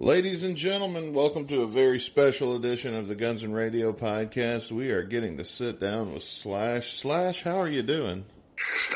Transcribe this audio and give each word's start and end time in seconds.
Ladies 0.00 0.44
and 0.44 0.56
gentlemen, 0.56 1.12
welcome 1.12 1.48
to 1.48 1.62
a 1.62 1.66
very 1.66 1.98
special 1.98 2.54
edition 2.54 2.94
of 2.94 3.08
the 3.08 3.16
Guns 3.16 3.42
and 3.42 3.52
Radio 3.52 3.92
podcast. 3.92 4.70
We 4.70 4.90
are 4.92 5.02
getting 5.02 5.38
to 5.38 5.44
sit 5.44 5.80
down 5.80 6.14
with 6.14 6.22
Slash. 6.22 6.92
Slash, 6.92 7.42
how 7.42 7.60
are 7.60 7.68
you 7.68 7.82
doing? 7.82 8.24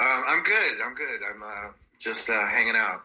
Um, 0.00 0.24
I'm 0.28 0.44
good. 0.44 0.74
I'm 0.80 0.94
good. 0.94 1.18
I'm 1.28 1.42
uh, 1.42 1.72
just 1.98 2.30
uh, 2.30 2.46
hanging 2.46 2.76
out. 2.76 3.00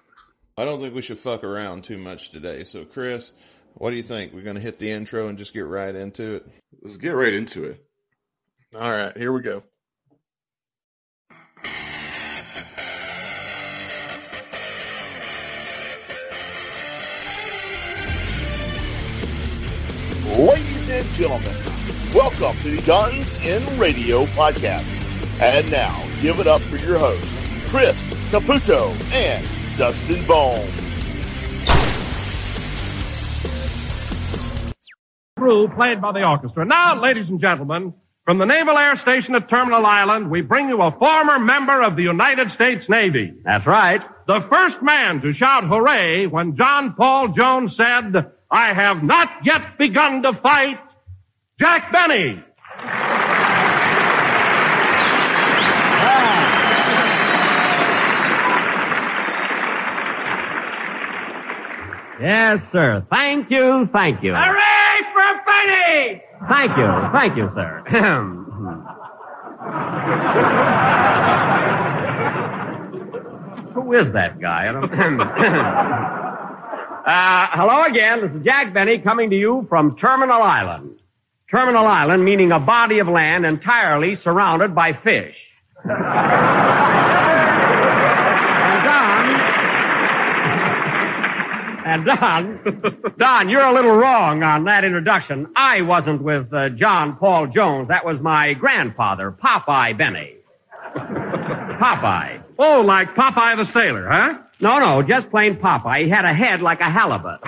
I 0.60 0.66
don't 0.66 0.80
think 0.80 0.94
we 0.94 1.02
should 1.02 1.18
fuck 1.18 1.44
around 1.44 1.86
too 1.86 1.98
much 1.98 2.30
today. 2.30 2.66
So, 2.66 2.86
Chris, 2.86 3.32
what 3.74 3.90
do 3.90 3.96
you 3.96 4.04
think? 4.04 4.32
We're 4.32 4.44
going 4.44 4.58
to 4.58 4.62
hit 4.62 4.78
the 4.78 4.92
intro 4.92 5.28
and 5.28 5.40
just 5.40 5.52
get 5.52 5.66
right 5.66 5.96
into 5.96 6.36
it? 6.36 6.48
Let's 6.84 6.98
get 6.98 7.16
right 7.16 7.34
into 7.34 7.64
it. 7.64 7.84
All 8.76 8.92
right, 8.92 9.18
here 9.18 9.34
we 9.34 9.42
go. 9.42 9.64
Ladies 20.36 20.90
and 20.90 21.08
gentlemen, 21.14 21.56
welcome 22.14 22.56
to 22.62 22.76
the 22.76 22.82
Guns 22.86 23.34
in 23.44 23.80
Radio 23.80 24.26
podcast. 24.26 24.86
And 25.42 25.72
now, 25.72 26.06
give 26.22 26.40
it 26.40 26.48
up 26.48 26.62
for 26.64 26.76
your 26.76 27.00
hosts, 27.00 27.26
Chris 27.70 28.06
Caputo 28.30 28.92
and 29.14 29.48
Dustin 29.78 30.28
Bones. 30.28 30.70
Crew 35.40 35.70
played 35.70 36.02
by 36.02 36.12
the 36.12 36.24
orchestra. 36.24 36.66
Now, 36.66 37.02
ladies 37.02 37.30
and 37.30 37.40
gentlemen, 37.40 37.94
from 38.26 38.38
the 38.38 38.46
Naval 38.46 38.78
Air 38.78 39.00
Station 39.02 39.34
at 39.34 39.50
Terminal 39.50 39.86
Island, 39.86 40.30
we 40.30 40.42
bring 40.42 40.68
you 40.68 40.82
a 40.82 40.92
former 41.00 41.40
member 41.40 41.82
of 41.82 41.96
the 41.96 42.04
United 42.04 42.52
States 42.54 42.84
Navy. 42.90 43.34
That's 43.44 43.66
right. 43.66 44.02
The 44.28 44.46
first 44.52 44.84
man 44.84 45.22
to 45.22 45.34
shout 45.34 45.64
hooray 45.64 46.28
when 46.28 46.58
John 46.58 46.94
Paul 46.96 47.30
Jones 47.30 47.72
said, 47.78 48.34
I 48.50 48.74
have 48.74 49.04
not 49.04 49.30
yet 49.44 49.78
begun 49.78 50.22
to 50.24 50.32
fight, 50.42 50.80
Jack 51.60 51.92
Benny. 51.92 52.42
Yes, 62.20 62.60
sir. 62.72 63.06
Thank 63.12 63.52
you, 63.52 63.88
thank 63.94 64.24
you. 64.24 64.34
Hooray 64.34 65.02
for 65.14 65.42
Benny! 65.46 66.24
Thank 66.50 66.76
you, 66.78 66.90
thank 67.14 67.38
you, 67.38 67.52
sir. 67.54 67.84
Who 73.76 73.94
is 73.94 74.12
that 74.14 74.40
guy? 74.42 74.68
I 74.68 74.72
don't... 74.72 76.18
uh, 77.08 77.48
hello 77.52 77.84
again. 77.84 78.22
This 78.22 78.32
is 78.32 78.44
Jack 78.44 78.74
Benny 78.74 79.00
coming 79.00 79.30
to 79.30 79.36
you 79.36 79.66
from 79.70 79.96
Terminal 79.98 80.42
Island. 80.42 81.00
Terminal 81.50 81.88
Island 81.88 82.26
meaning 82.26 82.52
a 82.52 82.60
body 82.60 83.00
of 83.00 83.08
land 83.08 83.46
entirely 83.46 84.18
surrounded 84.24 84.76
by 84.76 84.92
fish. 84.92 85.36
and 85.86 85.96
Don, 88.84 89.40
and 91.86 92.06
Don, 92.06 93.14
Don, 93.18 93.50
you're 93.50 93.64
a 93.64 93.74
little 93.74 93.96
wrong 93.96 94.44
on 94.44 94.66
that 94.66 94.84
introduction. 94.84 95.48
I 95.56 95.84
wasn't 95.84 96.22
with 96.22 96.52
uh, 96.54 96.70
John 96.70 97.16
Paul 97.16 97.48
Jones. 97.48 97.88
That 97.88 98.04
was 98.04 98.20
my 98.20 98.54
grandfather, 98.54 99.32
Popeye 99.32 99.98
Benny. 99.98 100.34
Popeye. 100.98 102.44
Oh, 102.60 102.82
like 102.82 103.16
Popeye 103.16 103.56
the 103.56 103.72
Sailor, 103.72 104.10
huh? 104.10 104.40
No, 104.60 104.80
no, 104.80 105.04
just 105.04 105.30
plain 105.30 105.58
Popeye. 105.58 106.06
He 106.06 106.10
had 106.10 106.26
a 106.26 106.34
head 106.34 106.62
like 106.62 106.80
a 106.80 106.90
halibut. 106.90 107.40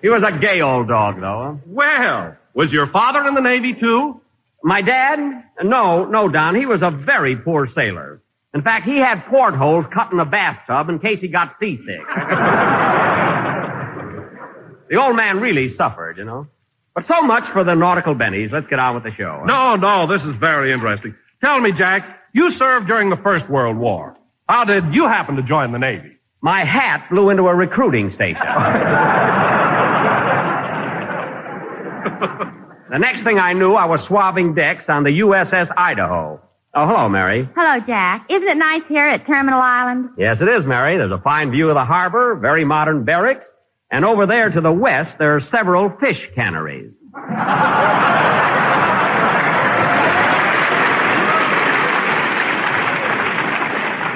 he 0.00 0.08
was 0.08 0.22
a 0.26 0.38
gay 0.38 0.60
old 0.60 0.88
dog, 0.88 1.20
though. 1.20 1.60
Well, 1.66 2.36
was 2.54 2.70
your 2.70 2.86
father 2.88 3.26
in 3.26 3.34
the 3.34 3.40
Navy 3.40 3.74
too? 3.74 4.20
My 4.62 4.82
dad? 4.82 5.18
No, 5.62 6.04
no, 6.04 6.28
Don. 6.28 6.54
He 6.54 6.66
was 6.66 6.82
a 6.82 6.90
very 6.90 7.34
poor 7.36 7.68
sailor. 7.74 8.20
In 8.54 8.62
fact, 8.62 8.84
he 8.84 8.98
had 8.98 9.24
portholes 9.26 9.86
cut 9.92 10.10
in 10.12 10.18
the 10.18 10.24
bathtub 10.24 10.88
in 10.88 10.98
case 10.98 11.20
he 11.20 11.28
got 11.28 11.56
seasick. 11.60 11.86
the 14.88 14.96
old 14.96 15.16
man 15.16 15.40
really 15.40 15.76
suffered, 15.76 16.18
you 16.18 16.24
know. 16.24 16.46
But 16.94 17.06
so 17.06 17.22
much 17.22 17.44
for 17.52 17.62
the 17.64 17.74
nautical 17.74 18.14
bennies. 18.14 18.50
Let's 18.52 18.66
get 18.66 18.78
on 18.80 18.94
with 18.96 19.04
the 19.04 19.12
show. 19.16 19.44
No, 19.46 19.76
no, 19.76 20.06
this 20.06 20.22
is 20.26 20.34
very 20.40 20.72
interesting. 20.72 21.14
Tell 21.42 21.60
me, 21.60 21.72
Jack, 21.72 22.19
you 22.32 22.52
served 22.58 22.86
during 22.86 23.10
the 23.10 23.16
First 23.16 23.48
World 23.50 23.76
War. 23.76 24.16
How 24.48 24.64
did 24.64 24.94
you 24.94 25.06
happen 25.06 25.36
to 25.36 25.42
join 25.42 25.72
the 25.72 25.78
Navy? 25.78 26.16
My 26.42 26.64
hat 26.64 27.06
flew 27.08 27.30
into 27.30 27.44
a 27.44 27.54
recruiting 27.54 28.10
station. 28.14 28.40
the 32.90 32.98
next 32.98 33.22
thing 33.24 33.38
I 33.38 33.52
knew, 33.52 33.74
I 33.74 33.84
was 33.84 34.00
swabbing 34.06 34.54
decks 34.54 34.84
on 34.88 35.04
the 35.04 35.10
USS 35.10 35.68
Idaho. 35.76 36.40
Oh, 36.72 36.86
hello, 36.86 37.08
Mary. 37.08 37.48
Hello, 37.56 37.80
Jack. 37.86 38.26
Isn't 38.30 38.48
it 38.48 38.56
nice 38.56 38.82
here 38.88 39.06
at 39.06 39.26
Terminal 39.26 39.60
Island? 39.60 40.10
Yes, 40.16 40.38
it 40.40 40.48
is, 40.48 40.64
Mary. 40.64 40.96
There's 40.96 41.10
a 41.10 41.20
fine 41.22 41.50
view 41.50 41.68
of 41.68 41.74
the 41.74 41.84
harbor, 41.84 42.36
very 42.36 42.64
modern 42.64 43.04
barracks, 43.04 43.44
and 43.90 44.04
over 44.04 44.24
there 44.26 44.50
to 44.50 44.60
the 44.60 44.72
west, 44.72 45.10
there 45.18 45.36
are 45.36 45.40
several 45.50 45.90
fish 46.00 46.20
canneries. 46.34 46.92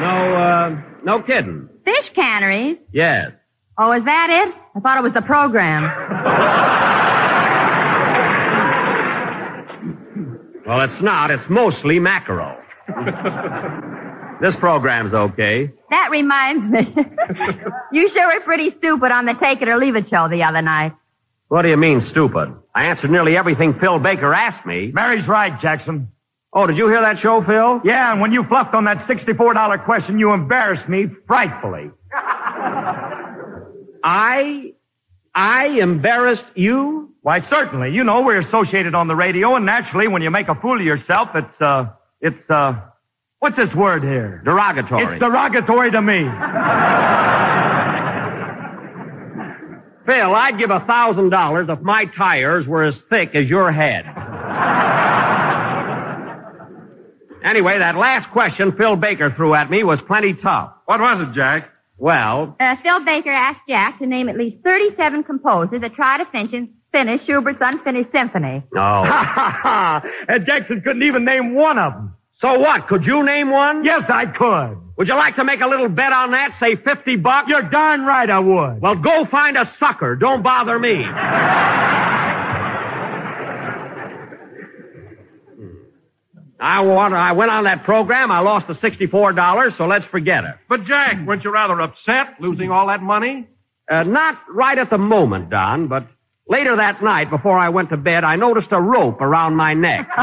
no, 0.00 0.36
uh, 0.36 0.93
no 1.04 1.22
kidding. 1.22 1.68
Fish 1.84 2.10
canneries? 2.14 2.78
Yes. 2.92 3.32
Oh, 3.78 3.92
is 3.92 4.04
that 4.04 4.30
it? 4.48 4.54
I 4.76 4.80
thought 4.80 4.98
it 4.98 5.02
was 5.02 5.12
the 5.14 5.22
program. 5.22 5.82
Well, 10.66 10.80
it's 10.80 11.02
not. 11.02 11.30
It's 11.30 11.44
mostly 11.50 11.98
mackerel. 11.98 12.56
this 14.40 14.56
program's 14.56 15.12
okay. 15.12 15.70
That 15.90 16.08
reminds 16.10 16.64
me. 16.72 16.94
you 17.92 18.08
sure 18.08 18.34
were 18.34 18.40
pretty 18.44 18.70
stupid 18.78 19.10
on 19.12 19.26
the 19.26 19.34
Take 19.34 19.60
It 19.60 19.68
or 19.68 19.76
Leave 19.76 19.94
It 19.96 20.08
show 20.08 20.28
the 20.28 20.42
other 20.42 20.62
night. 20.62 20.92
What 21.48 21.62
do 21.62 21.68
you 21.68 21.76
mean, 21.76 22.06
stupid? 22.10 22.54
I 22.74 22.86
answered 22.86 23.10
nearly 23.10 23.36
everything 23.36 23.74
Phil 23.78 23.98
Baker 23.98 24.32
asked 24.32 24.64
me. 24.66 24.90
Mary's 24.92 25.28
right, 25.28 25.60
Jackson. 25.60 26.08
Oh, 26.56 26.68
did 26.68 26.76
you 26.76 26.86
hear 26.88 27.00
that 27.00 27.18
show, 27.20 27.42
Phil? 27.44 27.80
Yeah, 27.84 28.12
and 28.12 28.20
when 28.20 28.30
you 28.30 28.44
fluffed 28.44 28.74
on 28.74 28.84
that 28.84 29.08
$64 29.08 29.84
question, 29.84 30.20
you 30.20 30.32
embarrassed 30.32 30.88
me 30.88 31.06
frightfully. 31.26 31.90
I, 34.04 34.72
I 35.34 35.66
embarrassed 35.80 36.44
you? 36.54 37.12
Why, 37.22 37.40
certainly. 37.50 37.90
You 37.90 38.04
know, 38.04 38.22
we're 38.22 38.40
associated 38.40 38.94
on 38.94 39.08
the 39.08 39.16
radio, 39.16 39.56
and 39.56 39.66
naturally, 39.66 40.06
when 40.06 40.22
you 40.22 40.30
make 40.30 40.46
a 40.46 40.54
fool 40.54 40.78
of 40.78 40.86
yourself, 40.86 41.30
it's, 41.34 41.60
uh, 41.60 41.86
it's, 42.20 42.48
uh, 42.48 42.74
what's 43.40 43.56
this 43.56 43.74
word 43.74 44.04
here? 44.04 44.40
Derogatory. 44.44 45.02
It's 45.04 45.18
derogatory 45.20 45.90
to 45.90 46.02
me. 46.02 46.18
Phil, 50.06 50.34
I'd 50.34 50.58
give 50.58 50.70
a 50.70 50.80
thousand 50.80 51.30
dollars 51.30 51.66
if 51.68 51.80
my 51.80 52.04
tires 52.04 52.66
were 52.66 52.84
as 52.84 52.94
thick 53.10 53.34
as 53.34 53.48
your 53.48 53.72
head. 53.72 54.04
anyway, 57.44 57.78
that 57.78 57.94
last 57.96 58.30
question 58.30 58.72
Phil 58.76 58.96
Baker 58.96 59.30
threw 59.30 59.54
at 59.54 59.70
me 59.70 59.84
was 59.84 60.00
plenty 60.06 60.34
tough. 60.34 60.72
What 60.86 61.00
was 61.00 61.28
it, 61.28 61.34
Jack? 61.34 61.70
Well, 61.96 62.56
Uh, 62.58 62.74
Phil 62.82 63.04
Baker 63.04 63.30
asked 63.30 63.60
Jack 63.68 63.98
to 64.00 64.06
name 64.06 64.28
at 64.28 64.36
least 64.36 64.64
37 64.64 65.22
composers 65.22 65.80
that 65.80 65.94
try 65.94 66.18
to 66.18 66.24
finish, 66.26 66.68
finish 66.90 67.24
Schubert's 67.24 67.58
Unfinished 67.60 68.10
Symphony. 68.12 68.62
no. 68.72 69.04
and 70.28 70.44
Jackson 70.46 70.80
couldn't 70.82 71.04
even 71.04 71.24
name 71.24 71.54
one 71.54 71.78
of 71.78 71.92
them. 71.92 72.14
so 72.40 72.58
what? 72.58 72.88
Could 72.88 73.06
you 73.06 73.22
name 73.24 73.50
one? 73.50 73.84
Yes, 73.84 74.02
I 74.08 74.26
could. 74.26 74.78
Would 74.96 75.08
you 75.08 75.14
like 75.14 75.36
to 75.36 75.44
make 75.44 75.60
a 75.60 75.66
little 75.66 75.88
bet 75.88 76.12
on 76.12 76.32
that? 76.32 76.56
Say 76.60 76.76
50 76.76 77.16
bucks? 77.16 77.48
You're 77.48 77.62
darn 77.62 78.02
right 78.04 78.28
I 78.30 78.38
would. 78.38 78.80
Well, 78.80 78.94
go 78.96 79.24
find 79.26 79.56
a 79.56 79.70
sucker. 79.80 80.14
Don't 80.16 80.42
bother 80.42 80.78
me. 80.78 81.04
I 86.60 86.82
want, 86.82 87.14
I 87.14 87.32
went 87.32 87.50
on 87.50 87.64
that 87.64 87.84
program. 87.84 88.30
I 88.30 88.40
lost 88.40 88.68
the 88.68 88.74
$64, 88.74 89.76
so 89.76 89.86
let's 89.86 90.04
forget 90.06 90.44
it. 90.44 90.54
But 90.68 90.84
Jack, 90.84 91.26
weren't 91.26 91.42
you 91.44 91.52
rather 91.52 91.80
upset 91.80 92.40
losing 92.40 92.70
all 92.70 92.86
that 92.88 93.02
money? 93.02 93.48
Uh, 93.90 94.04
not 94.04 94.38
right 94.48 94.78
at 94.78 94.88
the 94.88 94.98
moment, 94.98 95.50
Don, 95.50 95.88
but 95.88 96.06
later 96.48 96.76
that 96.76 97.02
night 97.02 97.28
before 97.28 97.58
I 97.58 97.68
went 97.68 97.90
to 97.90 97.96
bed, 97.96 98.24
I 98.24 98.36
noticed 98.36 98.68
a 98.70 98.80
rope 98.80 99.20
around 99.20 99.56
my 99.56 99.74
neck. 99.74 100.08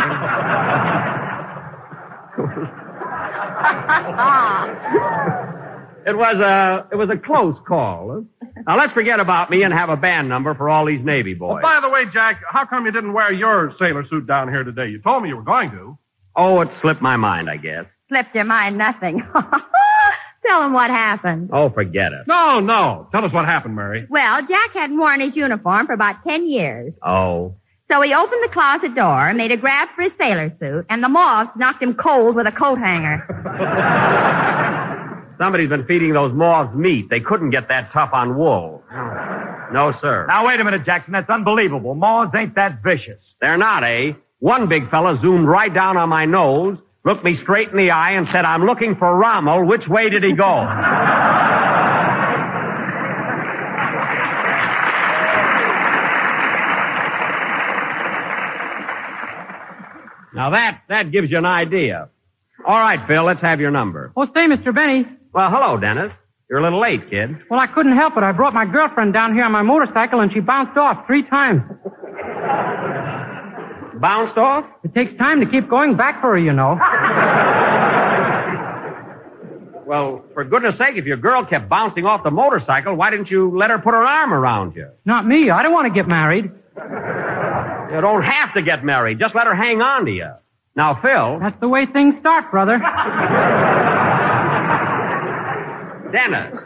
it 6.07 6.17
was 6.17 6.37
a, 6.37 6.87
it 6.91 6.95
was 6.95 7.09
a 7.11 7.17
close 7.17 7.57
call. 7.67 8.25
Now 8.65 8.77
let's 8.77 8.93
forget 8.93 9.19
about 9.19 9.49
me 9.49 9.63
and 9.63 9.73
have 9.73 9.89
a 9.89 9.97
band 9.97 10.29
number 10.29 10.55
for 10.55 10.69
all 10.69 10.85
these 10.85 11.03
Navy 11.03 11.33
boys. 11.33 11.61
By 11.61 11.81
the 11.81 11.89
way, 11.89 12.05
Jack, 12.11 12.41
how 12.49 12.65
come 12.65 12.85
you 12.85 12.91
didn't 12.91 13.13
wear 13.13 13.31
your 13.31 13.75
sailor 13.77 14.05
suit 14.07 14.25
down 14.25 14.49
here 14.49 14.63
today? 14.63 14.87
You 14.87 14.99
told 14.99 15.23
me 15.23 15.29
you 15.29 15.35
were 15.35 15.43
going 15.43 15.71
to. 15.71 15.97
Oh, 16.35 16.61
it 16.61 16.69
slipped 16.81 17.01
my 17.01 17.17
mind, 17.17 17.49
I 17.49 17.57
guess. 17.57 17.85
Slipped 18.09 18.35
your 18.35 18.45
mind 18.45 18.77
nothing. 18.77 19.23
Tell 20.45 20.63
him 20.63 20.73
what 20.73 20.89
happened. 20.89 21.49
Oh, 21.53 21.69
forget 21.69 22.11
it. 22.13 22.27
No, 22.27 22.59
no. 22.59 23.07
Tell 23.11 23.23
us 23.23 23.31
what 23.31 23.45
happened, 23.45 23.75
Murray. 23.75 24.07
Well, 24.09 24.45
Jack 24.47 24.71
hadn't 24.73 24.97
worn 24.97 25.19
his 25.21 25.35
uniform 25.35 25.85
for 25.85 25.93
about 25.93 26.23
ten 26.27 26.47
years. 26.47 26.93
Oh. 27.05 27.55
So 27.91 28.01
he 28.01 28.13
opened 28.13 28.41
the 28.43 28.49
closet 28.53 28.95
door, 28.95 29.33
made 29.33 29.51
a 29.51 29.57
grab 29.57 29.89
for 29.95 30.03
his 30.03 30.13
sailor 30.17 30.51
suit, 30.59 30.85
and 30.89 31.03
the 31.03 31.09
moths 31.09 31.51
knocked 31.57 31.83
him 31.83 31.93
cold 31.93 32.35
with 32.35 32.47
a 32.47 32.51
coat 32.51 32.79
hanger. 32.79 33.25
Somebody's 35.37 35.69
been 35.69 35.85
feeding 35.85 36.13
those 36.13 36.33
moths 36.33 36.73
meat. 36.75 37.09
They 37.09 37.19
couldn't 37.19 37.49
get 37.49 37.67
that 37.67 37.91
tough 37.91 38.11
on 38.13 38.37
wool. 38.37 38.83
No, 39.73 39.93
sir. 40.01 40.25
Now, 40.27 40.47
wait 40.47 40.59
a 40.59 40.63
minute, 40.63 40.85
Jackson. 40.85 41.13
That's 41.13 41.29
unbelievable. 41.29 41.95
Moths 41.95 42.31
ain't 42.35 42.55
that 42.55 42.81
vicious. 42.83 43.19
They're 43.41 43.57
not, 43.57 43.83
eh? 43.83 44.13
One 44.41 44.67
big 44.67 44.89
fella 44.89 45.19
zoomed 45.21 45.47
right 45.47 45.71
down 45.71 45.97
on 45.97 46.09
my 46.09 46.25
nose, 46.25 46.75
looked 47.05 47.23
me 47.23 47.37
straight 47.43 47.69
in 47.69 47.77
the 47.77 47.91
eye, 47.91 48.13
and 48.13 48.27
said, 48.31 48.43
I'm 48.43 48.65
looking 48.65 48.95
for 48.95 49.15
Rommel. 49.15 49.67
Which 49.67 49.87
way 49.87 50.09
did 50.09 50.23
he 50.23 50.33
go? 50.33 50.65
now 60.33 60.49
that, 60.49 60.81
that 60.89 61.11
gives 61.11 61.29
you 61.29 61.37
an 61.37 61.45
idea. 61.45 62.09
All 62.65 62.79
right, 62.79 62.99
Phil, 63.07 63.23
let's 63.23 63.41
have 63.41 63.59
your 63.59 63.69
number. 63.69 64.11
Oh, 64.17 64.25
stay, 64.25 64.47
Mr. 64.47 64.73
Benny. 64.73 65.05
Well, 65.33 65.51
hello, 65.51 65.77
Dennis. 65.77 66.11
You're 66.49 66.59
a 66.59 66.63
little 66.63 66.81
late, 66.81 67.11
kid. 67.11 67.37
Well, 67.47 67.59
I 67.59 67.67
couldn't 67.67 67.95
help 67.95 68.17
it. 68.17 68.23
I 68.23 68.31
brought 68.31 68.55
my 68.55 68.65
girlfriend 68.65 69.13
down 69.13 69.35
here 69.35 69.43
on 69.43 69.51
my 69.51 69.61
motorcycle 69.61 70.19
and 70.19 70.33
she 70.33 70.39
bounced 70.39 70.77
off 70.77 71.05
three 71.05 71.29
times. 71.29 71.61
Bounced 74.01 74.37
off? 74.37 74.65
It 74.83 74.93
takes 74.93 75.15
time 75.17 75.39
to 75.39 75.45
keep 75.45 75.69
going 75.69 75.95
back 75.95 76.19
for 76.21 76.31
her, 76.31 76.37
you 76.39 76.53
know. 76.53 76.77
Well, 79.83 80.23
for 80.33 80.45
goodness 80.45 80.77
sake, 80.77 80.95
if 80.95 81.03
your 81.03 81.17
girl 81.17 81.43
kept 81.43 81.67
bouncing 81.67 82.05
off 82.05 82.23
the 82.23 82.31
motorcycle, 82.31 82.95
why 82.95 83.09
didn't 83.09 83.29
you 83.29 83.51
let 83.57 83.71
her 83.71 83.77
put 83.77 83.93
her 83.93 84.01
arm 84.01 84.33
around 84.33 84.73
you? 84.73 84.87
Not 85.03 85.27
me. 85.27 85.49
I 85.49 85.63
don't 85.63 85.73
want 85.73 85.85
to 85.87 85.93
get 85.93 86.07
married. 86.07 86.45
You 86.77 87.99
don't 87.99 88.23
have 88.23 88.53
to 88.53 88.61
get 88.61 88.85
married. 88.85 89.19
Just 89.19 89.35
let 89.35 89.47
her 89.47 89.53
hang 89.53 89.81
on 89.81 90.05
to 90.05 90.11
you. 90.11 90.29
Now, 90.77 90.97
Phil. 91.01 91.39
That's 91.41 91.59
the 91.59 91.67
way 91.67 91.87
things 91.87 92.15
start, 92.21 92.49
brother. 92.51 92.77
Dennis. 96.13 96.57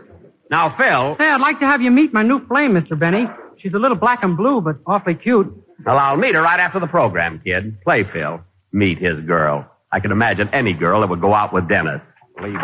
Now, 0.51 0.75
Phil. 0.77 1.15
Say, 1.17 1.27
I'd 1.27 1.41
like 1.41 1.59
to 1.61 1.65
have 1.65 1.81
you 1.81 1.89
meet 1.89 2.13
my 2.13 2.21
new 2.21 2.45
flame, 2.45 2.73
Mr. 2.73 2.99
Benny. 2.99 3.25
She's 3.57 3.73
a 3.73 3.79
little 3.79 3.97
black 3.97 4.23
and 4.23 4.37
blue, 4.37 4.61
but 4.61 4.75
awfully 4.85 5.15
cute. 5.15 5.51
Well, 5.83 5.97
I'll 5.97 6.17
meet 6.17 6.35
her 6.35 6.41
right 6.41 6.59
after 6.59 6.79
the 6.79 6.87
program, 6.87 7.41
kid. 7.43 7.81
Play, 7.83 8.03
Phil. 8.03 8.41
Meet 8.71 8.99
his 8.99 9.19
girl. 9.21 9.69
I 9.91 9.99
can 9.99 10.11
imagine 10.11 10.49
any 10.53 10.73
girl 10.73 11.01
that 11.01 11.09
would 11.09 11.21
go 11.21 11.33
out 11.33 11.53
with 11.53 11.67
Dennis. 11.67 12.01
Believe 12.37 12.59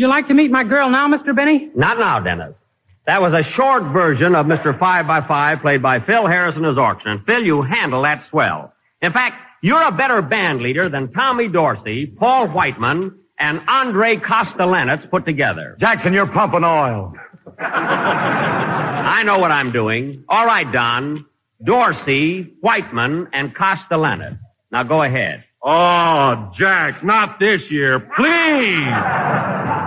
Would 0.00 0.06
you 0.06 0.08
like 0.08 0.28
to 0.28 0.34
meet 0.34 0.50
my 0.50 0.64
girl 0.64 0.88
now, 0.88 1.06
Mr. 1.08 1.36
Benny? 1.36 1.68
Not 1.76 1.98
now, 1.98 2.20
Dennis. 2.20 2.54
That 3.06 3.20
was 3.20 3.34
a 3.34 3.44
short 3.52 3.82
version 3.92 4.34
of 4.34 4.46
Mr. 4.46 4.78
Five 4.78 5.06
by 5.06 5.20
Five 5.28 5.60
played 5.60 5.82
by 5.82 6.00
Phil 6.00 6.26
Harrison 6.26 6.64
as 6.64 6.78
Auction. 6.78 7.10
And 7.10 7.26
Phil, 7.26 7.42
you 7.42 7.60
handle 7.60 8.00
that 8.04 8.24
swell. 8.30 8.72
In 9.02 9.12
fact, 9.12 9.36
you're 9.60 9.82
a 9.82 9.92
better 9.92 10.22
band 10.22 10.62
leader 10.62 10.88
than 10.88 11.12
Tommy 11.12 11.48
Dorsey, 11.48 12.06
Paul 12.06 12.48
Whiteman, 12.48 13.14
and 13.38 13.60
Andre 13.68 14.16
Kostelanetz 14.16 15.10
put 15.10 15.26
together. 15.26 15.76
Jackson, 15.78 16.14
you're 16.14 16.32
pumping 16.32 16.64
oil. 16.64 17.12
I 17.58 19.22
know 19.26 19.38
what 19.38 19.50
I'm 19.50 19.70
doing. 19.70 20.24
All 20.30 20.46
right, 20.46 20.72
Don. 20.72 21.26
Dorsey, 21.62 22.54
Whiteman, 22.62 23.28
and 23.34 23.54
Kostelanetz. 23.54 24.38
Now 24.72 24.82
go 24.82 25.02
ahead. 25.02 25.44
Oh, 25.62 26.52
Jack, 26.58 27.04
not 27.04 27.38
this 27.38 27.60
year. 27.70 28.00
Please. 28.00 29.79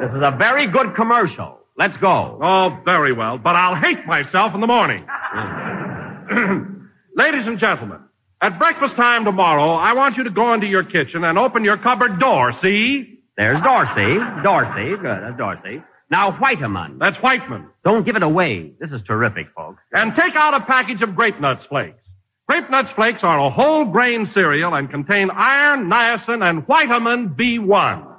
This 0.00 0.10
is 0.10 0.22
a 0.22 0.34
very 0.36 0.66
good 0.70 0.94
commercial. 0.94 1.58
Let's 1.76 1.96
go. 1.98 2.38
Oh, 2.42 2.78
very 2.84 3.12
well, 3.12 3.38
but 3.38 3.56
I'll 3.56 3.74
hate 3.74 4.06
myself 4.06 4.54
in 4.54 4.60
the 4.60 4.66
morning. 4.66 5.04
Ladies 7.16 7.46
and 7.46 7.58
gentlemen, 7.58 8.00
at 8.40 8.58
breakfast 8.58 8.96
time 8.96 9.24
tomorrow, 9.24 9.74
I 9.74 9.92
want 9.94 10.16
you 10.16 10.24
to 10.24 10.30
go 10.30 10.52
into 10.52 10.66
your 10.66 10.84
kitchen 10.84 11.24
and 11.24 11.38
open 11.38 11.64
your 11.64 11.78
cupboard 11.78 12.20
door, 12.20 12.52
see? 12.62 13.20
There's 13.36 13.62
Dorsey. 13.62 14.18
Dorsey. 14.42 14.96
Good. 14.96 15.22
That's 15.22 15.36
Dorsey. 15.36 15.82
Now, 16.10 16.32
Whiteman. 16.32 16.98
That's 16.98 17.16
Whiteman. 17.16 17.68
Don't 17.84 18.04
give 18.04 18.14
it 18.16 18.22
away. 18.22 18.72
This 18.78 18.92
is 18.92 19.00
terrific, 19.06 19.46
folks. 19.56 19.82
And 19.92 20.14
take 20.14 20.36
out 20.36 20.54
a 20.54 20.60
package 20.64 21.02
of 21.02 21.16
Grape 21.16 21.40
Nuts 21.40 21.64
Flakes. 21.68 21.98
Grape 22.46 22.70
Nuts 22.70 22.90
Flakes 22.94 23.20
are 23.22 23.38
a 23.38 23.50
whole 23.50 23.86
grain 23.86 24.30
cereal 24.34 24.74
and 24.74 24.90
contain 24.90 25.30
iron, 25.30 25.88
niacin, 25.88 26.48
and 26.48 26.66
Whiteman 26.68 27.30
B1. 27.30 28.10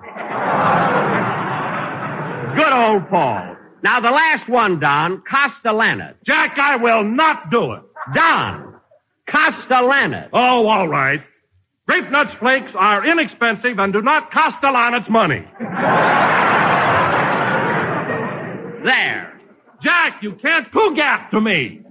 Good 2.56 2.72
old 2.72 3.10
Paul. 3.10 3.56
Now, 3.84 4.00
the 4.00 4.12
last 4.12 4.50
one, 4.50 4.80
Don, 4.80 5.22
Kostelanetz. 5.32 6.16
Jack, 6.26 6.58
I 6.58 6.76
will 6.78 7.04
not 7.04 7.52
do 7.52 7.74
it. 7.74 7.84
Don, 8.14 8.80
Kostelanetz. 9.30 10.30
Oh, 10.34 10.68
all 10.68 10.88
right. 10.88 11.22
Grape 11.88 12.10
Nuts 12.10 12.32
Flakes 12.40 12.72
are 12.76 13.06
inexpensive 13.06 13.78
and 13.78 13.94
do 13.94 14.02
not 14.02 14.32
cost 14.32 14.64
a 14.64 14.72
lot 14.72 14.96
its 14.96 15.08
money. 15.10 15.46
There. 18.84 19.40
Jack, 19.84 20.24
you 20.24 20.34
can't 20.42 20.72
cougat 20.72 21.30
to 21.32 21.42
me. 21.42 21.82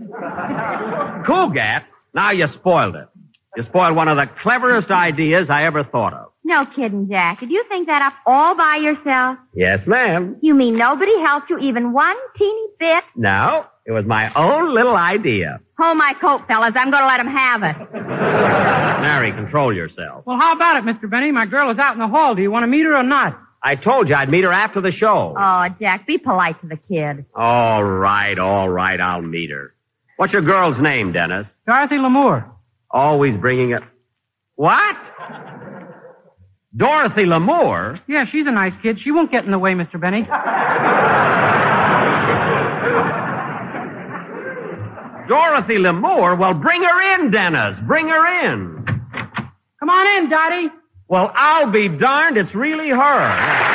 Cugat. 1.28 1.84
Now 2.12 2.32
you 2.32 2.46
spoiled 2.54 2.96
it. 2.96 3.08
You 3.56 3.64
spoiled 3.64 3.94
one 3.94 4.08
of 4.08 4.16
the 4.16 4.26
cleverest 4.42 4.90
ideas 4.90 5.48
I 5.48 5.64
ever 5.64 5.84
thought 5.84 6.12
of. 6.12 6.32
No 6.46 6.66
kidding, 6.66 7.08
Jack. 7.08 7.40
Did 7.40 7.50
you 7.50 7.64
think 7.68 7.86
that 7.86 8.02
up 8.02 8.12
all 8.26 8.54
by 8.54 8.76
yourself? 8.76 9.38
Yes, 9.54 9.80
ma'am. 9.86 10.36
You 10.42 10.54
mean 10.54 10.76
nobody 10.76 11.18
helped 11.20 11.48
you 11.48 11.58
even 11.58 11.92
one 11.94 12.16
teeny 12.36 12.66
bit? 12.78 13.02
No, 13.16 13.64
it 13.86 13.92
was 13.92 14.04
my 14.04 14.30
own 14.34 14.74
little 14.74 14.94
idea. 14.94 15.60
Hold 15.78 15.96
my 15.96 16.12
coat, 16.20 16.42
fellas. 16.46 16.74
I'm 16.76 16.90
going 16.90 17.02
to 17.02 17.06
let 17.06 17.18
him 17.20 17.28
have 17.28 17.62
it. 17.62 17.76
Mary, 19.00 19.32
control 19.32 19.74
yourself. 19.74 20.24
Well, 20.26 20.38
how 20.38 20.52
about 20.54 20.76
it, 20.76 20.84
Mr. 20.84 21.08
Benny? 21.10 21.32
My 21.32 21.46
girl 21.46 21.70
is 21.70 21.78
out 21.78 21.94
in 21.94 21.98
the 22.00 22.08
hall. 22.08 22.34
Do 22.34 22.42
you 22.42 22.50
want 22.50 22.64
to 22.64 22.66
meet 22.68 22.84
her 22.84 22.94
or 22.96 23.02
not? 23.02 23.40
I 23.62 23.76
told 23.76 24.10
you 24.10 24.14
I'd 24.14 24.28
meet 24.28 24.44
her 24.44 24.52
after 24.52 24.82
the 24.82 24.92
show. 24.92 25.34
Oh, 25.38 25.66
Jack, 25.80 26.06
be 26.06 26.18
polite 26.18 26.60
to 26.60 26.66
the 26.66 26.76
kid. 26.76 27.24
All 27.34 27.82
right, 27.82 28.38
all 28.38 28.68
right, 28.68 29.00
I'll 29.00 29.22
meet 29.22 29.50
her. 29.50 29.74
What's 30.18 30.34
your 30.34 30.42
girl's 30.42 30.78
name, 30.78 31.12
Dennis? 31.12 31.46
Dorothy 31.66 31.96
Lamour. 31.96 32.44
Always 32.90 33.40
bringing 33.40 33.70
it. 33.72 33.82
What? 34.56 34.96
Dorothy 36.76 37.24
Lamour? 37.24 38.00
Yeah, 38.08 38.24
she's 38.30 38.46
a 38.46 38.50
nice 38.50 38.72
kid. 38.82 38.98
She 39.02 39.12
won't 39.12 39.30
get 39.30 39.44
in 39.44 39.52
the 39.52 39.58
way, 39.58 39.74
Mr. 39.74 40.00
Benny. 40.00 40.22
Dorothy 45.28 45.78
Lamour? 45.78 46.36
Well, 46.36 46.54
bring 46.54 46.82
her 46.82 47.14
in, 47.14 47.30
Dennis. 47.30 47.78
Bring 47.86 48.08
her 48.08 48.50
in. 48.50 48.84
Come 49.78 49.88
on 49.88 50.24
in, 50.24 50.30
Dottie. 50.30 50.68
Well, 51.08 51.30
I'll 51.34 51.70
be 51.70 51.88
darned, 51.88 52.36
it's 52.38 52.54
really 52.54 52.90
her. 52.90 53.74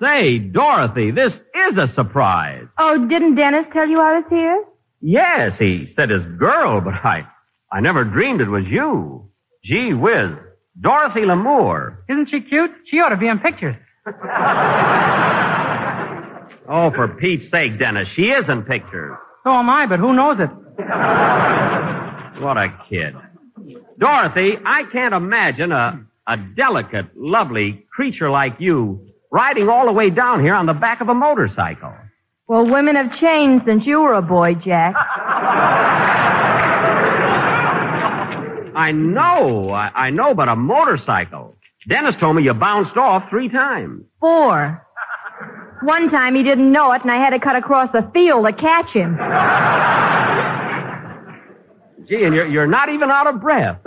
Say, 0.00 0.38
Dorothy, 0.38 1.10
this 1.10 1.32
is 1.70 1.78
a 1.78 1.92
surprise. 1.94 2.66
Oh, 2.78 3.06
didn't 3.08 3.36
Dennis 3.36 3.66
tell 3.72 3.88
you 3.88 4.00
I 4.00 4.18
was 4.18 4.24
here? 4.30 4.64
Yes, 5.00 5.52
he 5.58 5.92
said 5.96 6.10
his 6.10 6.22
girl, 6.38 6.80
but 6.80 6.94
I, 6.94 7.26
I 7.72 7.80
never 7.80 8.04
dreamed 8.04 8.40
it 8.40 8.48
was 8.48 8.64
you. 8.66 9.28
Gee 9.64 9.92
whiz. 9.92 10.30
Dorothy 10.80 11.20
Lamour. 11.20 11.98
Isn't 12.08 12.30
she 12.30 12.40
cute? 12.40 12.70
She 12.90 12.98
ought 13.00 13.10
to 13.10 13.16
be 13.16 13.28
in 13.28 13.38
pictures. 13.38 13.76
Oh, 16.66 16.90
for 16.94 17.16
Pete's 17.20 17.50
sake, 17.50 17.78
Dennis, 17.78 18.08
she 18.16 18.22
is 18.22 18.48
in 18.48 18.62
pictures. 18.62 19.16
So 19.44 19.50
am 19.52 19.68
I, 19.68 19.86
but 19.86 19.98
who 20.00 20.14
knows 20.14 20.38
it? 20.40 20.50
What 22.40 22.56
a 22.56 22.68
kid. 22.88 23.14
Dorothy, 23.98 24.56
I 24.64 24.84
can't 24.90 25.14
imagine 25.14 25.70
a, 25.72 26.04
a 26.26 26.36
delicate, 26.56 27.06
lovely 27.14 27.84
creature 27.94 28.30
like 28.30 28.54
you 28.58 29.06
riding 29.34 29.68
all 29.68 29.86
the 29.86 29.92
way 29.92 30.10
down 30.10 30.40
here 30.40 30.54
on 30.54 30.66
the 30.66 30.72
back 30.72 31.00
of 31.00 31.08
a 31.08 31.14
motorcycle. 31.14 31.92
Well, 32.46 32.70
women 32.70 32.94
have 32.94 33.18
changed 33.18 33.64
since 33.66 33.84
you 33.84 34.00
were 34.00 34.14
a 34.14 34.22
boy, 34.22 34.54
Jack. 34.54 34.94
I 38.76 38.92
know, 38.92 39.70
I, 39.70 39.90
I 39.94 40.10
know, 40.10 40.34
but 40.34 40.48
a 40.48 40.54
motorcycle. 40.54 41.56
Dennis 41.88 42.14
told 42.20 42.36
me 42.36 42.44
you 42.44 42.54
bounced 42.54 42.96
off 42.96 43.28
three 43.28 43.48
times. 43.48 44.04
Four. 44.20 44.80
One 45.82 46.10
time 46.10 46.36
he 46.36 46.44
didn't 46.44 46.70
know 46.70 46.92
it, 46.92 47.02
and 47.02 47.10
I 47.10 47.16
had 47.16 47.30
to 47.30 47.40
cut 47.40 47.56
across 47.56 47.90
the 47.92 48.08
field 48.14 48.46
to 48.46 48.52
catch 48.52 48.90
him. 48.90 49.16
Gee, 52.08 52.24
and 52.24 52.34
you're, 52.34 52.46
you're 52.46 52.66
not 52.68 52.88
even 52.88 53.10
out 53.10 53.26
of 53.26 53.40
breath. 53.40 53.80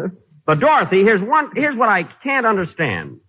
But 0.45 0.59
Dorothy, 0.59 1.03
here's 1.03 1.21
one, 1.21 1.51
here's 1.55 1.77
what 1.77 1.89
I 1.89 2.03
can't 2.23 2.45
understand. 2.45 3.19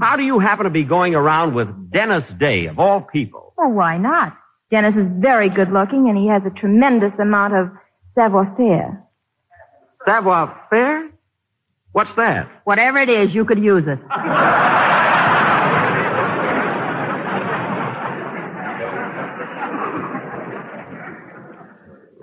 How 0.00 0.16
do 0.16 0.22
you 0.22 0.38
happen 0.38 0.64
to 0.64 0.70
be 0.70 0.84
going 0.84 1.14
around 1.14 1.54
with 1.54 1.68
Dennis 1.92 2.24
Day, 2.40 2.66
of 2.66 2.78
all 2.78 3.02
people? 3.02 3.52
Well, 3.58 3.70
why 3.70 3.98
not? 3.98 4.36
Dennis 4.70 4.94
is 4.94 5.06
very 5.20 5.50
good 5.50 5.70
looking, 5.70 6.08
and 6.08 6.16
he 6.16 6.28
has 6.28 6.42
a 6.46 6.50
tremendous 6.58 7.12
amount 7.20 7.54
of 7.54 7.68
savoir-faire. 8.14 9.04
Savoir 10.06 10.66
faire? 10.70 11.10
What's 11.92 12.10
that? 12.16 12.48
Whatever 12.64 12.98
it 12.98 13.10
is, 13.10 13.34
you 13.34 13.44
could 13.44 13.58
use 13.58 13.84
it. 13.86 13.98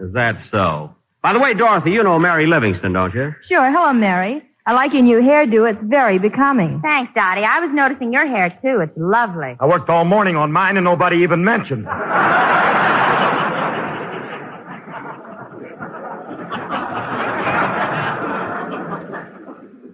Is 0.01 0.13
that 0.13 0.41
so? 0.51 0.95
By 1.21 1.33
the 1.33 1.39
way, 1.39 1.53
Dorothy, 1.53 1.91
you 1.91 2.01
know 2.01 2.17
Mary 2.17 2.47
Livingstone, 2.47 2.93
don't 2.93 3.13
you? 3.13 3.35
Sure. 3.47 3.71
Hello, 3.71 3.93
Mary. 3.93 4.41
I 4.69 4.73
like 4.73 4.93
your 4.93 5.01
new 5.01 5.19
hairdo. 5.19 5.67
It's 5.67 5.79
very 5.81 6.19
becoming. 6.19 6.79
Thanks, 6.83 7.11
Dottie. 7.15 7.41
I 7.41 7.59
was 7.59 7.71
noticing 7.73 8.13
your 8.13 8.27
hair, 8.27 8.51
too. 8.61 8.81
It's 8.81 8.95
lovely. 8.95 9.57
I 9.59 9.65
worked 9.65 9.89
all 9.89 10.05
morning 10.05 10.35
on 10.35 10.51
mine 10.51 10.77
and 10.77 10.83
nobody 10.83 11.23
even 11.23 11.43
mentioned. 11.43 11.87
it. 11.87 12.99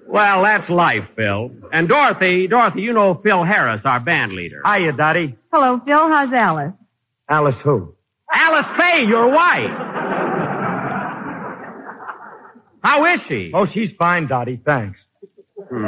Well, 0.08 0.44
that's 0.44 0.70
life, 0.70 1.06
Phil. 1.16 1.52
And 1.72 1.88
Dorothy, 1.88 2.48
Dorothy, 2.48 2.82
you 2.82 2.92
know 2.92 3.16
Phil 3.24 3.46
Harris, 3.46 3.80
our 3.86 4.02
band 4.02 4.34
leader. 4.34 4.62
Hiya, 4.66 4.92
Dottie. 4.92 5.38
Hello, 5.54 5.80
Phil. 5.86 5.98
How's 5.98 6.34
Alice? 6.34 6.74
Alice 7.30 7.56
who? 7.64 7.96
Alice 8.30 8.66
Faye, 8.78 9.06
your 9.08 9.30
wife. 9.32 9.72
How 12.86 13.04
is 13.06 13.20
she? 13.28 13.50
Oh, 13.52 13.66
she's 13.74 13.90
fine, 13.98 14.28
Dottie. 14.28 14.62
Thanks. 14.64 15.00
Hmm. 15.58 15.84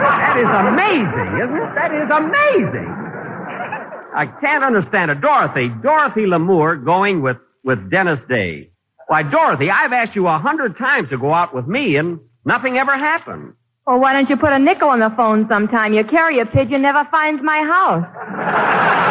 That 0.00 0.36
is 0.40 0.48
amazing, 0.48 1.30
isn't 1.44 1.60
it? 1.60 1.74
That 1.74 1.92
is 1.92 2.08
amazing. 2.10 2.88
I 4.16 4.26
can't 4.40 4.64
understand 4.64 5.10
it. 5.10 5.20
Dorothy, 5.20 5.68
Dorothy 5.82 6.22
Lamour 6.22 6.82
going 6.82 7.20
with, 7.20 7.36
with 7.64 7.90
Dennis 7.90 8.20
Day. 8.30 8.70
Why, 9.08 9.22
Dorothy, 9.24 9.70
I've 9.70 9.92
asked 9.92 10.14
you 10.14 10.26
a 10.26 10.38
hundred 10.38 10.78
times 10.78 11.10
to 11.10 11.18
go 11.18 11.34
out 11.34 11.54
with 11.54 11.66
me 11.66 11.96
and 11.96 12.18
nothing 12.46 12.78
ever 12.78 12.96
happened. 12.96 13.52
Well, 13.86 14.00
why 14.00 14.14
don't 14.14 14.30
you 14.30 14.38
put 14.38 14.54
a 14.54 14.58
nickel 14.58 14.88
on 14.88 15.00
the 15.00 15.12
phone 15.14 15.46
sometime? 15.50 15.92
Your 15.92 16.04
carrier 16.04 16.46
pigeon 16.46 16.80
never 16.80 17.06
finds 17.10 17.42
my 17.42 17.58
house. 17.58 19.03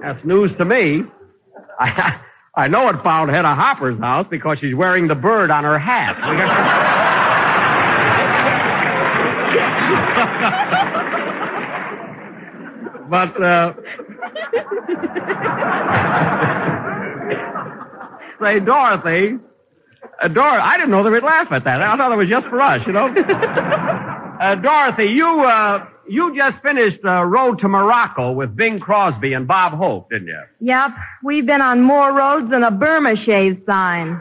That's 0.00 0.24
news 0.24 0.50
to 0.58 0.64
me. 0.64 1.04
I, 1.78 2.20
I 2.54 2.68
know 2.68 2.88
it 2.88 3.02
found 3.02 3.30
Hedda 3.30 3.54
Hopper's 3.54 3.98
house 4.00 4.26
because 4.30 4.58
she's 4.60 4.74
wearing 4.74 5.08
the 5.08 5.14
bird 5.14 5.50
on 5.50 5.64
her 5.64 5.78
hat. 5.78 6.16
but, 13.10 13.42
uh, 13.42 13.74
say, 18.40 18.60
Dorothy, 18.60 19.38
uh, 20.22 20.28
Dor, 20.28 20.44
I 20.44 20.76
didn't 20.76 20.90
know 20.90 21.02
they 21.02 21.10
would 21.10 21.22
laugh 21.22 21.50
at 21.52 21.64
that. 21.64 21.82
I 21.82 21.96
thought 21.96 22.12
it 22.12 22.16
was 22.16 22.28
just 22.28 22.46
for 22.48 22.60
us, 22.60 22.86
you 22.86 22.92
know. 22.92 23.08
Uh, 24.40 24.54
Dorothy, 24.56 25.06
you, 25.06 25.44
uh, 25.44 25.86
you 26.08 26.34
just 26.34 26.62
finished 26.62 26.98
uh, 27.04 27.24
Road 27.24 27.60
to 27.60 27.68
Morocco 27.68 28.32
with 28.32 28.56
Bing 28.56 28.80
Crosby 28.80 29.34
and 29.34 29.46
Bob 29.46 29.74
Hope, 29.74 30.10
didn't 30.10 30.28
you? 30.28 30.42
Yep. 30.60 30.90
We've 31.22 31.46
been 31.46 31.60
on 31.60 31.82
more 31.82 32.12
roads 32.12 32.50
than 32.50 32.64
a 32.64 32.70
Burma 32.70 33.16
shave 33.24 33.62
sign. 33.66 34.18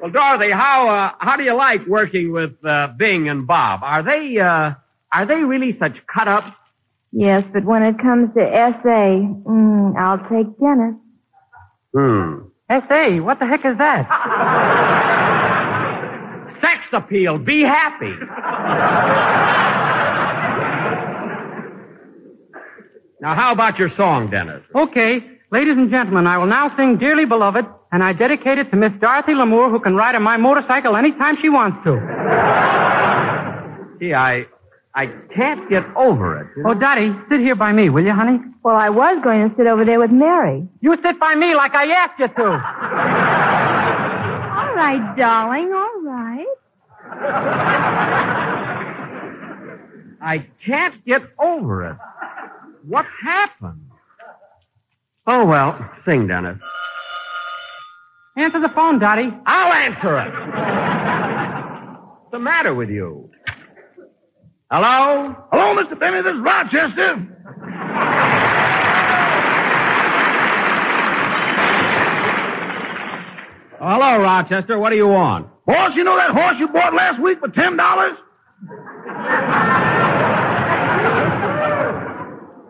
Well, 0.00 0.10
Dorothy, 0.10 0.50
how 0.50 0.88
uh, 0.88 1.12
how 1.18 1.36
do 1.36 1.42
you 1.42 1.54
like 1.54 1.86
working 1.86 2.32
with 2.32 2.52
uh, 2.64 2.88
Bing 2.96 3.28
and 3.28 3.46
Bob? 3.46 3.80
Are 3.82 4.02
they 4.02 4.38
uh, 4.38 4.72
are 5.12 5.26
they 5.26 5.34
really 5.34 5.76
such 5.78 5.92
cut 6.12 6.26
ups? 6.26 6.56
Yes, 7.12 7.44
but 7.52 7.64
when 7.64 7.82
it 7.82 7.98
comes 7.98 8.32
to 8.34 8.40
S.A., 8.40 9.28
mm, 9.46 9.96
I'll 9.98 10.18
take 10.30 10.46
Dennis. 10.58 10.94
Hmm. 11.92 12.48
S.A., 12.70 13.20
what 13.20 13.40
the 13.40 13.46
heck 13.46 13.64
is 13.66 13.76
that? 13.78 15.46
Sex 16.60 16.80
appeal. 16.92 17.38
Be 17.38 17.62
happy. 17.62 18.12
now, 23.20 23.34
how 23.34 23.52
about 23.52 23.78
your 23.78 23.90
song, 23.96 24.30
Dennis? 24.30 24.62
Okay, 24.74 25.20
ladies 25.50 25.76
and 25.76 25.90
gentlemen, 25.90 26.26
I 26.26 26.38
will 26.38 26.46
now 26.46 26.74
sing 26.76 26.98
Dearly 26.98 27.24
Beloved, 27.24 27.64
and 27.92 28.02
I 28.02 28.12
dedicate 28.12 28.58
it 28.58 28.70
to 28.70 28.76
Miss 28.76 28.92
Dorothy 29.00 29.32
Lamour, 29.32 29.70
who 29.70 29.80
can 29.80 29.94
ride 29.96 30.14
on 30.14 30.22
my 30.22 30.36
motorcycle 30.36 30.96
anytime 30.96 31.36
she 31.40 31.48
wants 31.48 31.78
to. 31.84 31.96
Gee, 34.00 34.14
I 34.14 34.46
I 34.94 35.06
can't 35.34 35.68
get 35.70 35.84
over 35.96 36.40
it. 36.40 36.46
Oh, 36.66 36.74
Dottie, 36.74 37.12
sit 37.30 37.40
here 37.40 37.54
by 37.54 37.72
me, 37.72 37.88
will 37.90 38.04
you, 38.04 38.12
honey? 38.12 38.38
Well, 38.64 38.74
I 38.76 38.88
was 38.90 39.18
going 39.22 39.48
to 39.48 39.56
sit 39.56 39.66
over 39.66 39.84
there 39.84 40.00
with 40.00 40.10
Mary. 40.10 40.66
You 40.80 40.96
sit 41.02 41.18
by 41.20 41.34
me 41.36 41.54
like 41.54 41.74
I 41.74 41.86
asked 41.92 42.18
you 42.18 42.26
to. 42.26 42.44
All 42.44 42.58
right, 44.74 45.14
darling, 45.16 45.72
all 45.72 46.02
right. 46.02 46.09
I 50.22 50.46
can't 50.64 51.04
get 51.04 51.22
over 51.38 51.90
it. 51.90 51.96
What 52.86 53.04
happened? 53.22 53.90
Oh, 55.26 55.44
well, 55.46 55.78
sing, 56.04 56.26
Dennis. 56.26 56.58
Answer 58.36 58.60
the 58.60 58.70
phone, 58.74 58.98
Dottie. 58.98 59.30
I'll 59.46 59.72
answer 59.72 60.18
it. 60.18 60.32
What's 62.20 62.32
the 62.32 62.38
matter 62.38 62.74
with 62.74 62.90
you? 62.90 63.30
Hello? 64.70 65.34
Hello, 65.52 65.74
Mr. 65.82 65.98
Benny. 65.98 66.22
This 66.22 66.34
is 66.34 66.40
Rochester. 66.40 67.26
Hello, 73.80 74.22
Rochester. 74.22 74.78
What 74.78 74.90
do 74.90 74.96
you 74.96 75.08
want? 75.08 75.48
Boss, 75.70 75.94
you 75.94 76.02
know 76.02 76.16
that 76.16 76.30
horse 76.32 76.56
you 76.58 76.66
bought 76.66 76.94
last 76.94 77.20
week 77.22 77.38
for 77.38 77.46
ten 77.48 77.76
dollars? 77.76 78.16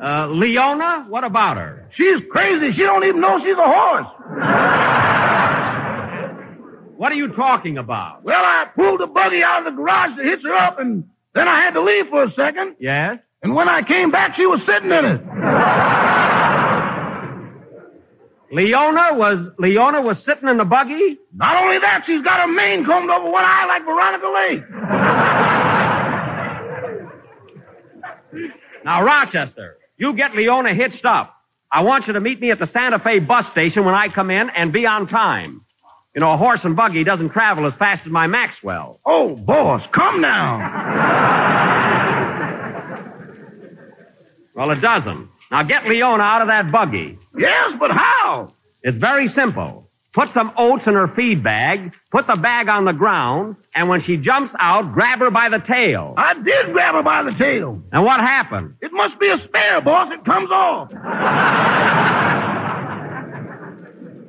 Uh, 0.02 0.26
Leona? 0.28 1.06
What 1.08 1.24
about 1.24 1.56
her? 1.56 1.88
She's 1.94 2.20
crazy. 2.30 2.72
She 2.72 2.82
don't 2.82 3.04
even 3.04 3.20
know 3.22 3.38
she's 3.40 3.56
a 3.56 3.64
horse. 3.64 4.06
What 6.96 7.12
are 7.12 7.14
you 7.16 7.28
talking 7.34 7.78
about? 7.78 8.22
Well, 8.22 8.42
I 8.44 8.66
pulled 8.76 9.00
the 9.00 9.06
buggy 9.06 9.42
out 9.42 9.66
of 9.66 9.72
the 9.72 9.76
garage 9.80 10.16
to 10.18 10.22
hitch 10.22 10.40
her 10.42 10.54
up, 10.54 10.78
and 10.78 11.04
then 11.34 11.48
I 11.48 11.60
had 11.60 11.72
to 11.74 11.80
leave 11.80 12.08
for 12.08 12.24
a 12.24 12.32
second. 12.32 12.76
Yes? 12.80 13.18
And 13.42 13.54
when 13.54 13.68
I 13.70 13.80
came 13.82 14.10
back, 14.10 14.36
she 14.36 14.44
was 14.44 14.60
sitting 14.66 14.90
in 14.92 15.04
it. 15.06 15.20
Leona 18.52 19.14
was 19.14 19.38
Leona 19.58 20.02
was 20.02 20.16
sitting 20.26 20.48
in 20.48 20.56
the 20.56 20.64
buggy. 20.64 21.18
Not 21.34 21.62
only 21.62 21.78
that, 21.78 22.02
she's 22.06 22.22
got 22.22 22.40
her 22.40 22.52
mane 22.52 22.84
combed 22.84 23.10
over 23.10 23.30
one 23.30 23.44
eye 23.44 23.66
like 23.66 23.84
Veronica 23.84 24.26
Lake. 24.26 24.70
now, 28.84 29.04
Rochester, 29.04 29.76
you 29.96 30.14
get 30.14 30.34
Leona 30.34 30.74
hitched 30.74 31.04
up. 31.04 31.36
I 31.72 31.82
want 31.82 32.08
you 32.08 32.14
to 32.14 32.20
meet 32.20 32.40
me 32.40 32.50
at 32.50 32.58
the 32.58 32.68
Santa 32.72 32.98
Fe 32.98 33.20
bus 33.20 33.44
station 33.52 33.84
when 33.84 33.94
I 33.94 34.08
come 34.08 34.30
in 34.30 34.50
and 34.50 34.72
be 34.72 34.84
on 34.84 35.06
time. 35.06 35.64
You 36.14 36.20
know, 36.20 36.32
a 36.32 36.36
horse 36.36 36.60
and 36.64 36.74
buggy 36.74 37.04
doesn't 37.04 37.30
travel 37.30 37.68
as 37.68 37.72
fast 37.78 38.04
as 38.04 38.10
my 38.10 38.26
Maxwell. 38.26 38.98
Oh, 39.06 39.36
boss, 39.36 39.80
come 39.94 40.20
now. 40.20 40.58
well, 44.56 44.72
it 44.72 44.80
doesn't. 44.80 45.29
Now 45.50 45.62
get 45.64 45.84
Leona 45.84 46.22
out 46.22 46.42
of 46.42 46.48
that 46.48 46.70
buggy. 46.70 47.18
Yes, 47.36 47.72
but 47.78 47.90
how? 47.90 48.52
It's 48.82 48.98
very 48.98 49.28
simple. 49.34 49.88
Put 50.12 50.28
some 50.34 50.52
oats 50.56 50.82
in 50.86 50.94
her 50.94 51.08
feed 51.14 51.44
bag, 51.44 51.92
put 52.10 52.26
the 52.26 52.36
bag 52.36 52.68
on 52.68 52.84
the 52.84 52.92
ground, 52.92 53.54
and 53.74 53.88
when 53.88 54.02
she 54.02 54.16
jumps 54.16 54.52
out, 54.58 54.92
grab 54.92 55.20
her 55.20 55.30
by 55.30 55.48
the 55.48 55.60
tail. 55.60 56.14
I 56.16 56.34
did 56.34 56.72
grab 56.72 56.96
her 56.96 57.02
by 57.02 57.22
the 57.22 57.32
tail. 57.38 57.80
And 57.92 58.04
what 58.04 58.18
happened? 58.18 58.74
It 58.80 58.92
must 58.92 59.20
be 59.20 59.28
a 59.28 59.38
spare, 59.46 59.80
boss. 59.80 60.12
It 60.12 60.24
comes 60.24 60.50
off. 60.50 60.90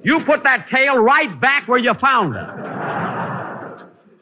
You 0.04 0.20
put 0.25 0.44
that 0.44 0.68
tail 0.72 0.98
right 0.98 1.40
back 1.42 1.68
where 1.68 1.80
you 1.80 1.94
found 2.00 2.36
it. 2.36 2.61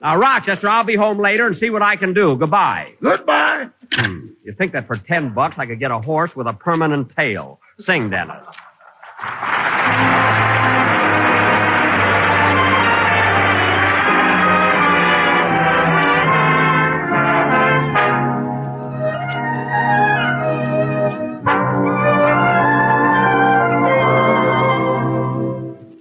Now, 0.01 0.17
Rochester, 0.17 0.67
I'll 0.69 0.85
be 0.85 0.95
home 0.95 1.19
later 1.19 1.47
and 1.47 1.57
see 1.57 1.69
what 1.69 1.81
I 1.81 1.95
can 1.97 2.13
do. 2.13 2.37
Goodbye. 2.37 2.93
Goodbye. 3.01 3.67
Hmm. 3.91 4.27
You 4.43 4.53
think 4.57 4.71
that 4.73 4.87
for 4.87 4.97
ten 4.97 5.33
bucks 5.33 5.55
I 5.57 5.65
could 5.65 5.79
get 5.79 5.91
a 5.91 5.99
horse 5.99 6.31
with 6.35 6.47
a 6.47 6.53
permanent 6.53 7.11
tail? 7.15 7.59
Sing, 7.85 8.09
Dennis. 8.09 8.45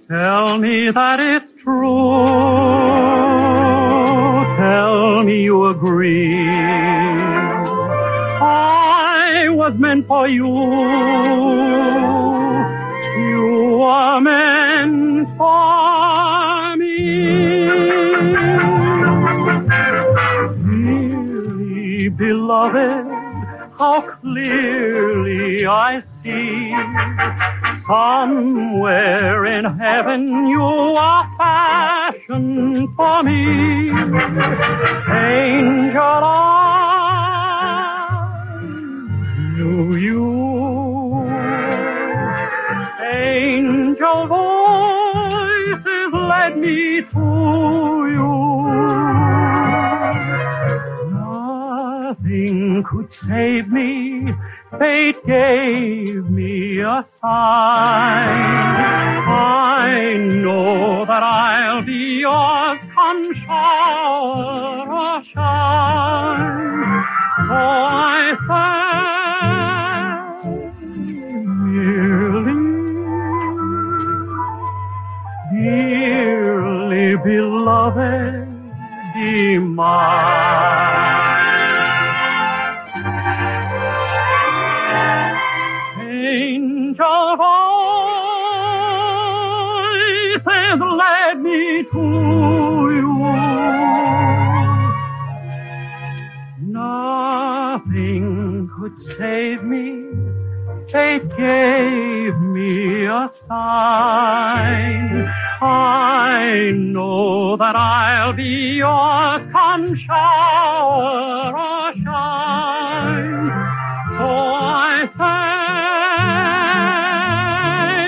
Tell 0.07 0.57
me 0.57 0.89
that 0.91 1.19
it's 1.19 1.48
For 9.89 10.27
you. 10.27 10.45
You 13.25 13.77
were 13.79 14.21
meant 14.21 15.27
for 15.35 16.75
me. 16.77 17.65
Dearly 20.69 22.09
beloved, 22.09 23.07
how 23.79 24.01
clearly 24.21 25.65
I 25.65 26.03
see. 26.21 26.69
Somewhere 27.87 29.45
in 29.47 29.65
heaven 29.65 30.45
you 30.45 30.61
are 30.61 31.27
fashioned 31.35 32.89
for 32.95 33.23
me. 33.23 33.89
Angel 35.09 36.59
knew 39.59 39.95
you. 39.97 40.25
Angel 43.11 44.27
voices 44.27 46.11
led 46.31 46.57
me 46.57 47.01
to 47.13 47.25
you. 48.15 48.33
Nothing 51.19 52.83
could 52.89 53.09
save 53.27 53.67
me. 53.67 54.33
Fate 54.79 55.25
gave 55.25 56.29
me 56.29 56.79
a 56.79 57.05
sign. 57.21 58.39
I 59.27 60.15
know 60.43 61.05
that 61.05 61.23
I'll 61.23 61.81
be 61.81 62.19
yours 62.21 62.79
come 62.95 63.33
shower 63.45 64.87
or 64.99 65.23
shine. 65.33 66.59
So 67.47 67.55
I 67.55 68.37
say, 68.47 69.08
dearly 75.69 77.15
beloved, 77.17 78.47
be 79.13 79.59
mine. 79.59 81.19
Angel 86.01 87.35
voices 90.47 90.81
led 91.01 91.35
me 91.47 91.61
to 91.93 92.05
you. 92.97 93.13
Nothing 96.79 98.69
could 98.75 98.95
save 99.17 99.63
me. 99.63 99.87
Fate 100.91 101.29
gave 101.37 102.35
me 102.39 103.05
a 103.05 103.31
sign. 103.47 105.31
I 105.61 106.71
know 106.73 107.57
that 107.57 107.75
I'll 107.75 108.31
be 108.31 108.77
yours 108.77 109.41
come 109.51 109.93
shower 109.97 111.51
or 111.53 111.93
shine. 112.01 113.47
So 114.17 114.25
I 114.25 115.09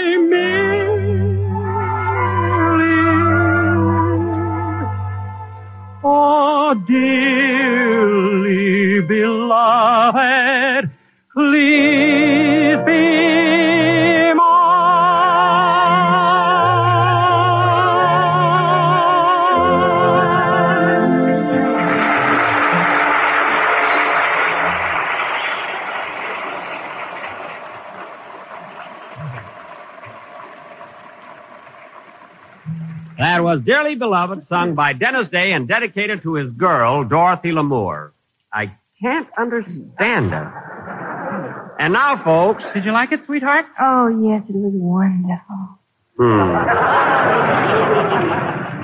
say, 0.01 0.17
merely, 0.29 1.11
oh 6.03 6.73
dearly 6.87 8.61
beloved, 9.01 10.89
please 11.33 12.00
was 33.51 33.61
Dearly 33.63 33.95
Beloved, 33.95 34.47
sung 34.47 34.75
by 34.75 34.93
Dennis 34.93 35.27
Day 35.27 35.51
and 35.51 35.67
dedicated 35.67 36.21
to 36.21 36.35
his 36.35 36.53
girl, 36.53 37.03
Dorothy 37.03 37.51
Lamour. 37.51 38.11
I 38.53 38.71
can't 39.01 39.27
understand 39.37 40.33
it. 40.33 40.47
And 41.77 41.91
now, 41.91 42.23
folks. 42.23 42.63
Did 42.73 42.85
you 42.85 42.93
like 42.93 43.11
it, 43.11 43.25
sweetheart? 43.25 43.65
Oh, 43.77 44.07
yes, 44.07 44.43
it 44.47 44.55
was 44.55 44.71
wonderful. 44.73 45.79
Hmm. 46.15 46.55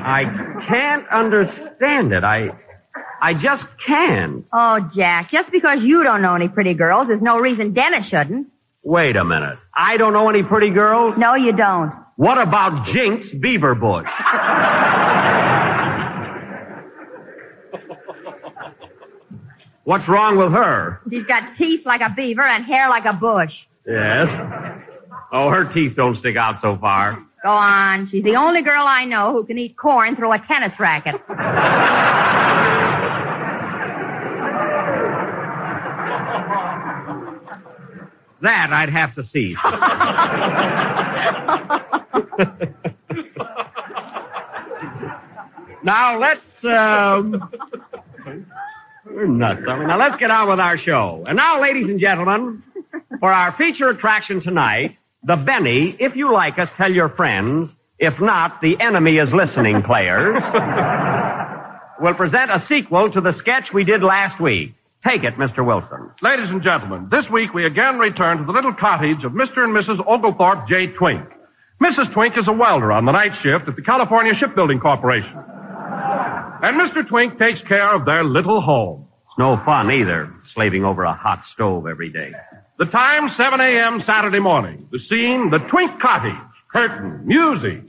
I 0.03 0.25
can't 0.67 1.07
understand 1.07 2.11
it. 2.11 2.25
I, 2.25 2.51
I 3.21 3.35
just 3.35 3.63
can't. 3.85 4.43
Oh, 4.51 4.81
Jack, 4.93 5.31
just 5.31 5.49
because 5.49 5.81
you 5.81 6.03
don't 6.03 6.21
know 6.21 6.35
any 6.35 6.49
pretty 6.49 6.73
girls, 6.73 7.07
there's 7.07 7.21
no 7.21 7.39
reason 7.39 7.71
Dennis 7.71 8.07
shouldn't. 8.09 8.51
Wait 8.83 9.15
a 9.15 9.23
minute. 9.23 9.59
I 9.73 9.95
don't 9.95 10.11
know 10.11 10.27
any 10.29 10.43
pretty 10.43 10.71
girls? 10.71 11.17
No, 11.17 11.35
you 11.35 11.53
don't. 11.53 11.93
What 12.17 12.39
about 12.39 12.87
Jinx 12.87 13.27
Beaverbush? 13.27 14.09
What's 19.83 20.07
wrong 20.07 20.35
with 20.37 20.51
her? 20.51 20.99
She's 21.09 21.25
got 21.25 21.55
teeth 21.57 21.85
like 21.85 22.01
a 22.01 22.09
beaver 22.09 22.41
and 22.41 22.65
hair 22.65 22.89
like 22.89 23.05
a 23.05 23.13
bush. 23.13 23.53
Yes. 23.85 24.27
Oh, 25.31 25.49
her 25.49 25.63
teeth 25.65 25.95
don't 25.95 26.17
stick 26.17 26.35
out 26.35 26.59
so 26.61 26.75
far. 26.75 27.23
Go 27.43 27.51
on. 27.51 28.09
She's 28.09 28.23
the 28.23 28.35
only 28.35 28.63
girl 28.63 28.83
I 28.85 29.05
know 29.05 29.31
who 29.31 29.45
can 29.45 29.57
eat 29.59 29.77
corn 29.77 30.15
through 30.15 30.33
a 30.33 30.39
tennis 30.39 30.77
racket. 30.79 31.21
That 38.41 38.71
I'd 38.71 38.89
have 38.89 39.15
to 39.15 39.25
see. 39.25 39.55
now 45.83 46.19
let's 46.19 46.41
um 46.63 47.49
we're 49.05 49.25
nuts, 49.25 49.61
are 49.67 49.79
we? 49.79 49.85
Now 49.85 49.97
let's 49.97 50.17
get 50.17 50.29
on 50.29 50.49
with 50.49 50.59
our 50.59 50.77
show. 50.77 51.23
And 51.27 51.37
now, 51.37 51.61
ladies 51.61 51.87
and 51.87 51.99
gentlemen, 51.99 52.61
for 53.19 53.31
our 53.31 53.51
feature 53.53 53.89
attraction 53.89 54.41
tonight, 54.41 54.97
the 55.23 55.35
Benny, 55.35 55.95
if 55.99 56.15
you 56.15 56.31
like 56.31 56.59
us, 56.59 56.69
tell 56.77 56.91
your 56.91 57.09
friends. 57.09 57.71
If 57.97 58.19
not, 58.19 58.61
the 58.61 58.79
enemy 58.79 59.17
is 59.17 59.33
listening, 59.33 59.81
players. 59.81 60.41
We'll 61.99 62.13
present 62.13 62.51
a 62.51 62.63
sequel 62.67 63.09
to 63.09 63.21
the 63.21 63.33
sketch 63.33 63.73
we 63.73 63.83
did 63.83 64.03
last 64.03 64.39
week. 64.39 64.75
Take 65.07 65.23
it, 65.23 65.35
Mr. 65.35 65.65
Wilson. 65.65 66.11
Ladies 66.21 66.49
and 66.49 66.61
gentlemen, 66.61 67.07
this 67.09 67.29
week 67.29 67.53
we 67.53 67.65
again 67.65 67.97
return 67.97 68.39
to 68.39 68.43
the 68.43 68.51
little 68.51 68.73
cottage 68.73 69.23
of 69.23 69.31
Mr. 69.31 69.63
and 69.63 69.73
Mrs. 69.73 70.05
Oglethorpe 70.05 70.67
J. 70.67 70.87
Twink. 70.87 71.23
Mrs. 71.81 72.11
Twink 72.11 72.37
is 72.37 72.49
a 72.49 72.51
welder 72.51 72.91
on 72.91 73.05
the 73.05 73.13
night 73.13 73.31
shift 73.41 73.69
at 73.69 73.77
the 73.77 73.81
California 73.81 74.35
Shipbuilding 74.35 74.81
Corporation. 74.81 75.31
And 75.31 76.75
Mr. 76.75 77.07
Twink 77.07 77.39
takes 77.39 77.61
care 77.61 77.89
of 77.95 78.03
their 78.03 78.25
little 78.25 78.59
home. 78.59 79.07
It's 79.29 79.39
no 79.39 79.55
fun 79.55 79.89
either, 79.93 80.29
slaving 80.53 80.83
over 80.83 81.05
a 81.05 81.13
hot 81.13 81.41
stove 81.53 81.87
every 81.87 82.09
day. 82.09 82.33
The 82.77 82.85
time, 82.85 83.29
7 83.29 83.61
a.m. 83.61 84.01
Saturday 84.01 84.39
morning. 84.39 84.89
The 84.91 84.99
scene, 84.99 85.51
the 85.51 85.59
Twink 85.59 86.01
Cottage. 86.01 86.35
Curtain, 86.69 87.25
music. 87.25 87.81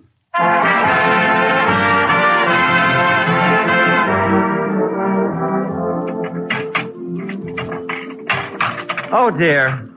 Oh, 9.10 9.30
dear. 9.30 9.88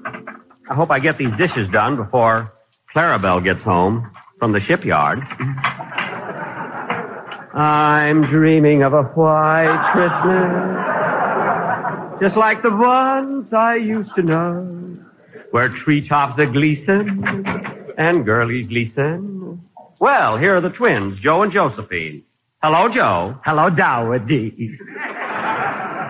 I 0.69 0.73
hope 0.73 0.89
I 0.89 0.99
get 0.99 1.17
these 1.17 1.35
dishes 1.37 1.69
done 1.69 1.97
before 1.97 2.53
Clarabelle 2.95 3.43
gets 3.43 3.61
home 3.61 4.09
from 4.39 4.53
the 4.53 4.61
shipyard. 4.61 5.19
I'm 7.53 8.25
dreaming 8.27 8.83
of 8.83 8.93
a 8.93 9.03
white 9.03 9.91
Christmas. 9.91 10.87
Just 12.21 12.37
like 12.37 12.61
the 12.61 12.73
ones 12.73 13.51
I 13.51 13.75
used 13.75 14.15
to 14.15 14.21
know. 14.21 14.97
Where 15.51 15.67
treetops 15.67 16.39
are 16.39 16.45
glisten 16.45 17.25
and 17.97 18.25
girlies 18.25 18.69
glisten. 18.69 19.67
Well, 19.99 20.37
here 20.37 20.55
are 20.55 20.61
the 20.61 20.69
twins, 20.69 21.19
Joe 21.19 21.43
and 21.43 21.51
Josephine. 21.51 22.23
Hello, 22.63 22.87
Joe. 22.87 23.37
Hello, 23.43 23.69
Dowdy. 23.69 24.77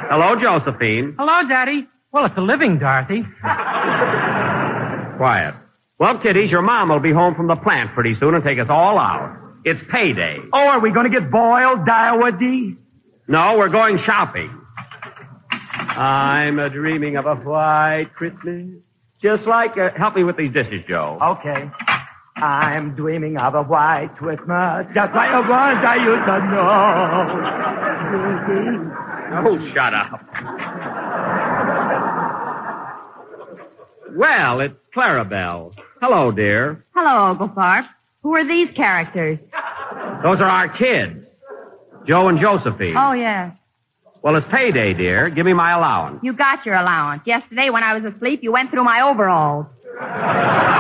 Hello, 0.10 0.36
Josephine. 0.40 1.16
Hello, 1.18 1.48
Daddy. 1.48 1.88
Well, 2.12 2.26
it's 2.26 2.38
a 2.38 2.42
living 2.42 2.78
Dorothy. 2.78 3.24
Quiet. 5.18 5.56
Well, 5.98 6.18
kiddies, 6.18 6.52
your 6.52 6.62
mom 6.62 6.90
will 6.90 7.00
be 7.00 7.12
home 7.12 7.36
from 7.36 7.48
the 7.48 7.56
plant 7.56 7.94
pretty 7.94 8.16
soon 8.16 8.36
and 8.36 8.44
take 8.44 8.60
us 8.60 8.68
all 8.70 8.98
out. 8.98 9.38
It's 9.64 9.80
payday. 9.90 10.40
Oh, 10.52 10.68
are 10.68 10.80
we 10.80 10.92
going 10.92 11.10
to 11.10 11.20
get 11.20 11.32
boiled, 11.32 11.86
Dowdy? 11.86 12.76
No, 13.28 13.58
we're 13.58 13.70
going 13.70 14.04
shopping. 14.04 14.50
I'm 15.80 16.60
a 16.60 16.70
dreaming 16.70 17.16
of 17.18 17.26
a 17.28 17.36
white 17.36 18.14
Christmas. 18.16 18.82
Just 19.22 19.44
like, 19.46 19.78
uh, 19.78 19.92
help 19.96 20.16
me 20.16 20.24
with 20.24 20.36
these 20.36 20.52
dishes, 20.52 20.84
Joe. 20.88 21.20
Okay. 21.22 21.70
I'm 22.36 22.96
dreaming 22.96 23.38
of 23.38 23.54
a 23.54 23.62
white 23.62 24.16
Christmas, 24.18 24.88
just 24.96 25.14
like 25.14 25.32
the 25.32 25.42
ones 25.50 25.86
I 25.86 25.96
used 25.98 26.26
to 26.26 26.40
know. 29.46 29.48
Oh, 29.48 29.58
shut 29.74 29.94
up. 29.94 30.20
Well, 34.16 34.60
it's 34.62 34.76
Clarabelle. 34.96 35.74
Hello, 36.02 36.32
dear. 36.32 36.84
Hello, 36.96 37.32
Oglethorpe. 37.32 37.86
Who 38.24 38.36
are 38.36 38.48
these 38.48 38.70
characters? 38.76 39.40
Those 40.24 40.40
are 40.40 40.50
our 40.50 40.70
kids. 40.70 41.18
Joe 42.08 42.28
and 42.28 42.40
Josephine. 42.40 42.96
Oh, 42.98 43.14
yes. 43.14 43.54
Well, 44.22 44.36
it's 44.36 44.48
payday, 44.52 44.94
dear. 44.94 45.30
Give 45.30 45.46
me 45.46 45.54
my 45.54 45.72
allowance. 45.72 46.20
You 46.24 46.34
got 46.34 46.66
your 46.66 46.76
allowance. 46.76 47.24
Yesterday, 47.26 47.70
when 47.70 47.84
I 47.84 47.98
was 47.98 48.14
asleep, 48.14 48.42
you 48.44 48.52
went 48.52 48.70
through 48.72 48.84
my 48.84 49.02
overalls. 49.02 49.66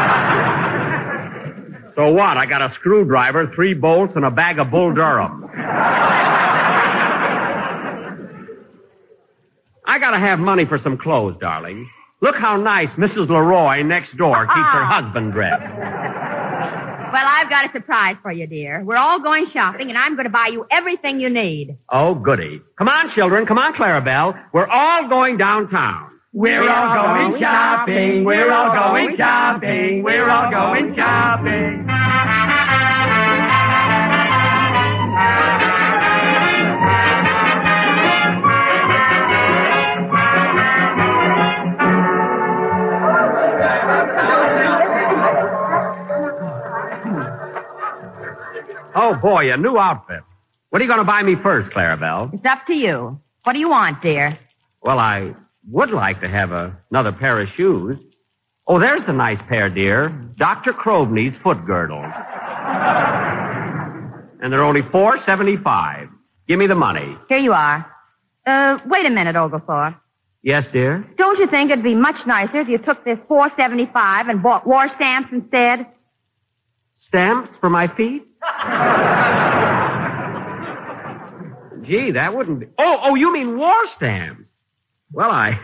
So 1.93 2.09
what? 2.13 2.37
I 2.37 2.45
got 2.45 2.61
a 2.61 2.73
screwdriver, 2.75 3.51
three 3.53 3.73
bolts, 3.73 4.13
and 4.15 4.23
a 4.23 4.31
bag 4.31 4.59
of 4.59 4.71
Bull 4.71 4.93
Durham. 4.93 5.43
I 9.85 9.99
gotta 9.99 10.17
have 10.17 10.39
money 10.39 10.63
for 10.65 10.79
some 10.79 10.97
clothes, 10.97 11.35
darling. 11.41 11.89
Look 12.21 12.35
how 12.35 12.55
nice 12.55 12.89
Mrs. 12.91 13.29
Leroy 13.29 13.81
next 13.81 14.15
door 14.15 14.45
keeps 14.45 14.53
her 14.53 14.83
ah. 14.83 15.01
husband 15.01 15.33
dressed. 15.33 16.27
Well, 17.11 17.25
I've 17.27 17.49
got 17.49 17.69
a 17.69 17.71
surprise 17.73 18.15
for 18.21 18.31
you, 18.31 18.47
dear. 18.47 18.85
We're 18.85 18.95
all 18.95 19.19
going 19.19 19.47
shopping, 19.51 19.89
and 19.89 19.97
I'm 19.97 20.15
going 20.15 20.23
to 20.23 20.31
buy 20.31 20.47
you 20.47 20.65
everything 20.71 21.19
you 21.19 21.29
need. 21.29 21.77
Oh, 21.89 22.15
goody. 22.15 22.61
Come 22.77 22.87
on, 22.87 23.13
children. 23.13 23.45
Come 23.45 23.57
on, 23.57 23.73
Clarabelle. 23.73 24.41
We're 24.53 24.67
all 24.67 25.09
going 25.09 25.35
downtown. 25.35 26.11
We're 26.31 26.69
all 26.69 27.27
going 27.27 27.41
shopping. 27.41 28.23
We're 28.23 28.53
all 28.53 28.73
going 28.73 29.17
shopping. 29.17 30.03
We're 30.03 30.29
all 30.29 30.49
going 30.49 30.95
shopping. 30.95 31.85
Boy, 49.21 49.51
a 49.53 49.57
new 49.57 49.77
outfit. 49.77 50.21
What 50.69 50.81
are 50.81 50.85
you 50.85 50.89
going 50.89 50.99
to 50.99 51.05
buy 51.05 51.21
me 51.23 51.35
first, 51.41 51.69
Clarabelle? 51.75 52.33
It's 52.33 52.45
up 52.45 52.65
to 52.67 52.73
you. 52.73 53.19
What 53.43 53.53
do 53.53 53.59
you 53.59 53.69
want, 53.69 54.01
dear? 54.01 54.37
Well, 54.81 54.99
I 54.99 55.35
would 55.69 55.91
like 55.91 56.21
to 56.21 56.27
have 56.29 56.51
a, 56.51 56.75
another 56.89 57.11
pair 57.11 57.39
of 57.39 57.49
shoes. 57.55 57.97
Oh, 58.67 58.79
there's 58.79 59.03
a 59.07 59.13
nice 59.13 59.39
pair, 59.49 59.69
dear. 59.69 60.09
Dr. 60.37 60.71
Croveney's 60.73 61.35
foot 61.43 61.65
girdles. 61.65 62.11
and 64.41 64.51
they're 64.51 64.63
only 64.63 64.81
four 64.91 65.17
seventy-five. 65.25 66.07
Give 66.47 66.57
me 66.57 66.67
the 66.67 66.75
money. 66.75 67.15
Here 67.29 67.37
you 67.37 67.53
are. 67.53 67.85
Uh, 68.45 68.77
wait 68.85 69.05
a 69.05 69.09
minute, 69.09 69.35
Oglethorpe. 69.35 69.95
Yes, 70.41 70.65
dear? 70.73 71.05
Don't 71.17 71.37
you 71.37 71.47
think 71.47 71.69
it'd 71.69 71.83
be 71.83 71.93
much 71.95 72.15
nicer 72.25 72.61
if 72.61 72.67
you 72.67 72.79
took 72.79 73.05
this 73.05 73.19
475 73.27 74.27
and 74.27 74.41
bought 74.41 74.65
war 74.65 74.87
stamps 74.95 75.29
instead? 75.31 75.85
Stamps 77.07 77.49
for 77.59 77.69
my 77.69 77.87
feet? 77.95 78.23
Gee, 81.83 82.11
that 82.11 82.35
wouldn't 82.35 82.59
be. 82.59 82.67
Oh, 82.77 82.99
oh, 83.03 83.15
you 83.15 83.33
mean 83.33 83.57
war 83.57 83.73
stamps? 83.97 84.43
Well, 85.11 85.31
I, 85.31 85.59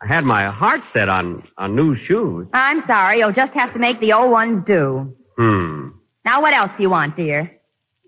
I 0.00 0.06
had 0.06 0.24
my 0.24 0.46
heart 0.50 0.80
set 0.92 1.08
on 1.08 1.46
on 1.58 1.76
new 1.76 1.96
shoes. 2.06 2.46
I'm 2.52 2.82
sorry. 2.86 3.18
You'll 3.18 3.32
just 3.32 3.52
have 3.52 3.72
to 3.74 3.78
make 3.78 4.00
the 4.00 4.12
old 4.14 4.30
ones 4.30 4.64
do. 4.66 5.14
Hmm. 5.36 5.88
Now, 6.24 6.40
what 6.42 6.54
else 6.54 6.70
do 6.76 6.82
you 6.82 6.90
want, 6.90 7.16
dear? 7.16 7.52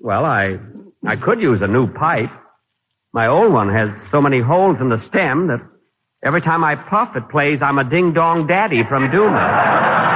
Well, 0.00 0.24
I, 0.24 0.58
I 1.06 1.16
could 1.16 1.40
use 1.40 1.60
a 1.62 1.66
new 1.66 1.86
pipe. 1.92 2.30
My 3.12 3.26
old 3.28 3.52
one 3.52 3.72
has 3.72 3.90
so 4.10 4.20
many 4.20 4.40
holes 4.40 4.76
in 4.80 4.88
the 4.88 5.02
stem 5.08 5.46
that 5.48 5.60
every 6.24 6.40
time 6.40 6.64
I 6.64 6.74
puff, 6.74 7.14
it 7.16 7.28
plays 7.28 7.60
"I'm 7.62 7.78
a 7.78 7.84
Ding 7.84 8.12
Dong 8.12 8.46
Daddy" 8.46 8.82
from 8.88 9.10
Dumas. 9.10 10.15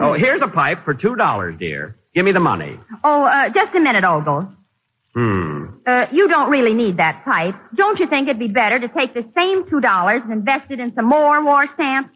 Oh, 0.00 0.14
here's 0.14 0.42
a 0.42 0.48
pipe 0.48 0.84
for 0.84 0.94
two 0.94 1.16
dollars, 1.16 1.56
dear. 1.58 1.96
Give 2.14 2.24
me 2.24 2.32
the 2.32 2.40
money. 2.40 2.78
Oh, 3.04 3.24
uh, 3.24 3.48
just 3.50 3.74
a 3.74 3.80
minute, 3.80 4.04
Ogle. 4.04 4.48
Hmm. 5.14 5.66
Uh, 5.86 6.06
you 6.12 6.28
don't 6.28 6.50
really 6.50 6.74
need 6.74 6.98
that 6.98 7.24
pipe. 7.24 7.54
Don't 7.74 7.98
you 7.98 8.06
think 8.06 8.28
it'd 8.28 8.38
be 8.38 8.48
better 8.48 8.78
to 8.78 8.88
take 8.88 9.14
the 9.14 9.24
same 9.34 9.68
two 9.70 9.80
dollars 9.80 10.22
and 10.24 10.32
invest 10.32 10.70
it 10.70 10.80
in 10.80 10.94
some 10.94 11.06
more 11.06 11.42
war 11.44 11.66
stamps? 11.74 12.10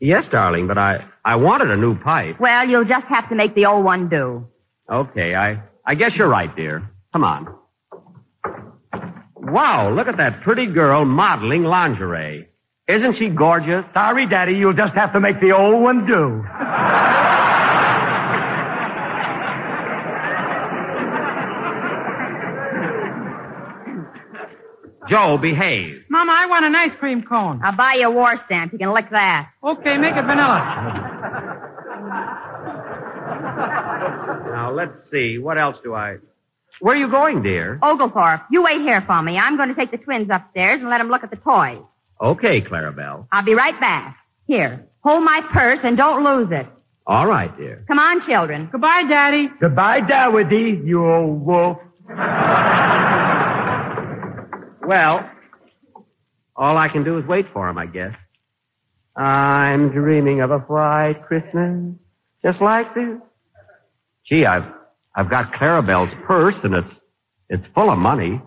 Yes, 0.00 0.24
darling, 0.30 0.66
but 0.66 0.76
I, 0.78 1.04
I 1.24 1.36
wanted 1.36 1.70
a 1.70 1.76
new 1.76 1.98
pipe. 1.98 2.38
Well, 2.40 2.68
you'll 2.68 2.84
just 2.84 3.06
have 3.06 3.28
to 3.28 3.34
make 3.34 3.54
the 3.54 3.66
old 3.66 3.84
one 3.84 4.08
do. 4.08 4.46
Okay, 4.90 5.34
I, 5.34 5.62
I 5.86 5.94
guess 5.94 6.12
you're 6.14 6.28
right, 6.28 6.54
dear. 6.54 6.88
Come 7.12 7.24
on. 7.24 7.54
Wow, 9.36 9.90
look 9.94 10.08
at 10.08 10.16
that 10.16 10.42
pretty 10.42 10.66
girl 10.66 11.04
modeling 11.04 11.64
lingerie. 11.64 12.48
Isn't 12.86 13.16
she 13.16 13.30
gorgeous? 13.30 13.84
Sorry, 13.94 14.28
Daddy, 14.28 14.52
you'll 14.52 14.74
just 14.74 14.92
have 14.94 15.14
to 15.14 15.20
make 15.20 15.40
the 15.40 15.52
old 15.52 15.82
one 15.82 16.06
do. 16.06 16.44
Joe, 25.08 25.38
behave. 25.38 26.04
Mama, 26.10 26.32
I 26.32 26.46
want 26.46 26.64
an 26.66 26.74
ice 26.74 26.92
cream 26.98 27.22
cone. 27.22 27.60
I'll 27.62 27.76
buy 27.76 27.94
you 27.94 28.08
a 28.08 28.10
war 28.10 28.38
stamp. 28.46 28.72
You 28.72 28.78
can 28.78 28.92
lick 28.92 29.08
that. 29.10 29.50
Okay, 29.62 29.96
make 29.96 30.14
it 30.16 30.22
vanilla. 30.22 30.60
Now, 34.50 34.72
let's 34.72 34.92
see. 35.10 35.38
What 35.38 35.58
else 35.58 35.76
do 35.82 35.94
I... 35.94 36.16
Where 36.80 36.94
are 36.96 36.98
you 36.98 37.10
going, 37.10 37.42
dear? 37.42 37.78
Oglethorpe, 37.82 38.42
you 38.50 38.62
wait 38.62 38.80
here 38.80 39.02
for 39.06 39.22
me. 39.22 39.38
I'm 39.38 39.56
going 39.56 39.68
to 39.68 39.74
take 39.74 39.90
the 39.90 39.98
twins 39.98 40.28
upstairs 40.30 40.80
and 40.80 40.90
let 40.90 40.98
them 40.98 41.08
look 41.08 41.22
at 41.22 41.30
the 41.30 41.36
toys. 41.36 41.82
Okay, 42.20 42.60
Clarabelle. 42.60 43.26
I'll 43.32 43.44
be 43.44 43.54
right 43.54 43.78
back. 43.80 44.16
Here, 44.46 44.86
hold 45.02 45.24
my 45.24 45.40
purse 45.52 45.80
and 45.82 45.96
don't 45.96 46.24
lose 46.24 46.48
it. 46.52 46.66
All 47.06 47.26
right, 47.26 47.54
dear. 47.58 47.84
Come 47.86 47.98
on, 47.98 48.26
children. 48.26 48.68
Goodbye, 48.72 49.04
Daddy. 49.08 49.48
Goodbye, 49.60 50.00
Dowdy, 50.00 50.80
you 50.84 51.04
old 51.04 51.44
wolf. 51.44 51.78
Well, 54.86 55.28
all 56.56 56.76
I 56.76 56.88
can 56.88 57.04
do 57.04 57.18
is 57.18 57.26
wait 57.26 57.46
for 57.52 57.68
him, 57.68 57.78
I 57.78 57.86
guess. 57.86 58.14
I'm 59.16 59.90
dreaming 59.92 60.40
of 60.40 60.50
a 60.50 60.58
white 60.58 61.22
Christmas, 61.26 61.94
just 62.44 62.60
like 62.60 62.94
this. 62.94 63.18
Gee, 64.28 64.44
I've 64.46 64.64
I've 65.14 65.30
got 65.30 65.52
Clarabelle's 65.52 66.12
purse, 66.26 66.56
and 66.64 66.74
it's 66.74 66.94
it's 67.48 67.64
full 67.74 67.90
of 67.90 67.98
money. 67.98 68.40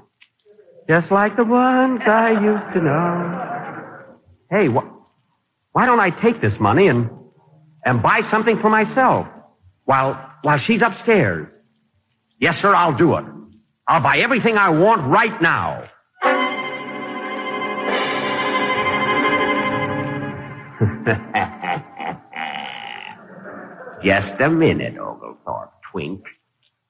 Just 0.89 1.11
like 1.11 1.35
the 1.37 1.43
ones 1.43 2.01
I 2.05 2.31
used 2.31 2.73
to 2.73 2.81
know. 2.81 3.56
Hey, 4.49 4.67
wh- 4.67 4.87
why 5.73 5.85
don't 5.85 5.99
I 5.99 6.09
take 6.09 6.41
this 6.41 6.53
money 6.59 6.87
and, 6.87 7.09
and 7.85 8.01
buy 8.01 8.21
something 8.31 8.59
for 8.59 8.69
myself 8.69 9.27
while, 9.85 10.31
while 10.41 10.59
she's 10.59 10.81
upstairs? 10.81 11.47
Yes, 12.39 12.59
sir, 12.61 12.73
I'll 12.73 12.97
do 12.97 13.15
it. 13.17 13.25
I'll 13.87 14.01
buy 14.03 14.19
everything 14.19 14.57
I 14.57 14.69
want 14.69 15.07
right 15.09 15.41
now. 15.41 15.83
Just 24.03 24.39
a 24.41 24.49
minute, 24.49 24.97
Oglethorpe 24.97 25.71
Twink. 25.91 26.21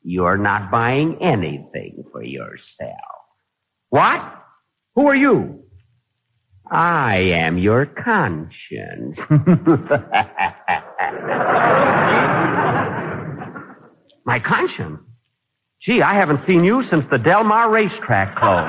You're 0.04 0.38
not 0.38 0.72
buying 0.72 1.18
anything 1.22 2.04
for 2.12 2.24
yourself. 2.24 2.92
What? 3.90 4.34
Who 4.96 5.08
are 5.08 5.16
you? 5.16 5.64
I 6.72 7.18
am 7.18 7.58
your 7.58 7.86
conscience. 7.86 9.18
My 14.26 14.40
conscience? 14.40 15.00
Gee, 15.82 16.02
I 16.02 16.16
haven't 16.16 16.46
seen 16.46 16.66
you 16.66 16.84
since 16.90 17.06
the 17.10 17.18
Del 17.18 17.46
Mar 17.46 17.72
racetrack 17.72 18.36
closed. 18.36 18.68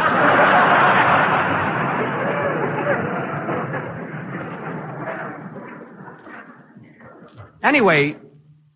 anyway, 7.63 8.17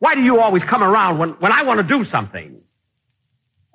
why 0.00 0.16
do 0.16 0.22
you 0.22 0.40
always 0.40 0.64
come 0.68 0.82
around 0.82 1.18
when, 1.18 1.30
when 1.38 1.52
I 1.52 1.62
want 1.62 1.78
to 1.78 1.86
do 1.86 2.04
something? 2.10 2.60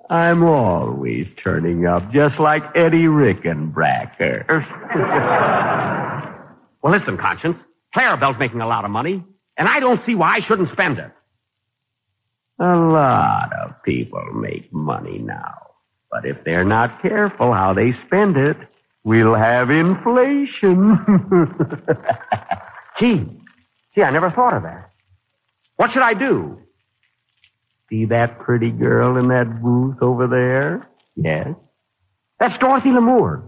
I'm 0.09 0.43
always 0.43 1.27
turning 1.43 1.85
up, 1.85 2.11
just 2.13 2.39
like 2.39 2.63
Eddie 2.75 3.07
Rickenbacker. 3.07 4.47
well, 6.81 6.93
listen, 6.93 7.17
Conscience. 7.17 7.57
Clarabelle's 7.95 8.39
making 8.39 8.61
a 8.61 8.67
lot 8.67 8.85
of 8.85 8.91
money, 8.91 9.23
and 9.57 9.67
I 9.67 9.79
don't 9.79 10.03
see 10.05 10.15
why 10.15 10.35
I 10.35 10.39
shouldn't 10.41 10.71
spend 10.71 10.99
it. 10.99 11.11
A 12.59 12.75
lot 12.75 13.51
of 13.53 13.83
people 13.83 14.23
make 14.33 14.71
money 14.73 15.19
now. 15.19 15.53
But 16.09 16.25
if 16.25 16.37
they're 16.45 16.63
not 16.63 17.01
careful 17.01 17.53
how 17.53 17.73
they 17.73 17.93
spend 18.05 18.37
it, 18.37 18.57
we'll 19.03 19.35
have 19.35 19.69
inflation. 19.69 20.97
gee, 22.99 23.25
gee, 23.93 24.03
I 24.03 24.11
never 24.11 24.31
thought 24.31 24.53
of 24.53 24.63
that. 24.63 24.91
What 25.75 25.91
should 25.91 26.01
I 26.01 26.13
do? 26.13 26.61
See 27.89 28.05
that 28.05 28.39
pretty 28.39 28.71
girl 28.71 29.17
in 29.17 29.29
that 29.29 29.61
booth 29.61 30.01
over 30.01 30.27
there? 30.27 30.89
Yes. 31.15 31.55
That's 32.39 32.57
Dorothy 32.59 32.89
Lamour. 32.89 33.43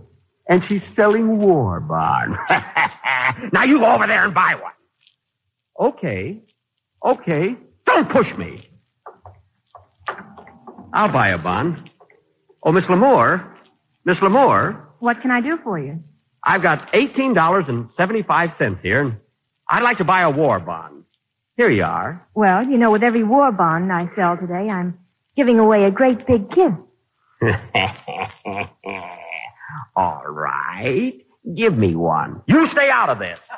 And 0.47 0.63
she's 0.67 0.81
selling 0.95 1.37
war 1.37 1.79
bonds. 1.79 2.37
now 3.53 3.63
you 3.63 3.79
go 3.79 3.91
over 3.91 4.07
there 4.07 4.25
and 4.25 4.33
buy 4.33 4.55
one. 4.55 4.71
Okay. 5.79 6.41
Okay. 7.05 7.55
Don't 7.85 8.09
push 8.09 8.27
me. 8.37 8.67
I'll 10.93 11.11
buy 11.11 11.29
a 11.29 11.37
bond. 11.37 11.89
Oh, 12.63 12.71
Miss 12.71 12.85
Lamour. 12.85 13.45
Miss 14.05 14.17
Lamour. 14.19 14.85
What 14.99 15.21
can 15.21 15.31
I 15.31 15.41
do 15.41 15.59
for 15.63 15.77
you? 15.77 16.03
I've 16.43 16.61
got 16.61 16.91
$18.75 16.93 18.81
here, 18.81 19.01
and 19.01 19.17
I'd 19.69 19.83
like 19.83 19.97
to 19.97 20.03
buy 20.03 20.21
a 20.21 20.29
war 20.31 20.59
bond. 20.59 20.98
Here 21.59 21.69
you 21.69 21.83
are. 21.83 22.25
Well, 22.35 22.63
you 22.63 22.77
know, 22.77 22.89
with 22.89 23.03
every 23.03 23.21
war 23.21 23.51
bond 23.51 23.91
I 23.91 24.09
sell 24.15 24.37
today, 24.37 24.69
I'm 24.69 24.97
giving 25.35 25.59
away 25.59 25.83
a 25.83 25.91
great 25.91 26.25
big 26.25 26.49
gift. 26.49 26.77
All 29.93 30.23
right. 30.25 31.15
Give 31.57 31.77
me 31.77 31.95
one. 31.95 32.41
You 32.47 32.69
stay 32.71 32.89
out 32.89 33.09
of 33.09 33.19
this. 33.19 33.37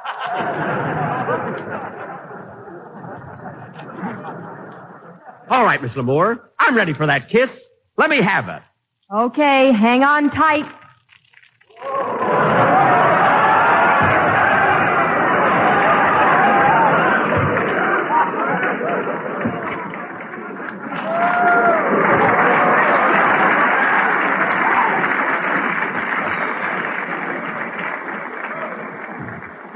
All 5.52 5.64
right, 5.64 5.80
Miss 5.80 5.92
Lamour. 5.92 6.40
I'm 6.58 6.76
ready 6.76 6.96
for 6.96 7.06
that 7.06 7.30
kiss. 7.30 7.52
Let 8.00 8.10
me 8.10 8.20
have 8.24 8.50
it. 8.50 8.64
Okay, 9.14 9.72
hang 9.74 10.04
on 10.04 10.32
tight. 10.32 10.66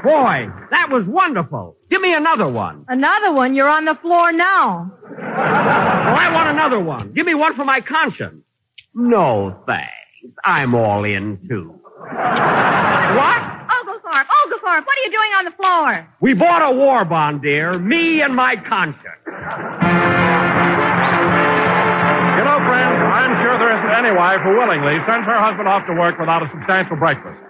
Boy, 0.06 0.48
that 0.70 0.88
was 0.90 1.04
wonderful. 1.04 1.76
Give 1.90 2.00
me 2.00 2.14
another 2.14 2.46
one. 2.48 2.84
Another 2.86 3.32
one? 3.32 3.56
You're 3.56 3.68
on 3.68 3.84
the 3.84 3.96
floor 3.96 4.30
now. 4.30 4.92
Oh, 5.02 5.12
I 5.12 6.30
want 6.32 6.48
another 6.48 6.78
one. 6.78 7.12
Give 7.12 7.26
me 7.26 7.34
one 7.34 7.56
for 7.56 7.64
my 7.64 7.80
conscience. 7.80 8.44
No, 8.94 9.62
thanks. 9.66 9.90
I'm 10.44 10.76
all 10.76 11.02
in 11.04 11.38
too. 11.48 11.74
What? 11.98 13.42
Oglethorpe, 13.66 14.28
Oglethorpe, 14.46 14.86
what 14.86 14.96
are 14.96 15.04
you 15.04 15.10
doing 15.10 15.32
on 15.38 15.44
the 15.44 15.50
floor? 15.52 16.06
We 16.20 16.34
bought 16.34 16.62
a 16.62 16.74
war 16.74 17.04
bond, 17.04 17.42
dear. 17.42 17.76
Me 17.78 18.22
and 18.22 18.34
my 18.34 18.54
conscience. 18.68 19.22
You 19.26 19.32
know, 22.46 22.58
friends, 22.62 22.94
I'm 23.10 23.34
sure 23.42 23.58
there 23.58 23.74
isn't 23.74 24.06
any 24.06 24.14
wife 24.16 24.40
who 24.42 24.54
willingly 24.56 24.98
sends 25.08 25.26
her 25.26 25.38
husband 25.38 25.66
off 25.66 25.84
to 25.86 25.94
work 25.94 26.18
without 26.18 26.42
a 26.42 26.48
substantial 26.54 26.96
breakfast. 26.96 27.40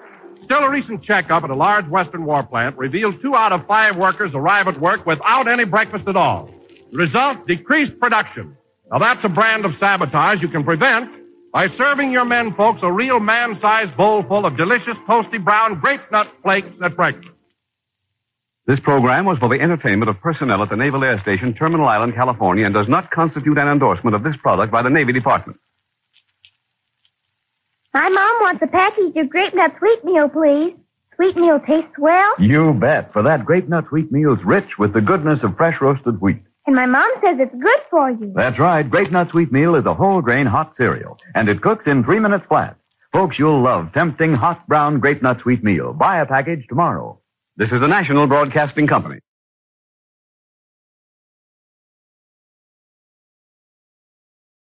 Still, 0.46 0.62
a 0.62 0.70
recent 0.70 1.02
checkup 1.02 1.42
at 1.42 1.50
a 1.50 1.56
large 1.56 1.86
Western 1.88 2.24
war 2.24 2.44
plant 2.44 2.78
reveals 2.78 3.16
two 3.20 3.34
out 3.34 3.52
of 3.52 3.66
five 3.66 3.96
workers 3.96 4.30
arrive 4.32 4.68
at 4.68 4.80
work 4.80 5.04
without 5.04 5.48
any 5.48 5.64
breakfast 5.64 6.06
at 6.06 6.14
all. 6.14 6.48
The 6.92 6.98
result, 6.98 7.48
decreased 7.48 7.98
production. 7.98 8.56
Now 8.92 9.00
that's 9.00 9.24
a 9.24 9.28
brand 9.28 9.64
of 9.64 9.72
sabotage 9.80 10.40
you 10.40 10.48
can 10.48 10.62
prevent 10.62 11.10
by 11.52 11.68
serving 11.76 12.12
your 12.12 12.24
men 12.24 12.54
folks 12.54 12.78
a 12.84 12.92
real 12.92 13.18
man-sized 13.18 13.96
bowl 13.96 14.22
full 14.22 14.46
of 14.46 14.56
delicious 14.56 14.96
toasty 15.08 15.42
brown 15.42 15.80
grape 15.80 16.02
nut 16.12 16.28
flakes 16.44 16.68
at 16.80 16.94
breakfast. 16.94 17.28
This 18.68 18.78
program 18.78 19.24
was 19.24 19.38
for 19.38 19.48
the 19.48 19.60
entertainment 19.60 20.08
of 20.08 20.20
personnel 20.20 20.62
at 20.62 20.70
the 20.70 20.76
Naval 20.76 21.02
Air 21.02 21.20
Station, 21.22 21.54
Terminal 21.54 21.88
Island, 21.88 22.14
California, 22.14 22.66
and 22.66 22.74
does 22.74 22.88
not 22.88 23.10
constitute 23.10 23.58
an 23.58 23.66
endorsement 23.66 24.14
of 24.14 24.22
this 24.22 24.34
product 24.42 24.70
by 24.70 24.82
the 24.82 24.90
Navy 24.90 25.12
Department. 25.12 25.58
My 27.96 28.10
mom 28.10 28.36
wants 28.42 28.60
a 28.62 28.66
package 28.66 29.16
of 29.16 29.30
grape 29.30 29.54
nuts 29.54 29.76
wheat 29.80 30.04
meal, 30.04 30.28
please. 30.28 30.74
Sweet 31.14 31.34
meal 31.34 31.58
tastes 31.66 31.96
well, 31.98 32.30
You 32.38 32.74
bet, 32.74 33.10
for 33.10 33.22
that 33.22 33.46
grape 33.46 33.70
nut 33.70 33.86
meal's 33.90 34.38
rich 34.44 34.78
with 34.78 34.92
the 34.92 35.00
goodness 35.00 35.42
of 35.42 35.56
fresh 35.56 35.80
roasted 35.80 36.20
wheat. 36.20 36.42
and 36.66 36.76
my 36.76 36.84
mom 36.84 37.10
says 37.22 37.38
it's 37.40 37.54
good 37.54 37.80
for 37.90 38.10
you. 38.10 38.34
That's 38.36 38.58
right, 38.58 38.82
Grape 38.82 39.10
Nuts 39.10 39.32
Wheat 39.32 39.50
Meal 39.50 39.76
is 39.76 39.86
a 39.86 39.94
whole 39.94 40.20
grain 40.20 40.44
hot 40.44 40.74
cereal, 40.76 41.16
and 41.34 41.48
it 41.48 41.62
cooks 41.62 41.86
in 41.86 42.04
three 42.04 42.18
minutes 42.20 42.44
flat. 42.48 42.76
Folks, 43.14 43.38
you'll 43.38 43.62
love 43.62 43.90
tempting 43.94 44.34
hot 44.34 44.66
brown 44.68 45.00
Grape 45.00 45.22
Nuts 45.22 45.46
Wheat 45.46 45.64
Meal. 45.64 45.94
Buy 45.94 46.20
a 46.20 46.26
package 46.26 46.66
tomorrow. 46.68 47.18
This 47.56 47.72
is 47.72 47.80
the 47.80 47.88
National 47.88 48.26
Broadcasting 48.26 48.86
Company. 48.88 49.20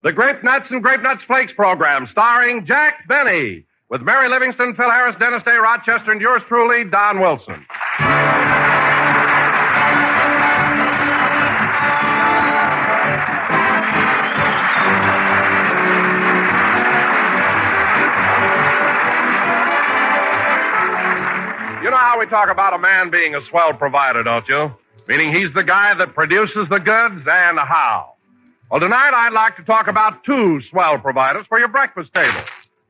The 0.03 0.11
Grape 0.11 0.43
Nuts 0.43 0.69
and 0.69 0.83
Grape 0.83 1.01
Nuts 1.01 1.23
Flakes 1.23 1.53
program 1.53 2.05
starring 2.11 2.67
Jack 2.67 3.07
Benny 3.07 3.65
with 3.89 4.01
Mary 4.01 4.29
Livingstone, 4.29 4.75
Phil 4.75 4.91
Harris, 4.91 5.15
Dennis 5.19 5.43
Day, 5.43 5.55
Rochester, 5.55 6.11
and 6.11 6.21
yours 6.21 6.43
truly, 6.47 6.83
Don 6.83 7.19
Wilson. 7.19 7.65
You 21.83 21.89
know 21.89 21.97
how 21.97 22.17
we 22.19 22.27
talk 22.27 22.49
about 22.51 22.75
a 22.75 22.77
man 22.77 23.09
being 23.09 23.33
a 23.33 23.43
swell 23.49 23.73
provider, 23.73 24.21
don't 24.21 24.47
you? 24.47 24.71
Meaning 25.07 25.33
he's 25.33 25.51
the 25.53 25.63
guy 25.63 25.95
that 25.95 26.13
produces 26.13 26.69
the 26.69 26.77
goods 26.77 27.25
and 27.25 27.57
how. 27.57 28.16
Well, 28.69 28.81
tonight 28.81 29.11
I'd 29.13 29.31
like 29.31 29.55
to 29.55 29.63
talk 29.63 29.87
about 29.87 30.25
two 30.25 30.61
swell 30.69 30.99
providers 30.99 31.45
for 31.47 31.57
your 31.57 31.69
breakfast 31.69 32.13
table. 32.13 32.41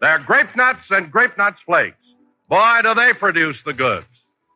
They're 0.02 0.18
Grape 0.18 0.56
Nuts 0.56 0.90
and 0.90 1.12
Grape 1.12 1.38
Nuts 1.38 1.60
Flakes. 1.68 1.98
Boy, 2.50 2.80
do 2.82 2.96
they 2.96 3.14
produce 3.14 3.58
the 3.64 3.74
goods. 3.74 4.08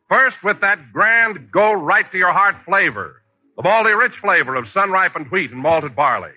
First, 0.08 0.36
with 0.42 0.60
that 0.62 0.92
grand, 0.92 1.52
go 1.52 1.74
right 1.74 2.10
to 2.10 2.18
your 2.18 2.32
heart 2.32 2.56
flavor. 2.66 3.22
The 3.56 3.62
malty 3.62 3.96
rich 3.96 4.14
flavor 4.20 4.56
of 4.56 4.68
sun 4.70 4.90
ripened 4.90 5.30
wheat 5.30 5.52
and 5.52 5.60
malted 5.60 5.94
barley. 5.94 6.32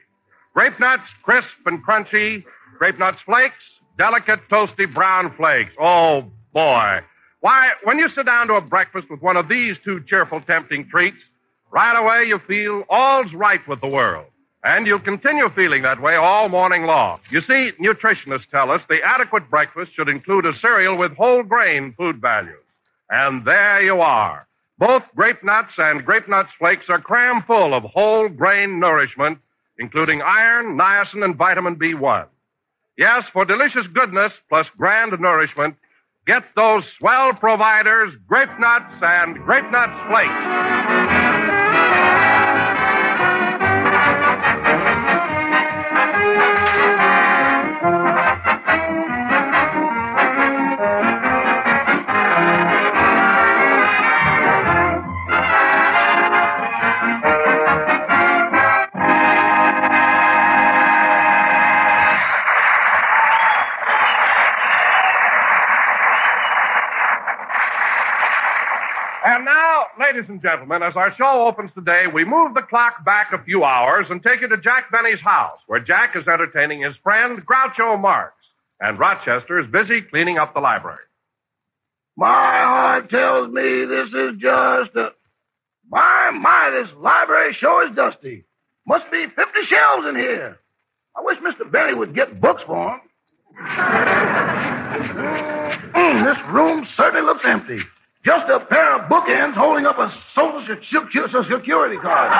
Grape 0.54 0.80
Nuts, 0.80 1.10
crisp 1.24 1.48
and 1.66 1.84
crunchy. 1.84 2.44
Grape 2.78 3.00
Nuts 3.00 3.22
Flakes, 3.26 3.56
delicate, 3.98 4.42
toasty 4.52 4.94
brown 4.94 5.34
flakes. 5.36 5.72
Oh, 5.82 6.26
boy. 6.54 7.00
Why, 7.40 7.70
when 7.86 7.98
you 7.98 8.08
sit 8.10 8.28
down 8.28 8.48
to 8.48 8.54
a 8.54 8.62
breakfast 8.62 9.10
with 9.10 9.22
one 9.24 9.36
of 9.36 9.48
these 9.48 9.78
two 9.84 10.04
cheerful, 10.08 10.42
tempting 10.42 10.90
treats, 10.90 11.18
right 11.72 12.00
away 12.00 12.28
you 12.28 12.40
feel 12.48 12.84
all's 12.88 13.34
right 13.34 13.68
with 13.68 13.82
the 13.82 13.88
world. 13.88 14.28
And 14.66 14.86
you'll 14.88 15.00
continue 15.00 15.48
feeling 15.50 15.84
that 15.84 16.02
way 16.02 16.16
all 16.16 16.50
morning 16.50 16.88
long. 16.88 17.20
You 17.30 17.42
see, 17.42 17.74
nutritionists 17.80 18.50
tell 18.50 18.72
us 18.72 18.82
the 18.90 19.00
adequate 19.06 19.48
breakfast 19.48 19.92
should 19.96 20.10
include 20.10 20.48
a 20.48 20.58
cereal 20.58 20.98
with 20.98 21.16
whole 21.16 21.44
grain 21.44 21.94
food 21.96 22.20
values. 22.20 22.64
And 23.12 23.46
there 23.46 23.84
you 23.84 24.02
are. 24.02 24.48
Both 24.80 25.04
grape 25.16 25.44
nuts 25.44 25.74
and 25.78 26.04
grape 26.04 26.28
nuts 26.28 26.50
flakes 26.58 26.90
are 26.90 27.00
cram 27.00 27.44
full 27.44 27.76
of 27.76 27.84
whole 27.84 28.28
grain 28.28 28.80
nourishment, 28.80 29.38
including 29.78 30.24
iron, 30.24 30.76
niacin, 30.76 31.24
and 31.24 31.36
vitamin 31.36 31.76
B1. 31.76 32.26
Yes, 32.98 33.26
for 33.32 33.46
delicious 33.46 33.86
goodness 33.94 34.34
plus 34.50 34.66
grand 34.78 35.12
nourishment, 35.20 35.76
get 36.26 36.44
those 36.56 36.84
swell 36.98 37.36
providers, 37.36 38.14
grape 38.28 38.50
nuts 38.60 38.96
and 39.04 39.38
grape 39.46 39.70
nuts 39.70 39.94
flakes. 40.10 42.25
And 70.36 70.42
gentlemen, 70.42 70.84
as 70.84 70.98
our 70.98 71.16
show 71.16 71.48
opens 71.48 71.72
today, 71.74 72.08
we 72.14 72.26
move 72.26 72.54
the 72.54 72.62
clock 72.62 73.06
back 73.06 73.32
a 73.32 73.42
few 73.42 73.64
hours 73.64 74.08
and 74.10 74.22
take 74.22 74.42
you 74.42 74.50
to 74.50 74.58
Jack 74.58 74.92
Benny's 74.92 75.22
house, 75.22 75.60
where 75.68 75.80
Jack 75.80 76.14
is 76.18 76.28
entertaining 76.28 76.82
his 76.82 76.94
friend 77.02 77.42
Groucho 77.46 77.98
Marx, 78.00 78.34
and 78.82 79.00
Rochester 79.00 79.58
is 79.60 79.68
busy 79.72 80.02
cleaning 80.02 80.38
up 80.38 80.54
the 80.54 80.60
library. 80.60 81.00
My 82.18 82.28
heart 82.28 83.10
tells 83.10 83.50
me 83.50 83.86
this 83.86 84.10
is 84.10 84.38
just 84.40 84.96
a. 84.98 85.12
My, 85.90 86.32
my, 86.32 86.72
this 86.84 86.94
library 86.98 87.54
sure 87.54 87.88
is 87.88 87.96
dusty. 87.96 88.44
Must 88.86 89.10
be 89.12 89.28
50 89.28 89.42
shelves 89.64 90.08
in 90.10 90.16
here. 90.18 90.58
I 91.16 91.22
wish 91.22 91.38
Mr. 91.38 91.72
Benny 91.72 91.94
would 91.94 92.14
get 92.14 92.42
books 92.42 92.64
for 92.64 92.94
'em. 92.94 93.02
Mm, 95.96 96.26
this 96.26 96.54
room 96.54 96.86
certainly 96.96 97.26
looks 97.26 97.44
empty. 97.46 97.80
Just 98.26 98.50
a 98.50 98.60
pair 98.60 98.96
of 98.96 99.10
bookends 99.10 99.54
holding 99.54 99.86
up 99.86 100.00
a 100.00 100.12
social 100.34 100.62
secu- 100.64 101.08
secu- 101.12 101.48
security 101.48 101.98
card. 101.98 102.32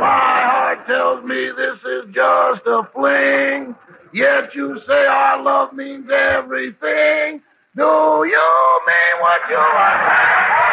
My 0.00 0.42
heart 0.50 0.86
tells 0.86 1.24
me 1.24 1.50
this 1.56 1.78
is 1.80 2.14
just 2.14 2.62
a 2.66 2.82
fling. 2.92 3.74
Yet 4.12 4.54
you 4.54 4.80
say 4.86 5.06
our 5.06 5.42
love 5.42 5.72
means 5.72 6.08
everything. 6.10 7.42
Do 7.76 7.82
you 8.26 8.80
mean 8.86 9.20
what 9.20 9.40
you 9.50 9.56
are? 9.56 10.63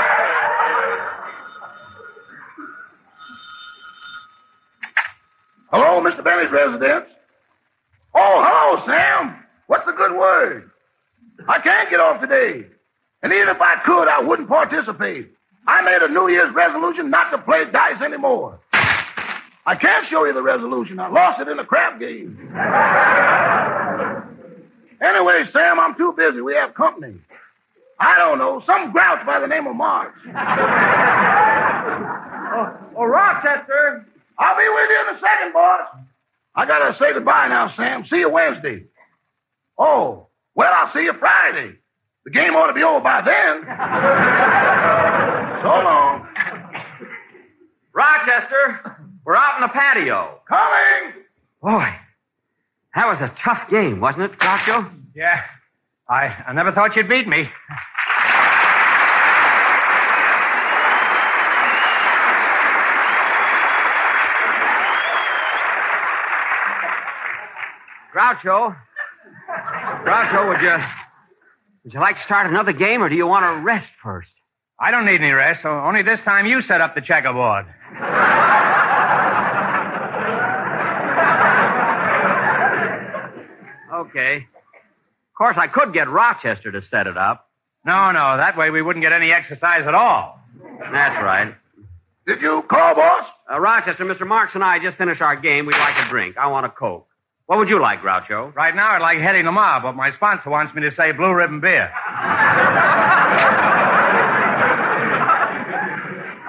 Hello, 5.72 6.02
Mr. 6.02 6.24
Benny's 6.24 6.52
residence. 6.52 7.06
Oh, 8.14 8.44
hello, 8.44 8.86
Sam. 8.86 9.38
What's 9.68 9.86
the 9.86 9.94
good 9.94 10.12
word? 10.12 10.70
I 11.48 11.60
can't 11.62 11.90
get 11.90 12.02
off 12.02 12.20
today. 12.20 12.66
And 13.24 13.32
even 13.32 13.48
if 13.48 13.62
I 13.62 13.76
could, 13.86 14.08
I 14.10 14.20
wouldn't 14.20 14.50
participate. 14.50 15.32
I 15.68 15.82
made 15.82 16.02
a 16.02 16.10
New 16.10 16.28
Year's 16.30 16.54
resolution 16.54 17.10
not 17.10 17.30
to 17.32 17.38
play 17.38 17.64
dice 17.72 18.02
anymore. 18.04 18.60
I 18.74 19.76
can't 19.80 20.06
show 20.08 20.26
you 20.26 20.34
the 20.34 20.42
resolution. 20.42 21.00
I 21.00 21.08
lost 21.08 21.40
it 21.40 21.48
in 21.48 21.58
a 21.60 21.66
crap 21.66 22.00
game. 22.00 22.38
anyway, 25.02 25.44
Sam, 25.54 25.80
I'm 25.80 25.96
too 25.96 26.14
busy. 26.18 26.42
We 26.42 26.56
have 26.56 26.74
company. 26.74 27.16
I 28.00 28.18
don't 28.18 28.40
know, 28.40 28.62
some 28.66 28.92
grouch 28.92 29.24
by 29.26 29.40
the 29.40 29.48
name 29.48 29.68
of 29.68 29.76
Marx. 29.76 30.18
Oh, 32.54 32.78
oh, 32.98 33.06
Rochester. 33.06 34.06
I'll 34.42 34.58
be 34.58 34.68
with 34.68 34.90
you 34.90 35.02
in 35.08 35.16
a 35.16 35.20
second, 35.20 35.54
boss. 35.54 35.88
I 36.56 36.66
gotta 36.66 36.98
say 36.98 37.14
goodbye 37.14 37.48
now, 37.48 37.70
Sam. 37.78 38.06
See 38.08 38.18
you 38.18 38.30
Wednesday. 38.30 38.86
Oh, 39.78 40.28
well, 40.56 40.74
I'll 40.74 40.92
see 40.92 41.04
you 41.04 41.14
Friday. 41.20 41.76
The 42.26 42.32
game 42.32 42.56
ought 42.56 42.68
to 42.68 42.74
be 42.74 42.82
over 42.84 43.00
by 43.02 43.22
then. 43.22 43.62
so 45.62 45.70
long. 45.70 46.28
Rochester, 47.94 48.98
we're 49.26 49.36
out 49.36 49.58
in 49.58 49.62
the 49.62 49.68
patio. 49.68 50.40
Coming! 50.48 51.24
Boy, 51.62 51.94
that 52.96 53.08
was 53.08 53.20
a 53.22 53.32
tough 53.44 53.70
game, 53.70 54.00
wasn't 54.00 54.32
it, 54.32 54.40
Groucho? 54.40 54.92
Yeah. 55.16 55.42
I, 56.10 56.44
I 56.48 56.54
never 56.54 56.72
thought 56.72 56.96
you'd 56.96 57.08
beat 57.08 57.28
me. 57.28 57.48
Groucho. 68.14 68.76
Groucho, 70.06 70.48
would 70.50 70.62
you 70.62 70.78
would 71.84 71.94
you 71.94 72.00
like 72.00 72.18
to 72.18 72.24
start 72.24 72.48
another 72.48 72.74
game 72.74 73.02
or 73.02 73.10
do 73.10 73.16
you 73.16 73.26
want 73.28 73.44
to 73.44 73.64
rest 73.64 73.90
first? 74.04 74.30
I 74.80 74.92
don't 74.92 75.06
need 75.06 75.22
any 75.22 75.32
rest, 75.32 75.62
so 75.62 75.70
only 75.70 76.02
this 76.02 76.20
time 76.22 76.46
you 76.46 76.62
set 76.62 76.82
up 76.82 76.96
the 76.96 77.02
checkerboard. 77.02 77.66
Okay. 83.94 84.38
Of 84.38 85.38
course, 85.38 85.58
I 85.60 85.68
could 85.68 85.94
get 85.94 86.10
Rochester 86.10 86.72
to 86.72 86.82
set 86.82 87.08
it 87.08 87.18
up. 87.18 87.50
No, 87.86 88.12
no, 88.12 88.38
that 88.38 88.58
way 88.58 88.70
we 88.70 88.82
wouldn't 88.82 89.04
get 89.04 89.12
any 89.12 89.32
exercise 89.32 89.86
at 89.88 89.96
all. 89.96 90.40
That's 90.80 91.24
right. 91.24 91.54
Did 92.28 92.42
you 92.42 92.64
call, 92.70 92.96
boss? 92.96 93.26
Uh, 93.52 93.60
Rochester, 93.60 94.06
Mr. 94.06 94.28
Marx 94.28 94.54
and 94.54 94.64
I 94.64 94.80
just 94.80 94.98
finished 94.98 95.22
our 95.22 95.36
game. 95.36 95.66
We'd 95.66 95.74
like 95.78 96.06
a 96.06 96.10
drink. 96.10 96.38
I 96.38 96.48
want 96.48 96.66
a 96.66 96.70
Coke. 96.70 97.08
What 97.48 97.60
would 97.60 97.70
you 97.70 97.82
like, 97.82 98.02
Groucho? 98.02 98.54
Right 98.56 98.76
now, 98.76 98.92
I'd 98.92 99.02
like 99.02 99.18
Hedy 99.18 99.44
Lamarr, 99.44 99.82
but 99.82 99.94
my 99.94 100.12
sponsor 100.16 100.50
wants 100.50 100.74
me 100.74 100.82
to 100.84 100.92
say 100.96 101.12
Blue 101.12 101.34
Ribbon 101.34 101.60
Beer. 101.60 101.92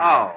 Oh, 0.02 0.34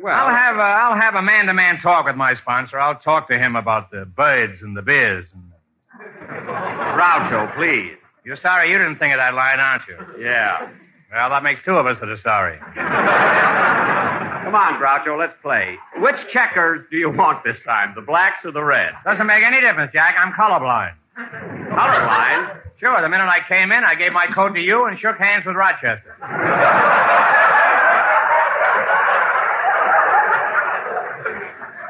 well. 0.00 0.14
I'll 0.14 0.34
have 0.34 0.56
a, 0.56 0.60
I'll 0.60 1.00
have 1.00 1.16
a 1.16 1.22
man-to-man 1.22 1.80
talk 1.80 2.06
with 2.06 2.14
my 2.14 2.36
sponsor. 2.36 2.78
I'll 2.78 3.00
talk 3.00 3.26
to 3.28 3.36
him 3.36 3.56
about 3.56 3.90
the 3.90 4.04
birds 4.04 4.62
and 4.62 4.76
the 4.76 4.82
beers. 4.82 5.26
And... 5.34 5.50
Groucho, 6.28 7.52
please. 7.56 7.96
You're 8.24 8.36
sorry 8.36 8.70
you 8.70 8.78
didn't 8.78 8.98
think 8.98 9.12
of 9.12 9.18
that 9.18 9.34
line, 9.34 9.58
aren't 9.58 9.82
you? 9.88 10.22
Yeah. 10.24 10.70
Well, 11.10 11.30
that 11.30 11.42
makes 11.42 11.60
two 11.64 11.72
of 11.72 11.86
us 11.86 11.96
that 12.00 12.08
are 12.08 12.18
sorry. 12.18 12.58
Come 14.48 14.54
on, 14.54 14.80
Groucho, 14.80 15.18
let's 15.18 15.34
play. 15.42 15.76
Which 15.98 16.16
checkers 16.32 16.86
do 16.90 16.96
you 16.96 17.10
want 17.10 17.44
this 17.44 17.58
time, 17.66 17.92
the 17.94 18.00
blacks 18.00 18.42
or 18.46 18.50
the 18.50 18.64
reds? 18.64 18.96
Doesn't 19.04 19.26
make 19.26 19.42
any 19.42 19.60
difference, 19.60 19.92
Jack. 19.92 20.14
I'm 20.18 20.32
colorblind. 20.32 20.94
Colorblind? 21.68 22.58
Sure. 22.80 22.98
The 23.02 23.10
minute 23.10 23.28
I 23.28 23.40
came 23.46 23.70
in, 23.70 23.84
I 23.84 23.94
gave 23.94 24.14
my 24.14 24.26
coat 24.28 24.54
to 24.54 24.60
you 24.60 24.86
and 24.86 24.98
shook 24.98 25.18
hands 25.18 25.44
with 25.44 25.54
Rochester. 25.54 26.16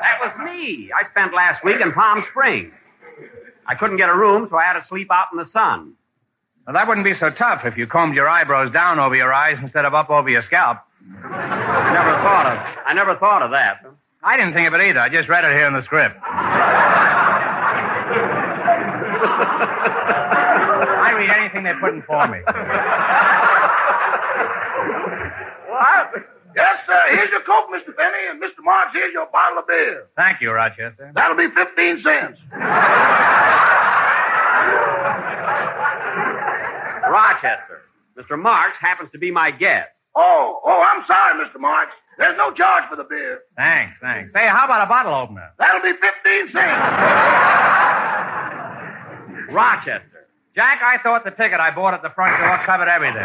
That 0.01 0.19
was 0.21 0.33
me. 0.45 0.91
I 0.93 1.09
spent 1.13 1.33
last 1.33 1.63
week 1.63 1.81
in 1.81 1.93
Palm 1.93 2.25
Springs. 2.33 2.73
I 3.69 3.77
couldn't 3.77 3.99
get 3.99 4.09
a 4.09 4.17
room, 4.17 4.49
so 4.51 4.57
I 4.57 4.65
had 4.65 4.81
to 4.81 4.85
sleep 4.85 5.13
out 5.13 5.29
in 5.31 5.39
the 5.39 5.47
sun. 5.47 5.93
Well, 6.67 6.75
that 6.75 6.89
wouldn't 6.89 7.05
be 7.05 7.15
so 7.15 7.31
tough 7.31 7.65
if 7.65 7.77
you 7.77 7.87
combed 7.87 8.17
your 8.17 8.29
eyebrows 8.29 8.73
down 8.73 8.99
over 8.99 9.15
your 9.15 9.33
eyes 9.33 9.59
instead 9.63 9.85
of 9.85 9.95
up 9.95 10.11
over 10.11 10.29
your 10.29 10.43
scalp. 10.43 10.79
I 11.89 11.93
never 11.95 12.13
thought 12.23 12.47
of. 12.47 12.59
I 12.87 12.93
never 12.95 13.17
thought 13.17 13.43
of 13.43 13.51
that. 13.53 13.81
I 14.23 14.37
didn't 14.37 14.53
think 14.53 14.69
of 14.69 14.75
it 14.75 14.81
either. 14.83 15.01
I 15.01 15.09
just 15.09 15.29
read 15.29 15.45
it 15.45 15.53
here 15.53 15.67
in 15.67 15.73
the 15.75 15.83
script. 15.83 16.17
I 21.01 21.13
read 21.17 21.31
anything 21.31 21.65
they 21.65 21.73
put 21.81 21.95
in 21.95 22.03
for 22.03 22.27
me. 22.29 22.39
What? 25.69 26.13
Yes, 26.57 26.77
sir. 26.87 27.01
Here's 27.11 27.31
your 27.31 27.43
Coke, 27.43 27.69
Mr. 27.71 27.95
Benny, 27.97 28.29
and 28.31 28.43
Mr. 28.43 28.65
Marx, 28.65 28.91
here's 28.93 29.13
your 29.13 29.27
bottle 29.31 29.59
of 29.61 29.67
beer. 29.67 30.07
Thank 30.17 30.41
you, 30.41 30.51
Rochester. 30.51 31.13
That'll 31.15 31.37
be 31.37 31.49
15 31.55 32.01
cents. 32.03 32.39
Rochester. 37.09 37.83
Mr. 38.19 38.39
Marx 38.39 38.77
happens 38.81 39.11
to 39.13 39.19
be 39.19 39.31
my 39.31 39.51
guest. 39.51 39.89
Oh, 40.21 40.61
oh, 40.65 40.83
I'm 40.83 41.07
sorry, 41.07 41.39
Mr. 41.47 41.61
Marx. 41.61 41.93
There's 42.19 42.37
no 42.37 42.53
charge 42.53 42.83
for 42.91 42.97
the 42.97 43.05
beer. 43.05 43.43
Thanks, 43.57 43.95
thanks. 44.03 44.33
Say, 44.35 44.49
how 44.49 44.65
about 44.65 44.83
a 44.83 44.89
bottle 44.89 45.15
opener? 45.15 45.49
That'll 45.59 45.81
be 45.81 45.93
15 45.93 46.51
cents. 46.51 46.83
Rochester. 49.55 50.27
Jack, 50.57 50.81
I 50.83 50.99
thought 51.05 51.23
the 51.25 51.31
ticket 51.31 51.61
I 51.61 51.71
bought 51.73 51.95
at 51.95 52.03
the 52.03 52.11
front 52.11 52.37
door 52.43 52.59
covered 52.67 52.89
everything. 52.89 53.23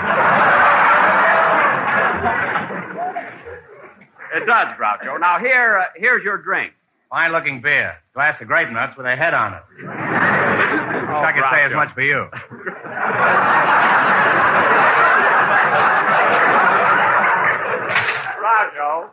It 4.36 4.46
does, 4.46 4.68
Groucho. 4.78 5.20
Now 5.20 5.39
here, 5.39 5.80
uh, 5.80 5.86
here's 5.96 6.24
your 6.24 6.38
drink. 6.38 6.74
Fine 7.10 7.32
looking 7.32 7.62
beer. 7.62 7.96
Glass 8.14 8.39
of 8.41 8.48
grape 8.48 8.70
nuts 8.72 8.96
with 8.98 9.06
a 9.08 9.16
head 9.16 9.34
on 9.34 9.54
it. 9.54 9.62
Oh, 9.82 9.88
Wish 9.88 9.89
I 9.89 11.32
could 11.34 11.44
say 11.52 11.64
as 11.64 11.72
much 11.74 11.94
for 11.94 12.02
you. 12.02 12.28
Groucho, 18.74 19.10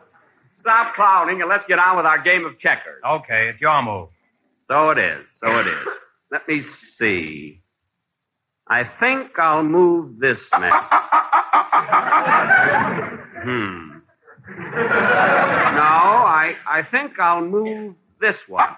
stop 0.61 0.95
clowning 0.95 1.41
and 1.41 1.49
let's 1.49 1.63
get 1.67 1.79
on 1.79 1.97
with 1.97 2.05
our 2.05 2.21
game 2.21 2.45
of 2.45 2.57
checkers. 2.59 3.01
Okay, 3.05 3.49
it's 3.49 3.59
your 3.61 3.81
move. 3.81 4.09
So 4.69 4.91
it 4.91 4.97
is. 4.97 5.25
So 5.43 5.59
it 5.59 5.67
is. 5.67 5.87
Let 6.31 6.47
me 6.47 6.63
see. 6.97 7.61
I 8.67 8.89
think 8.99 9.37
I'll 9.37 9.63
move 9.63 10.19
this 10.19 10.39
man. 10.57 10.71
hmm. 13.43 13.87
No, 14.57 15.91
I 16.27 16.55
I 16.67 16.83
think 16.89 17.19
I'll 17.19 17.43
move 17.43 17.95
this 18.21 18.37
one. 18.47 18.69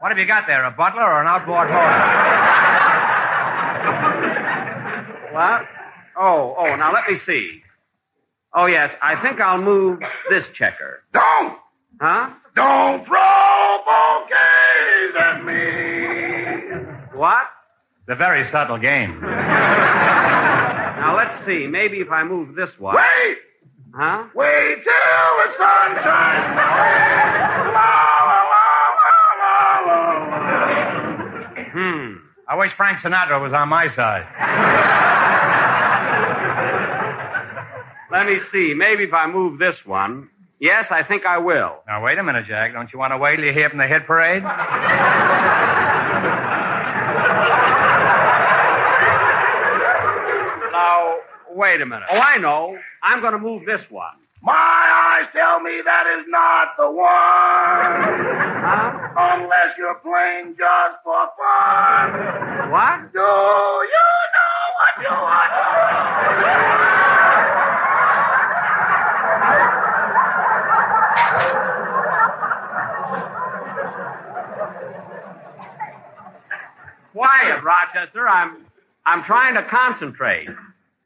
What 0.00 0.10
have 0.10 0.18
you 0.18 0.26
got 0.26 0.46
there, 0.46 0.64
a 0.66 0.70
butler 0.70 1.02
or 1.02 1.22
an 1.22 1.26
outboard 1.26 1.70
horse? 1.70 1.94
What? 5.32 5.62
Oh, 6.16 6.54
oh, 6.58 6.76
now 6.76 6.92
let 6.92 7.08
me 7.08 7.18
see. 7.24 7.63
Oh, 8.56 8.66
yes, 8.66 8.90
I 9.02 9.20
think 9.20 9.40
I'll 9.40 9.60
move 9.60 9.98
this 10.30 10.44
checker. 10.54 11.02
Don't! 11.12 11.58
Huh? 12.00 12.30
Don't 12.54 13.04
throw 13.06 13.78
bouquets 13.84 15.16
at 15.18 15.44
me! 15.44 17.18
What? 17.18 17.46
It's 18.02 18.10
a 18.10 18.16
very 18.16 18.48
subtle 18.50 18.78
game. 18.78 19.20
Now 21.04 21.16
let's 21.18 21.44
see. 21.44 21.66
Maybe 21.66 21.98
if 21.98 22.10
I 22.10 22.24
move 22.24 22.54
this 22.54 22.70
one. 22.78 22.94
Wait! 22.96 23.36
Huh? 23.94 24.24
Wait 24.34 24.76
till 24.82 25.36
the 25.36 25.52
sun 25.58 26.02
shines 26.02 26.54
Hmm. 31.74 32.14
I 32.48 32.56
wish 32.56 32.72
Frank 32.76 33.00
Sinatra 33.00 33.42
was 33.42 33.52
on 33.52 33.68
my 33.68 33.88
side. 33.94 35.10
Let 38.14 38.26
me 38.26 38.38
see. 38.52 38.74
Maybe 38.76 39.02
if 39.02 39.12
I 39.12 39.26
move 39.26 39.58
this 39.58 39.74
one. 39.84 40.30
Yes, 40.60 40.86
I 40.90 41.02
think 41.02 41.26
I 41.26 41.38
will. 41.38 41.82
Now, 41.88 42.04
wait 42.04 42.16
a 42.16 42.22
minute, 42.22 42.46
Jack. 42.46 42.72
Don't 42.72 42.88
you 42.92 42.98
want 42.98 43.10
to 43.12 43.18
wait 43.18 43.36
till 43.36 43.44
you 43.44 43.52
hear 43.52 43.68
from 43.68 43.78
the 43.78 43.88
hit 43.88 44.06
parade? 44.06 44.42
Now, 50.72 51.16
wait 51.50 51.80
a 51.80 51.86
minute. 51.86 52.04
Oh, 52.10 52.18
I 52.18 52.38
know. 52.38 52.76
I'm 53.02 53.20
going 53.20 53.32
to 53.32 53.38
move 53.38 53.64
this 53.66 53.80
one. 53.90 54.14
My 54.42 54.52
eyes 54.52 55.26
tell 55.32 55.60
me 55.60 55.80
that 55.84 56.04
is 56.18 56.26
not 56.28 56.76
the 56.76 56.90
one. 56.90 58.14
Unless 59.16 59.78
you're 59.78 59.98
playing 60.02 60.54
just 60.58 61.02
for 61.02 61.28
fun. 61.38 62.70
What? 62.70 63.12
Do 63.12 63.18
you 63.18 64.06
know 64.34 64.60
what 64.78 64.94
you 65.02 65.10
want 65.10 65.50
to 65.52 65.64
Rochester. 78.04 78.28
I'm, 78.28 78.66
I'm 79.06 79.24
trying 79.24 79.54
to 79.54 79.64
concentrate. 79.68 80.48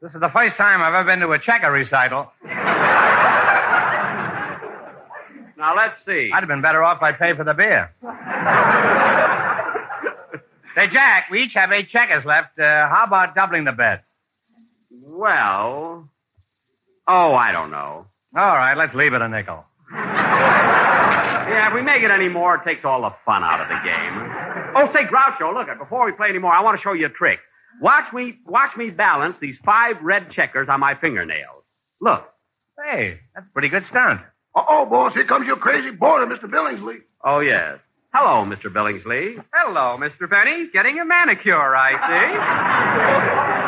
This 0.01 0.13
is 0.13 0.19
the 0.19 0.29
first 0.33 0.57
time 0.57 0.81
I've 0.81 0.93
ever 0.93 1.05
been 1.11 1.19
to 1.19 1.31
a 1.31 1.39
checker 1.39 1.71
recital. 1.71 2.31
Now, 5.57 5.75
let's 5.75 6.03
see. 6.05 6.31
I'd 6.33 6.39
have 6.39 6.47
been 6.47 6.61
better 6.61 6.83
off 6.83 6.97
if 6.97 7.03
I 7.03 7.11
paid 7.11 7.35
for 7.35 7.43
the 7.43 7.53
beer. 7.53 7.91
Say, 10.75 10.87
Jack, 10.91 11.29
we 11.29 11.43
each 11.43 11.53
have 11.55 11.71
eight 11.71 11.89
checkers 11.89 12.23
left. 12.23 12.57
Uh, 12.57 12.87
how 12.87 13.03
about 13.05 13.35
doubling 13.35 13.65
the 13.65 13.73
bet? 13.73 14.05
Well, 14.89 16.07
oh, 17.07 17.33
I 17.33 17.51
don't 17.51 17.71
know. 17.71 18.05
All 18.37 18.55
right, 18.55 18.77
let's 18.77 18.95
leave 18.95 19.13
it 19.13 19.21
a 19.21 19.27
nickel. 19.27 19.65
Yeah, 21.49 21.69
if 21.69 21.73
we 21.73 21.81
make 21.81 22.03
it 22.03 22.11
any 22.11 22.29
more, 22.29 22.57
it 22.57 22.61
takes 22.63 22.85
all 22.85 23.01
the 23.01 23.09
fun 23.25 23.41
out 23.43 23.59
of 23.59 23.67
the 23.69 23.79
game. 23.83 24.28
Oh, 24.75 24.89
say, 24.93 25.03
Groucho, 25.05 25.53
look, 25.53 25.67
at 25.67 25.77
before 25.79 26.05
we 26.05 26.11
play 26.13 26.29
any 26.29 26.39
more, 26.39 26.51
I 26.53 26.61
want 26.61 26.77
to 26.77 26.83
show 26.83 26.93
you 26.93 27.05
a 27.07 27.09
trick. 27.09 27.39
Watch 27.81 28.11
me, 28.13 28.37
watch 28.45 28.75
me 28.77 28.89
balance 28.89 29.35
these 29.41 29.55
five 29.65 29.97
red 30.01 30.31
checkers 30.31 30.67
on 30.69 30.79
my 30.79 30.95
fingernails. 30.95 31.63
Look. 32.01 32.23
Hey, 32.85 33.19
that's 33.35 33.45
a 33.47 33.53
pretty 33.53 33.69
good 33.69 33.85
stunt. 33.87 34.21
Uh-oh, 34.55 34.85
boss. 34.85 35.13
Here 35.13 35.25
comes 35.25 35.45
your 35.45 35.57
crazy 35.57 35.91
boarder, 35.91 36.25
Mr. 36.25 36.45
Billingsley. 36.49 36.97
Oh, 37.23 37.39
yes. 37.41 37.79
Hello, 38.13 38.43
Mr. 38.45 38.65
Billingsley. 38.73 39.43
Hello, 39.53 39.97
Mr. 39.99 40.27
Benny. 40.29 40.67
Getting 40.73 40.99
a 40.99 41.05
manicure, 41.05 41.75
I 41.75 41.91
see. 42.07 43.55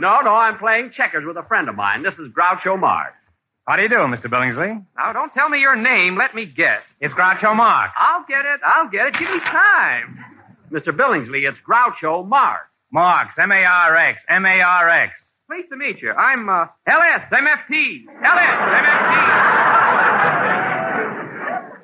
No, 0.00 0.20
no, 0.20 0.34
I'm 0.34 0.56
playing 0.56 0.92
checkers 0.96 1.24
with 1.26 1.36
a 1.36 1.42
friend 1.42 1.68
of 1.68 1.74
mine. 1.74 2.02
This 2.02 2.14
is 2.14 2.28
Groucho 2.32 2.78
Marx. 2.80 3.12
How 3.70 3.76
do 3.76 3.82
you 3.82 3.88
do, 3.88 3.98
Mr. 3.98 4.26
Billingsley? 4.26 4.84
Now, 4.96 5.12
don't 5.12 5.32
tell 5.32 5.48
me 5.48 5.60
your 5.60 5.76
name. 5.76 6.16
Let 6.16 6.34
me 6.34 6.44
guess. 6.44 6.82
It's 7.00 7.14
Groucho 7.14 7.54
Marx. 7.54 7.94
I'll 7.96 8.24
get 8.26 8.44
it. 8.44 8.60
I'll 8.66 8.90
get 8.90 9.06
it. 9.06 9.12
Give 9.12 9.30
me 9.30 9.38
time. 9.38 10.18
Mr. 10.72 10.88
Billingsley, 10.88 11.48
it's 11.48 11.56
Groucho 11.64 12.26
Marx. 12.26 12.64
Marx, 12.90 13.32
M-A-R-X, 13.38 14.18
M-A-R-X. 14.28 15.12
Pleased 15.46 15.68
to 15.70 15.76
meet 15.76 16.02
you. 16.02 16.10
I'm 16.10 16.48
uh, 16.48 16.66
LS-MFT. 16.84 18.06
LS-MFT. 18.24 19.14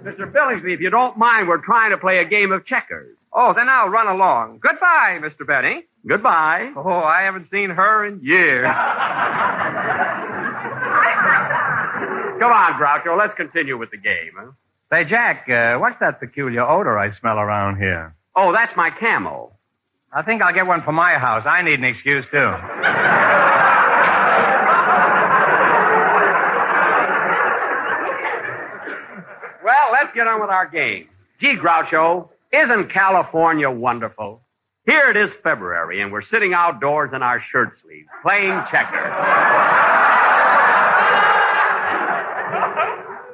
Mr. 0.03 0.33
Billingsley, 0.33 0.75
if 0.75 0.81
you 0.81 0.91
don't 0.91 1.17
mind, 1.17 1.47
we're 1.47 1.65
trying 1.65 1.93
to 1.93 1.99
play 1.99 2.19
a 2.19 2.25
game 2.25 2.51
of 2.51 2.67
checkers. 2.67 3.17
Oh, 3.33 3.53
then 3.55 3.69
I'll 3.69 3.91
run 3.91 4.09
along. 4.09 4.59
Goodbye, 4.61 5.21
Mr. 5.23 5.47
Benny. 5.47 5.85
Goodbye. 6.05 6.73
Oh, 6.77 7.05
I 7.05 7.23
haven't 7.23 7.47
seen 7.53 7.71
her 7.71 8.05
in 8.07 8.25
years. 8.25 8.67
Come 12.39 12.53
on, 12.53 12.73
Groucho. 12.75 13.19
Let's 13.19 13.35
continue 13.35 13.79
with 13.79 13.91
the 13.91 13.97
game. 13.97 14.33
Huh? 14.37 14.53
Say, 14.93 15.05
Jack, 15.05 15.49
uh, 15.49 15.79
what's 15.79 15.99
that 16.01 16.21
peculiar 16.21 16.63
odor 16.63 16.99
I 16.99 17.11
smell 17.19 17.39
around 17.39 17.79
here? 17.79 18.15
Oh, 18.37 18.53
that's 18.53 18.77
my 18.77 18.91
camel. 18.91 19.59
I 20.13 20.23
think 20.23 20.43
I'll 20.43 20.55
get 20.55 20.67
one 20.67 20.83
for 20.83 20.93
my 20.93 21.15
house. 21.15 21.45
I 21.47 21.63
need 21.63 21.79
an 21.79 21.85
excuse, 21.85 22.25
too. 22.31 22.53
Well, 29.65 29.93
let's 29.93 30.15
get 30.15 30.29
on 30.29 30.41
with 30.41 30.51
our 30.51 30.69
game. 30.69 31.09
Gee, 31.41 31.57
Groucho, 31.57 32.29
isn't 32.53 32.93
California 32.93 33.71
wonderful? 33.71 34.43
Here 34.87 35.11
it 35.11 35.17
is 35.17 35.31
February, 35.43 36.01
and 36.01 36.13
we're 36.13 36.23
sitting 36.23 36.55
outdoors 36.55 37.11
in 37.13 37.23
our 37.23 37.43
shirt 37.51 37.77
sleeves, 37.83 38.09
playing 38.23 38.61
checkers. 38.71 39.13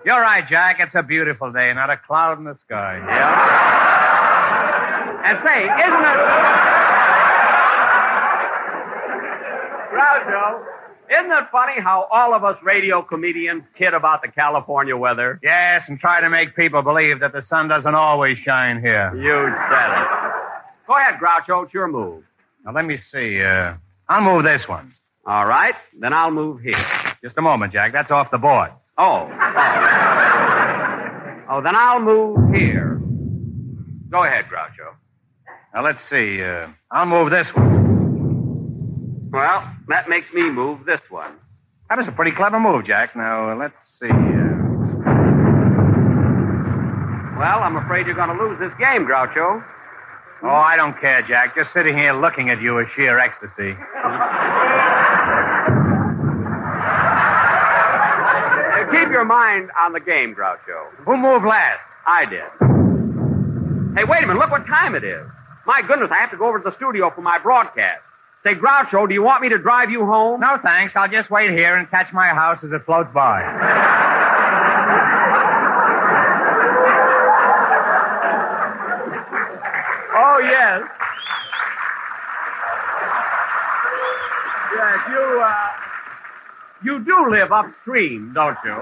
You're 0.05 0.20
right, 0.20 0.46
Jack. 0.48 0.78
It's 0.80 0.94
a 0.94 1.03
beautiful 1.03 1.53
day, 1.53 1.72
not 1.74 1.90
a 1.90 1.96
cloud 1.96 2.38
in 2.38 2.44
the 2.44 2.57
sky. 2.66 2.98
Yeah? 3.07 3.82
and 5.24 5.38
say, 5.44 5.62
isn't 5.62 6.05
it... 6.05 6.18
Groucho, 9.92 10.64
isn't 11.11 11.30
it 11.30 11.44
funny 11.53 11.80
how 11.80 12.09
all 12.11 12.34
of 12.34 12.44
us 12.44 12.57
radio 12.62 13.03
comedians 13.03 13.62
kid 13.78 13.94
about 13.94 14.22
the 14.22 14.28
California 14.28 14.96
weather? 14.96 15.38
Yes, 15.42 15.82
and 15.88 15.98
try 16.00 16.20
to 16.20 16.28
make 16.30 16.57
people 16.57 16.82
believe 16.82 17.20
that 17.20 17.32
the 17.32 17.44
sun 17.46 17.68
doesn't 17.68 17.94
always 17.94 18.38
shine 18.38 18.80
here. 18.80 19.14
You 19.14 19.55
said 19.70 20.03
it. 20.03 20.09
Go 20.86 20.96
ahead, 20.96 21.20
Groucho. 21.20 21.64
It's 21.64 21.74
your 21.74 21.88
move. 21.88 22.24
Now, 22.64 22.72
let 22.72 22.84
me 22.84 22.98
see. 23.12 23.40
Uh, 23.42 23.74
I'll 24.09 24.22
move 24.22 24.44
this 24.44 24.66
one. 24.66 24.92
All 25.24 25.46
right. 25.46 25.74
Then 25.98 26.12
I'll 26.12 26.30
move 26.30 26.61
here. 26.61 26.84
Just 27.22 27.36
a 27.38 27.42
moment, 27.42 27.72
Jack. 27.72 27.92
That's 27.92 28.11
off 28.11 28.30
the 28.32 28.38
board. 28.38 28.70
Oh. 28.99 29.28
Oh, 29.30 29.36
oh 31.51 31.62
then 31.62 31.74
I'll 31.74 32.01
move 32.01 32.55
here. 32.55 33.01
Go 34.11 34.24
ahead, 34.24 34.45
Groucho. 34.47 34.95
Now, 35.74 35.82
let's 35.82 36.01
see. 36.11 36.43
Uh, 36.43 36.68
I'll 36.90 37.07
move 37.07 37.30
this 37.30 37.47
one. 37.55 39.30
Well, 39.32 39.66
that 39.88 40.09
makes 40.11 40.30
me 40.34 40.51
move 40.51 40.84
this 40.84 41.01
one. 41.09 41.32
That 41.88 41.99
is 41.99 42.07
a 42.07 42.12
pretty 42.12 42.32
clever 42.32 42.61
move, 42.61 42.84
Jack. 42.84 43.16
Now, 43.16 43.51
uh, 43.51 43.57
let's 43.57 43.74
see. 43.99 44.11
Uh... 44.11 44.53
Well, 47.38 47.62
I'm 47.62 47.76
afraid 47.76 48.07
you're 48.07 48.14
going 48.14 48.36
to 48.36 48.45
lose 48.45 48.59
this 48.61 48.72
game, 48.78 49.07
Groucho. 49.07 49.64
Oh, 50.43 50.49
I 50.49 50.76
don't 50.76 51.01
care, 51.01 51.22
Jack. 51.22 51.57
Just 51.57 51.72
sitting 51.72 51.97
here 51.97 52.12
looking 52.12 52.51
at 52.51 52.61
you 52.61 52.78
is 52.78 52.88
sheer 52.95 53.18
ecstasy. 53.18 53.74
keep 58.93 59.11
your 59.11 59.24
mind 59.24 59.70
on 59.78 59.93
the 59.93 60.01
game, 60.01 60.34
Groucho. 60.34 60.90
Who 61.05 61.16
moved 61.16 61.45
last? 61.47 61.80
I 62.07 62.24
did. 62.26 62.51
Hey, 63.97 64.05
wait 64.05 64.22
a 64.24 64.26
minute. 64.26 64.38
Look 64.38 64.51
what 64.51 64.66
time 64.66 64.95
it 64.95 65.05
is. 65.05 65.26
My 65.66 65.82
goodness, 65.86 66.11
I 66.11 66.20
have 66.20 66.30
to 66.30 66.36
go 66.36 66.47
over 66.49 66.59
to 66.59 66.64
the 66.70 66.76
studio 66.76 67.11
for 67.14 67.22
my 67.22 67.38
broadcast. 67.38 68.03
Say, 68.45 68.55
Groucho, 68.55 69.07
do 69.07 69.14
you 69.14 69.22
want 69.22 69.40
me 69.43 69.49
to 69.51 69.59
drive 69.59 69.90
you 69.90 70.05
home? 70.05 70.40
No, 70.40 70.59
thanks. 70.62 70.95
I'll 70.97 71.09
just 71.09 71.30
wait 71.30 71.51
here 71.51 71.76
and 71.76 71.88
catch 71.90 72.12
my 72.12 72.28
house 72.28 72.59
as 72.64 72.72
it 72.72 72.84
floats 72.84 73.11
by. 73.14 73.43
Oh, 80.14 80.38
yes. 80.45 80.82
Yes, 84.74 84.99
you, 85.09 85.43
uh, 85.43 85.72
you 86.85 87.05
do 87.05 87.30
live 87.30 87.53
upstream, 87.53 88.33
don't 88.35 88.57
you? 88.64 88.74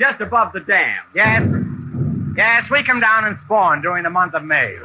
Just 0.00 0.20
above 0.20 0.52
the 0.52 0.60
dam. 0.60 0.98
Yes. 1.14 1.42
Yes, 2.36 2.70
we 2.70 2.84
come 2.84 3.00
down 3.00 3.24
and 3.24 3.36
spawn 3.46 3.82
during 3.82 4.04
the 4.04 4.10
month 4.10 4.34
of 4.34 4.44
May. 4.44 4.76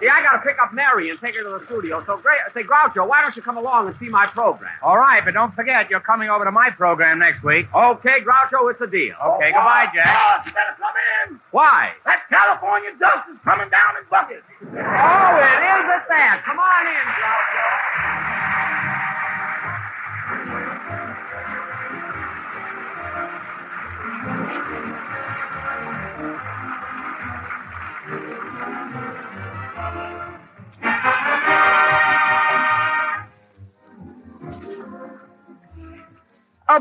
See, 0.00 0.08
I 0.08 0.22
gotta 0.24 0.38
pick 0.46 0.56
up 0.62 0.72
Mary 0.72 1.10
and 1.10 1.18
take 1.20 1.34
her 1.34 1.42
to 1.42 1.58
the 1.58 1.66
studio. 1.66 2.00
So, 2.06 2.16
Gra- 2.22 2.48
say, 2.54 2.62
Groucho, 2.62 3.06
why 3.06 3.20
don't 3.20 3.36
you 3.36 3.42
come 3.42 3.58
along 3.58 3.88
and 3.88 3.96
see 4.00 4.08
my 4.08 4.26
program? 4.32 4.70
All 4.82 4.96
right, 4.96 5.20
but 5.22 5.34
don't 5.34 5.54
forget, 5.54 5.90
you're 5.90 6.00
coming 6.00 6.30
over 6.30 6.44
to 6.46 6.52
my 6.52 6.70
program 6.70 7.18
next 7.18 7.42
week. 7.44 7.66
Okay, 7.74 8.22
Groucho, 8.24 8.70
it's 8.70 8.80
a 8.80 8.86
deal. 8.86 9.12
Okay, 9.36 9.50
goodbye, 9.52 9.86
Jack. 9.92 10.08
Oh, 10.08 10.40
you 10.46 10.52
better 10.56 10.76
come 10.78 10.94
in. 11.28 11.40
Why? 11.50 11.90
That 12.06 12.20
California 12.30 12.90
dust 12.98 13.28
is 13.28 13.36
coming 13.44 13.68
down 13.68 13.98
in 14.00 14.08
buckets. 14.08 14.46
Oh, 14.62 15.36
it 15.36 15.60
is 15.68 15.84
at 15.90 16.06
that. 16.08 16.42
Come 16.46 16.56
on 16.62 16.86
in, 16.86 17.06
Groucho. 17.20 18.49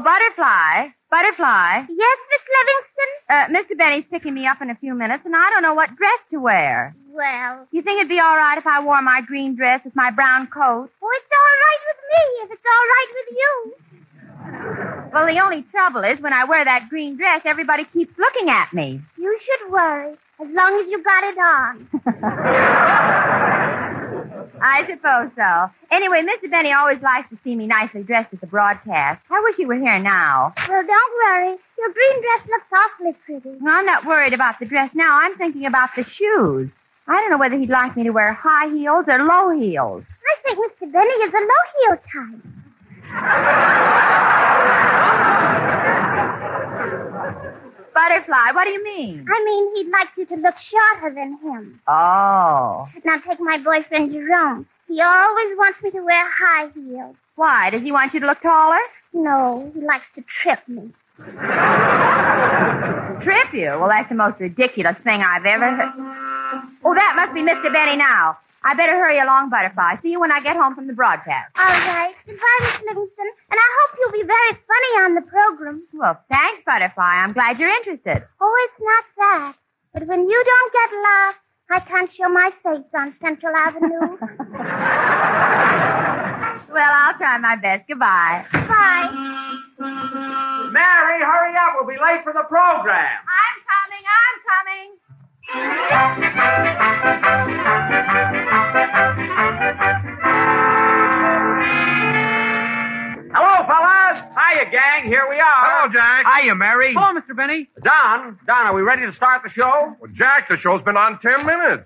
Butterfly. 0.03 0.89
Butterfly. 1.11 1.83
Yes, 1.89 2.17
Miss 2.29 2.43
Livingstone? 2.55 3.13
Uh, 3.29 3.45
Mr. 3.49 3.75
Benny's 3.77 4.05
picking 4.11 4.33
me 4.33 4.45
up 4.47 4.61
in 4.61 4.69
a 4.69 4.75
few 4.75 4.93
minutes, 4.93 5.23
and 5.25 5.35
I 5.35 5.49
don't 5.49 5.61
know 5.63 5.73
what 5.73 5.95
dress 5.95 6.19
to 6.31 6.37
wear. 6.39 6.93
Well, 7.11 7.67
You 7.71 7.81
think 7.81 7.97
it'd 7.99 8.09
be 8.09 8.19
all 8.19 8.37
right 8.37 8.57
if 8.57 8.67
I 8.67 8.79
wore 8.83 9.01
my 9.01 9.21
green 9.21 9.55
dress 9.55 9.81
with 9.83 9.95
my 9.95 10.11
brown 10.11 10.47
coat? 10.47 10.89
oh, 11.01 11.11
it's 11.13 11.31
all 11.33 11.57
right 11.65 11.81
with 11.89 12.01
me 12.11 12.23
if 12.43 12.51
it's 12.51 12.65
all 12.65 12.85
right 12.95 13.09
with 13.15 13.29
you. 13.37 13.53
Well, 15.13 15.25
the 15.25 15.39
only 15.39 15.63
trouble 15.71 16.03
is 16.03 16.19
when 16.21 16.33
I 16.33 16.43
wear 16.45 16.63
that 16.63 16.87
green 16.89 17.17
dress, 17.17 17.41
everybody 17.45 17.83
keeps 17.85 18.15
looking 18.17 18.49
at 18.49 18.71
me. 18.73 19.01
You 19.17 19.39
should 19.43 19.69
worry, 19.71 20.13
as 20.13 20.47
long 20.51 20.79
as 20.81 20.87
you 20.89 21.03
got 21.03 21.23
it 21.23 21.37
on. 21.37 21.87
I 24.61 24.85
suppose 24.89 25.31
so. 25.35 25.69
Anyway, 25.91 26.21
Mr. 26.21 26.49
Benny 26.51 26.71
always 26.71 27.01
likes 27.01 27.29
to 27.29 27.37
see 27.43 27.55
me 27.55 27.65
nicely 27.65 28.03
dressed 28.03 28.31
at 28.33 28.41
the 28.41 28.47
broadcast. 28.47 29.21
I 29.31 29.41
wish 29.43 29.55
he 29.57 29.65
were 29.65 29.75
here 29.75 29.97
now. 29.97 30.53
Well, 30.67 30.83
don't 30.85 31.13
worry. 31.25 31.55
Your 31.79 31.91
green 31.93 32.21
dress 32.21 32.47
looks 32.47 32.67
awfully 32.71 33.13
pretty. 33.25 33.57
No, 33.59 33.71
I'm 33.71 33.85
not 33.85 34.05
worried 34.05 34.33
about 34.33 34.59
the 34.59 34.65
dress 34.65 34.91
now. 34.93 35.19
I'm 35.19 35.35
thinking 35.37 35.65
about 35.65 35.89
the 35.95 36.03
shoes. 36.03 36.69
I 37.07 37.19
don't 37.19 37.31
know 37.31 37.39
whether 37.39 37.57
he'd 37.57 37.69
like 37.69 37.97
me 37.97 38.03
to 38.03 38.11
wear 38.11 38.33
high 38.33 38.69
heels 38.69 39.05
or 39.07 39.23
low 39.23 39.49
heels. 39.57 40.03
I 40.05 40.35
think 40.43 40.59
Mr. 40.59 40.91
Benny 40.91 41.09
is 41.09 41.33
a 41.33 41.39
low 41.39 41.63
heel 41.81 41.97
type. 42.13 43.49
Butterfly, 47.93 48.51
what 48.53 48.63
do 48.65 48.69
you 48.71 48.83
mean? 48.83 49.25
I 49.29 49.43
mean, 49.43 49.75
he'd 49.75 49.89
like 49.91 50.07
you 50.17 50.25
to 50.27 50.35
look 50.35 50.55
shorter 50.57 51.13
than 51.13 51.37
him. 51.41 51.81
Oh. 51.87 52.87
Now 53.03 53.17
take 53.27 53.39
my 53.39 53.57
boyfriend 53.57 54.13
Jerome. 54.13 54.67
He 54.89 54.99
always 55.01 55.57
wants 55.57 55.81
me 55.83 55.91
to 55.91 56.01
wear 56.03 56.25
high 56.29 56.67
heels. 56.73 57.15
Why? 57.35 57.69
Does 57.69 57.81
he 57.83 57.91
want 57.91 58.13
you 58.13 58.19
to 58.19 58.25
look 58.25 58.41
taller? 58.41 58.77
No, 59.13 59.71
he 59.73 59.81
likes 59.81 60.05
to 60.15 60.23
trip 60.43 60.59
me. 60.67 60.91
Trip 63.23 63.51
you? 63.53 63.75
Well, 63.77 63.89
that's 63.89 64.07
the 64.09 64.15
most 64.15 64.39
ridiculous 64.39 64.95
thing 65.03 65.21
I've 65.21 65.45
ever 65.45 65.69
heard. 65.75 65.91
Oh, 66.85 66.95
that 66.95 67.13
must 67.15 67.33
be 67.33 67.41
Mr. 67.41 67.71
Benny 67.71 67.97
now. 67.97 68.37
I 68.63 68.73
better 68.75 68.95
hurry 68.95 69.19
along, 69.19 69.49
Butterfly. 69.49 69.99
See 70.01 70.09
you 70.11 70.19
when 70.19 70.31
I 70.31 70.39
get 70.41 70.55
home 70.55 70.75
from 70.75 70.87
the 70.87 70.93
broadcast. 70.93 71.51
All 71.55 71.65
right. 71.65 72.13
Goodbye, 72.25 72.59
Miss 72.61 72.79
Livingstone. 72.87 73.31
And 73.51 73.59
I 73.59 73.67
hope 73.79 73.97
you'll 73.99 74.19
be 74.19 74.27
very 74.27 74.53
funny 74.67 74.91
on 75.03 75.15
the 75.15 75.21
program. 75.21 75.83
Well, 75.93 76.19
thanks, 76.29 76.63
Butterfly. 76.65 77.03
I'm 77.23 77.33
glad 77.33 77.59
you're 77.59 77.69
interested. 77.83 78.23
Oh, 78.41 78.67
it's 78.67 78.79
not 78.81 79.03
that. 79.17 79.53
But 79.93 80.07
when 80.07 80.27
you 80.29 80.43
don't 80.43 80.73
get 80.73 80.89
laughs, 81.03 81.39
I 81.71 81.79
can't 81.81 82.09
show 82.17 82.29
my 82.29 82.49
face 82.63 82.83
on 82.95 83.13
Central 83.21 83.55
Avenue. 83.55 84.17
Well, 86.71 86.91
I'll 86.93 87.17
try 87.17 87.35
my 87.39 87.55
best. 87.55 87.87
Goodbye. 87.87 88.45
Bye. 88.53 89.09
Mary, 89.79 91.19
hurry 91.25 91.55
up. 91.57 91.73
We'll 91.79 91.87
be 91.87 91.97
late 91.99 92.23
for 92.23 92.31
the 92.31 92.43
program. 92.47 93.23
I'm 93.25 93.59
coming. 93.65 94.05
I'm 94.21 94.37
coming. 99.57 99.68
Hiya, 104.49 104.71
gang. 104.71 105.05
Here 105.09 105.25
we 105.29 105.35
are. 105.35 105.43
Hello, 105.45 105.93
Jack. 105.93 106.25
Hiya, 106.25 106.55
Mary. 106.55 106.93
Hello, 106.97 107.19
Mr. 107.19 107.35
Benny. 107.35 107.69
Don, 107.83 108.37
Don, 108.47 108.65
are 108.67 108.73
we 108.73 108.81
ready 108.81 109.05
to 109.05 109.13
start 109.13 109.43
the 109.43 109.49
show? 109.49 109.95
Well, 109.99 110.11
Jack, 110.13 110.49
the 110.49 110.57
show's 110.57 110.81
been 110.83 110.97
on 110.97 111.19
ten 111.19 111.45
minutes. 111.45 111.83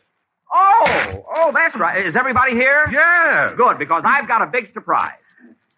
Oh, 0.53 1.23
oh, 1.35 1.51
that's 1.53 1.75
right. 1.75 2.05
Is 2.05 2.15
everybody 2.15 2.51
here? 2.53 2.85
Yeah. 2.91 3.53
Good, 3.57 3.79
because 3.79 4.03
I've 4.05 4.27
got 4.27 4.41
a 4.43 4.45
big 4.47 4.71
surprise. 4.73 5.17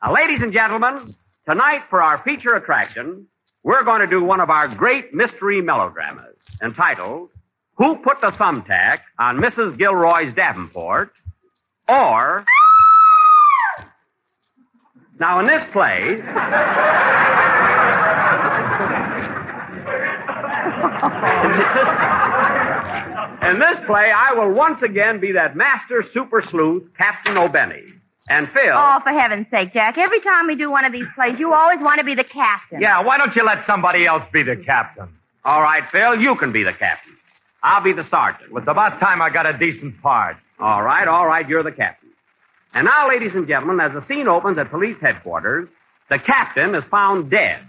Now, 0.04 0.14
ladies 0.14 0.42
and 0.42 0.52
gentlemen, 0.52 1.16
tonight 1.48 1.84
for 1.90 2.02
our 2.02 2.22
feature 2.24 2.54
attraction, 2.56 3.28
we're 3.64 3.84
going 3.84 4.02
to 4.02 4.08
do 4.08 4.24
one 4.24 4.42
of 4.42 4.50
our 4.50 4.68
great 4.76 5.14
mystery 5.14 5.62
melodramas 5.62 6.36
entitled 6.62 7.30
Who 7.78 7.96
Put 7.98 8.22
the 8.22 8.32
Thumbtack 8.32 9.00
on 9.18 9.38
Mrs. 9.38 9.78
Gilroy's 9.78 10.34
Davenport? 10.36 11.14
Or. 11.88 12.44
Now, 15.20 15.40
in 15.40 15.48
this 15.48 15.64
play. 15.72 16.22
In 23.50 23.60
this 23.60 23.78
play, 23.86 24.12
I 24.12 24.34
will 24.36 24.52
once 24.52 24.82
again 24.82 25.20
be 25.20 25.32
that 25.34 25.56
master 25.56 26.04
super 26.14 26.42
sleuth, 26.42 26.84
Captain 26.98 27.38
O'Benny. 27.38 27.84
And 28.28 28.50
Phil. 28.54 28.74
Oh, 28.74 29.00
for 29.04 29.12
heaven's 29.12 29.46
sake, 29.52 29.72
Jack. 29.72 30.00
Every 30.00 30.20
time 30.22 30.48
we 30.48 30.56
do 30.56 30.72
one 30.72 30.84
of 30.84 30.92
these 30.92 31.06
plays, 31.14 31.38
you 31.38 31.54
always 31.54 31.80
want 31.80 32.00
to 32.00 32.04
be 32.04 32.16
the 32.16 32.24
captain. 32.24 32.82
Yeah, 32.82 33.02
why 33.02 33.20
don't 33.20 33.36
you 33.36 33.44
let 33.44 33.66
somebody 33.68 34.08
else 34.08 34.24
be 34.34 34.42
the 34.42 34.56
captain? 34.56 35.08
All 35.44 35.62
right, 35.62 35.84
Phil, 35.92 36.20
you 36.20 36.36
can 36.36 36.52
be 36.52 36.64
the 36.64 36.74
captain. 36.74 37.14
I'll 37.62 37.84
be 37.84 37.94
the 37.94 38.08
sergeant. 38.10 38.52
Well, 38.52 38.64
it's 38.64 38.70
about 38.70 39.00
time 39.00 39.22
I 39.22 39.30
got 39.30 39.46
a 39.46 39.56
decent 39.58 40.02
part. 40.02 40.38
All 40.60 40.82
right, 40.82 41.08
all 41.08 41.28
right, 41.28 41.48
you're 41.48 41.62
the 41.62 41.72
captain. 41.72 42.05
And 42.76 42.84
now, 42.84 43.08
ladies 43.08 43.32
and 43.34 43.48
gentlemen, 43.48 43.80
as 43.80 43.94
the 43.94 44.06
scene 44.06 44.28
opens 44.28 44.58
at 44.58 44.70
police 44.70 44.98
headquarters, 45.00 45.70
the 46.10 46.20
captain 46.20 46.76
is 46.76 46.84
found 46.92 47.32
dead. 47.32 47.62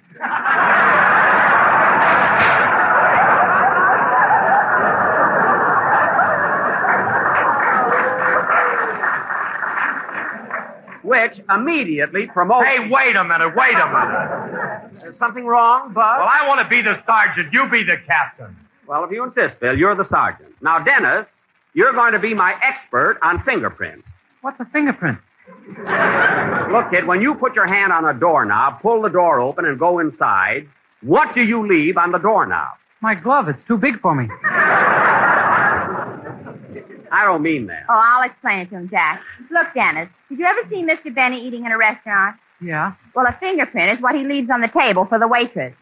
Which 11.04 11.40
immediately 11.48 12.26
promotes. 12.26 12.66
Hey, 12.66 12.88
wait 12.90 13.14
a 13.14 13.22
minute, 13.22 13.54
wait 13.54 13.74
a 13.74 13.86
minute. 13.86 15.00
There's 15.00 15.18
something 15.18 15.46
wrong, 15.46 15.92
Bud? 15.92 16.18
Well, 16.18 16.28
I 16.28 16.48
want 16.48 16.60
to 16.60 16.68
be 16.68 16.82
the 16.82 17.00
sergeant. 17.06 17.52
You 17.52 17.68
be 17.70 17.84
the 17.84 17.98
captain. 18.08 18.56
Well, 18.88 19.04
if 19.04 19.12
you 19.12 19.22
insist, 19.22 19.60
Phil, 19.60 19.78
you're 19.78 19.94
the 19.94 20.08
sergeant. 20.08 20.50
Now, 20.60 20.80
Dennis, 20.80 21.26
you're 21.74 21.92
going 21.92 22.12
to 22.12 22.18
be 22.18 22.34
my 22.34 22.56
expert 22.60 23.20
on 23.22 23.44
fingerprints. 23.44 24.04
What's 24.46 24.60
a 24.60 24.64
fingerprint? 24.66 25.18
Look, 26.70 26.90
kid, 26.92 27.04
when 27.08 27.20
you 27.20 27.34
put 27.34 27.56
your 27.56 27.66
hand 27.66 27.92
on 27.92 28.04
a 28.04 28.14
doorknob, 28.14 28.80
pull 28.80 29.02
the 29.02 29.08
door 29.08 29.40
open, 29.40 29.64
and 29.64 29.76
go 29.76 29.98
inside, 29.98 30.68
what 31.02 31.34
do 31.34 31.42
you 31.42 31.66
leave 31.66 31.96
on 31.96 32.12
the 32.12 32.18
doorknob? 32.18 32.74
My 33.00 33.16
glove. 33.16 33.48
It's 33.48 33.58
too 33.66 33.76
big 33.76 33.98
for 34.00 34.14
me. 34.14 34.28
I 37.10 37.24
don't 37.24 37.42
mean 37.42 37.66
that. 37.66 37.86
Oh, 37.88 38.00
I'll 38.00 38.22
explain 38.22 38.60
it 38.60 38.70
to 38.70 38.76
him, 38.76 38.88
Jack. 38.88 39.20
Look, 39.50 39.66
Dennis, 39.74 40.08
did 40.28 40.38
you 40.38 40.44
ever 40.44 40.60
see 40.70 40.84
Mr. 40.84 41.12
Benny 41.12 41.44
eating 41.44 41.66
in 41.66 41.72
a 41.72 41.78
restaurant? 41.78 42.36
Yeah. 42.60 42.92
Well, 43.16 43.26
a 43.26 43.36
fingerprint 43.40 43.98
is 43.98 44.00
what 44.00 44.14
he 44.14 44.22
leaves 44.22 44.48
on 44.48 44.60
the 44.60 44.68
table 44.68 45.06
for 45.06 45.18
the 45.18 45.26
waitress. 45.26 45.74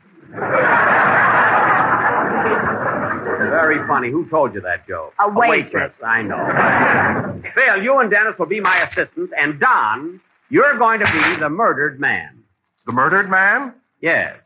Very 3.55 3.87
funny. 3.87 4.11
Who 4.11 4.29
told 4.29 4.53
you 4.53 4.61
that, 4.63 4.87
Joe? 4.89 5.13
A 5.21 5.31
waitress. 5.31 5.93
I 6.05 6.23
know. 6.23 7.41
Phil, 7.55 7.83
you 7.83 7.99
and 8.01 8.11
Dennis 8.11 8.35
will 8.37 8.47
be 8.47 8.61
my 8.61 8.83
assistants, 8.83 9.33
and 9.39 9.61
Don, 9.61 10.21
you're 10.51 10.77
going 10.77 10.99
to 10.99 11.07
be 11.07 11.41
the 11.41 11.49
murdered 11.49 12.01
man. 12.01 12.43
The 12.85 12.93
murdered 12.93 13.31
man? 13.31 13.73
Yes. 14.01 14.37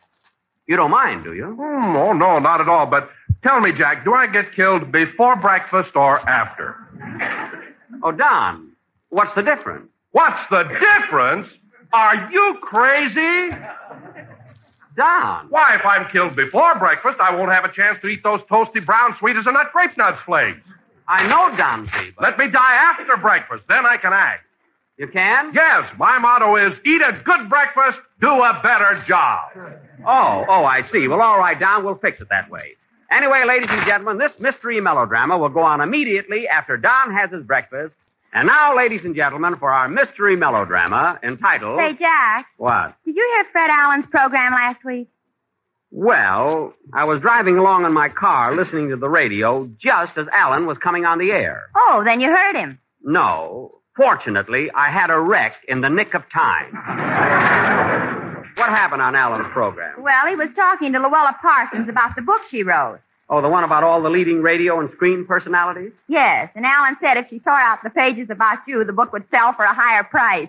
You 0.67 0.77
don't 0.77 0.91
mind, 0.91 1.25
do 1.25 1.33
you? 1.33 1.47
Hmm, 1.47 1.97
oh, 1.97 2.13
no, 2.13 2.39
not 2.39 2.61
at 2.61 2.69
all. 2.69 2.85
But 2.85 3.09
tell 3.43 3.61
me, 3.61 3.73
Jack, 3.73 4.05
do 4.05 4.13
I 4.13 4.27
get 4.27 4.53
killed 4.55 4.93
before 4.93 5.37
breakfast 5.37 5.97
or 5.97 6.21
after? 6.29 6.77
Oh, 8.03 8.13
Don, 8.13 8.73
what's 9.09 9.35
the 9.35 9.43
difference? 9.43 9.89
What's 10.13 10.43
the 10.51 10.65
difference? 10.65 11.49
Are 11.95 12.31
you 12.31 12.59
crazy? 12.61 13.57
Don. 14.99 15.47
Why, 15.49 15.77
if 15.77 15.87
I'm 15.87 16.11
killed 16.11 16.35
before 16.35 16.77
breakfast, 16.79 17.19
I 17.21 17.35
won't 17.35 17.53
have 17.53 17.65
a 17.65 17.73
chance 17.73 17.99
to 18.03 18.09
eat 18.09 18.23
those 18.25 18.41
toasty 18.51 18.85
brown 18.85 19.15
sweet 19.19 19.37
as 19.37 19.47
a 19.47 19.53
nut 19.53 19.69
grape 19.73 19.97
nuts 19.97 20.19
flakes. 20.27 20.59
I 21.07 21.27
know, 21.27 21.57
Don 21.57 21.89
but... 22.17 22.23
Let 22.23 22.39
me 22.39 22.51
die 22.51 22.75
after 22.75 23.17
breakfast, 23.17 23.63
then 23.69 23.87
I 23.87 23.97
can 23.97 24.13
act. 24.13 24.45
You 24.99 25.07
can? 25.07 25.53
Yes, 25.55 25.89
my 25.97 26.19
motto 26.19 26.57
is 26.57 26.77
eat 26.85 27.01
a 27.01 27.13
good 27.25 27.49
breakfast, 27.49 28.01
do 28.21 28.29
a 28.29 28.61
better 28.63 29.03
job. 29.07 29.51
Oh, 30.05 30.45
oh, 30.49 30.65
I 30.65 30.83
see. 30.91 31.07
Well, 31.07 31.23
all 31.23 31.39
right, 31.39 31.59
Don, 31.59 31.85
we'll 31.85 31.99
fix 31.99 32.21
it 32.21 32.29
that 32.31 32.51
way. 32.51 32.75
Anyway, 33.13 33.45
ladies 33.47 33.69
and 33.71 33.87
gentlemen, 33.87 34.19
this 34.19 34.33
mystery 34.41 34.81
melodrama 34.81 35.39
will 35.39 35.49
go 35.49 35.61
on 35.61 35.81
immediately 35.81 36.49
after 36.49 36.77
Don 36.77 37.15
has 37.15 37.31
his 37.31 37.45
breakfast. 37.45 37.95
And 38.33 38.47
now, 38.47 38.77
ladies 38.77 39.01
and 39.05 39.15
gentlemen, 39.17 39.57
for 39.59 39.71
our 39.73 39.89
mystery 39.89 40.37
melodrama 40.37 41.19
entitled... 41.23 41.79
Say, 41.81 41.95
Jack, 41.99 42.47
What? 42.59 42.95
did 43.05 43.17
you 43.17 43.33
hear 43.35 43.45
Fred 43.53 43.71
Allen's 43.71 44.07
program 44.11 44.53
last 44.53 44.85
week? 44.85 45.09
Well, 45.91 46.75
I 46.93 47.05
was 47.05 47.21
driving 47.23 47.57
along 47.57 47.87
in 47.87 47.95
my 47.95 48.11
car 48.11 48.55
listening 48.55 48.91
to 48.91 48.97
the 48.97 49.09
radio 49.09 49.69
just 49.81 50.19
as 50.19 50.27
Allen 50.35 50.67
was 50.67 50.77
coming 50.79 51.07
on 51.07 51.19
the 51.19 51.31
air. 51.31 51.63
Oh, 51.75 52.03
then 52.05 52.21
you 52.21 52.29
heard 52.29 52.55
him. 52.57 52.79
No. 53.03 53.77
Fortunately, 53.97 54.71
I 54.75 54.91
had 54.91 55.09
a 55.11 55.19
wreck 55.19 55.55
in 55.67 55.81
the 55.81 55.89
nick 55.89 56.13
of 56.15 56.23
time. 56.31 56.73
what 58.57 58.69
happened 58.69 59.01
on 59.03 59.17
Allen's 59.17 59.49
program? 59.53 60.03
Well, 60.03 60.27
he 60.29 60.37
was 60.37 60.49
talking 60.55 60.93
to 60.93 60.99
Luella 60.99 61.35
Parsons 61.41 61.89
about 61.89 62.15
the 62.15 62.23
book 62.23 62.43
she 62.51 62.63
wrote. 62.63 63.01
Oh, 63.31 63.43
the 63.43 63.49
one 63.49 63.63
about 63.63 63.85
all 63.85 64.01
the 64.03 64.09
leading 64.09 64.41
radio 64.41 64.81
and 64.81 64.91
screen 64.95 65.27
personalities? 65.27 65.93
Yes, 66.09 66.51
and 66.55 66.65
Allen 66.65 66.97
said 67.01 67.19
if 67.19 67.29
she 67.29 67.39
tore 67.41 67.53
out 67.53 67.83
the 67.85 67.91
pages 67.91 68.31
about 68.31 68.59
you, 68.67 68.85
the 68.85 68.93
book 68.93 69.13
would 69.13 69.25
sell 69.31 69.53
for 69.53 69.65
a 69.65 69.75
higher 69.75 70.03
price. 70.05 70.49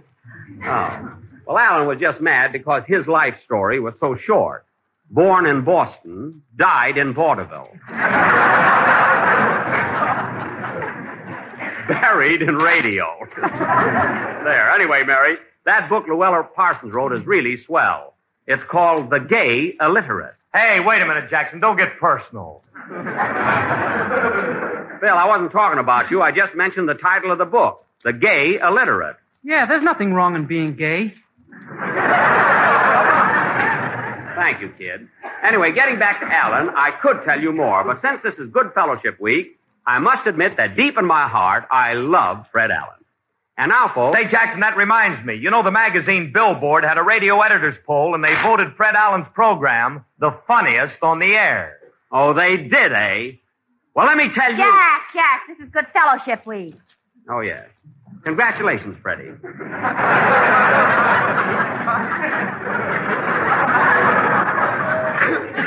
Oh. 0.65 1.15
Well, 1.45 1.57
Allen 1.57 1.87
was 1.87 1.99
just 1.99 2.21
mad 2.21 2.53
because 2.53 2.83
his 2.87 3.07
life 3.07 3.35
story 3.43 3.79
was 3.79 3.95
so 3.99 4.15
short. 4.15 4.65
Born 5.11 5.45
in 5.45 5.63
Boston, 5.65 6.43
died 6.55 6.97
in 6.97 7.13
vaudeville. 7.13 7.69
Buried 11.87 12.43
in 12.43 12.55
radio. 12.55 13.07
there. 13.35 14.71
Anyway, 14.71 15.03
Mary, 15.03 15.37
that 15.65 15.89
book 15.89 16.05
Luella 16.07 16.47
Parsons 16.55 16.93
wrote 16.93 17.13
is 17.13 17.25
really 17.25 17.61
swell. 17.65 18.13
It's 18.45 18.61
called 18.69 19.09
The 19.09 19.19
Gay 19.19 19.75
Illiterate. 19.81 20.35
Hey, 20.53 20.79
wait 20.79 21.01
a 21.01 21.05
minute, 21.05 21.29
Jackson. 21.29 21.59
Don't 21.59 21.77
get 21.77 21.99
personal. 21.99 22.63
Bill, 22.87 22.95
I 25.15 25.25
wasn't 25.27 25.51
talking 25.51 25.79
about 25.79 26.09
you. 26.09 26.21
I 26.21 26.31
just 26.31 26.55
mentioned 26.55 26.89
the 26.89 26.95
title 26.95 27.31
of 27.31 27.37
the 27.37 27.45
book, 27.45 27.85
The 28.03 28.13
Gay 28.13 28.57
Illiterate. 28.59 29.17
Yeah, 29.43 29.65
there's 29.67 29.83
nothing 29.83 30.13
wrong 30.13 30.35
in 30.35 30.47
being 30.47 30.75
gay. 30.75 31.13
Thank 34.35 34.61
you, 34.61 34.69
kid. 34.77 35.07
Anyway, 35.43 35.71
getting 35.73 35.99
back 35.99 36.19
to 36.21 36.25
Allen, 36.25 36.69
I 36.75 36.91
could 37.01 37.23
tell 37.25 37.39
you 37.39 37.51
more, 37.53 37.83
but 37.83 38.01
since 38.01 38.21
this 38.23 38.33
is 38.35 38.51
Good 38.51 38.71
Fellowship 38.73 39.19
Week, 39.19 39.57
I 39.85 39.99
must 39.99 40.25
admit 40.27 40.57
that 40.57 40.75
deep 40.75 40.97
in 40.97 41.05
my 41.05 41.27
heart, 41.27 41.65
I 41.71 41.93
love 41.93 42.45
Fred 42.51 42.71
Allen. 42.71 42.98
And 43.59 43.69
now, 43.69 43.91
folks. 43.93 44.17
Say, 44.17 44.31
Jackson, 44.31 44.61
that 44.61 44.77
reminds 44.77 45.25
me. 45.25 45.35
You 45.35 45.51
know, 45.51 45.63
the 45.63 45.69
magazine 45.71 46.31
Billboard 46.33 46.85
had 46.85 46.97
a 46.97 47.03
radio 47.03 47.41
editors 47.41 47.75
poll, 47.85 48.15
and 48.15 48.23
they 48.23 48.33
voted 48.41 48.73
Fred 48.77 48.95
Allen's 48.95 49.27
program 49.33 50.05
the 50.17 50.31
funniest 50.47 50.95
on 51.01 51.19
the 51.19 51.33
air. 51.33 51.77
Oh, 52.09 52.33
they 52.33 52.55
did, 52.55 52.93
eh? 52.93 53.31
Well, 53.93 54.07
let 54.07 54.15
me 54.15 54.29
tell 54.33 54.49
you. 54.51 54.57
Jack, 54.57 55.01
Jack, 55.13 55.41
this 55.49 55.59
is 55.59 55.69
Good 55.73 55.87
Fellowship 55.91 56.47
Week. 56.47 56.73
Oh, 57.29 57.41
yes. 57.41 57.67
Congratulations, 58.23 58.95
Freddie. 59.01 59.27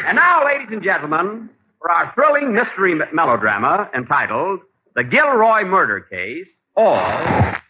and 0.06 0.16
now, 0.16 0.46
ladies 0.46 0.68
and 0.70 0.82
gentlemen, 0.82 1.50
for 1.78 1.90
our 1.90 2.10
thrilling 2.14 2.54
mystery 2.54 2.98
melodrama 3.12 3.90
entitled 3.94 4.60
The 4.96 5.04
Gilroy 5.04 5.64
Murder 5.66 6.00
Case, 6.00 6.46
or 6.74 6.96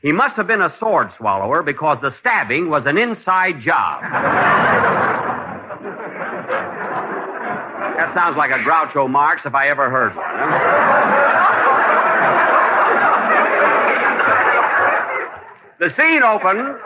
He 0.03 0.11
Must 0.13 0.37
Have 0.37 0.47
Been 0.49 0.61
a 0.63 0.75
Sword 0.79 1.11
Swallower 1.17 1.63
Because 1.63 1.99
the 2.03 2.13
Stabbing 2.21 2.69
Was 2.69 2.85
an 2.87 2.99
Inside 2.99 3.61
Job. 3.61 4.03
that 7.97 8.13
sounds 8.15 8.37
like 8.37 8.51
a 8.51 8.59
Groucho 8.65 9.09
Marx 9.09 9.43
if 9.47 9.55
I 9.55 9.69
ever 9.69 9.89
heard 9.91 10.15
one. 10.17 10.25
huh? 10.27 11.73
The 15.79 15.91
scene 15.97 16.23
opens. 16.23 16.79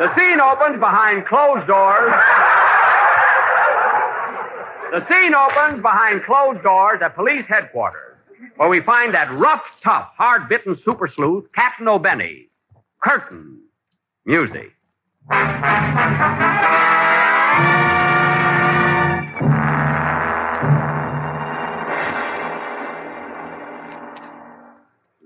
The 0.00 0.14
scene 0.16 0.40
opens 0.40 0.78
behind 0.80 1.26
closed 1.26 1.66
doors. 1.66 2.12
The 4.92 5.06
scene 5.08 5.34
opens 5.34 5.82
behind 5.82 6.24
closed 6.24 6.62
doors 6.62 7.00
at 7.02 7.14
police 7.14 7.44
headquarters, 7.48 8.05
where 8.56 8.68
we 8.68 8.80
find 8.82 9.14
that 9.14 9.32
rough, 9.32 9.62
tough, 9.82 10.08
hard-bitten 10.16 10.78
super 10.84 11.08
sleuth, 11.08 11.44
Captain 11.54 11.88
O'Benny. 11.88 12.48
Curtain. 13.02 13.60
Music. 14.24 14.72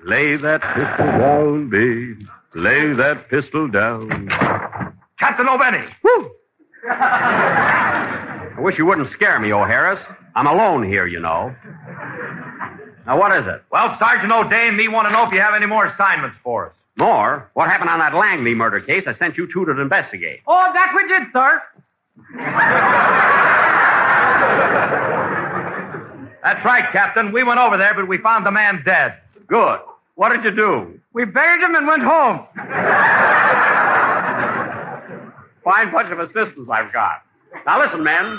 Lay 0.05 0.37
that 0.37 0.61
pistol 0.75 1.07
down, 1.07 1.71
babe. 1.71 2.27
Lay 2.55 2.95
that 2.95 3.29
pistol 3.29 3.69
down. 3.69 4.29
Captain 5.21 5.47
O'Benny. 5.49 5.85
Woo! 6.03 6.31
I 6.89 8.57
wish 8.59 8.79
you 8.79 8.87
wouldn't 8.87 9.13
scare 9.13 9.39
me, 9.39 9.53
O'Harris. 9.53 10.01
I'm 10.35 10.47
alone 10.47 10.83
here, 10.89 11.07
you 11.07 11.21
know. 11.21 11.55
Now, 13.11 13.19
what 13.19 13.37
is 13.37 13.45
it? 13.45 13.65
Well, 13.73 13.97
Sergeant 13.99 14.31
O'Day 14.31 14.69
and 14.69 14.77
me 14.77 14.87
want 14.87 15.09
to 15.09 15.13
know 15.13 15.27
if 15.27 15.33
you 15.33 15.41
have 15.41 15.55
any 15.55 15.67
more 15.67 15.85
assignments 15.85 16.37
for 16.45 16.67
us. 16.67 16.73
More? 16.97 17.51
What 17.55 17.69
happened 17.69 17.91
on 17.91 17.99
that 17.99 18.15
Langley 18.15 18.55
murder 18.55 18.79
case 18.79 19.03
I 19.09 19.15
sent 19.15 19.37
you 19.37 19.53
two 19.53 19.65
to 19.65 19.81
investigate? 19.81 20.43
Oh, 20.47 20.71
that 20.73 20.93
we 20.95 21.09
did, 21.09 21.23
sir. 21.33 21.61
That's 26.45 26.65
right, 26.65 26.85
Captain. 26.93 27.33
We 27.33 27.43
went 27.43 27.59
over 27.59 27.77
there, 27.77 27.95
but 27.95 28.07
we 28.07 28.19
found 28.19 28.47
the 28.47 28.53
man 28.53 28.83
dead. 28.85 29.19
Good. 29.49 29.81
What 30.15 30.29
did 30.29 30.45
you 30.45 30.55
do? 30.55 31.01
We 31.13 31.25
buried 31.25 31.65
him 31.65 31.75
and 31.75 31.89
went 31.89 32.05
home. 32.05 32.47
Fine 35.65 35.91
bunch 35.91 36.13
of 36.13 36.21
assistants 36.21 36.71
I've 36.71 36.93
got. 36.93 37.23
Now 37.67 37.83
listen, 37.83 38.05
men. 38.05 38.39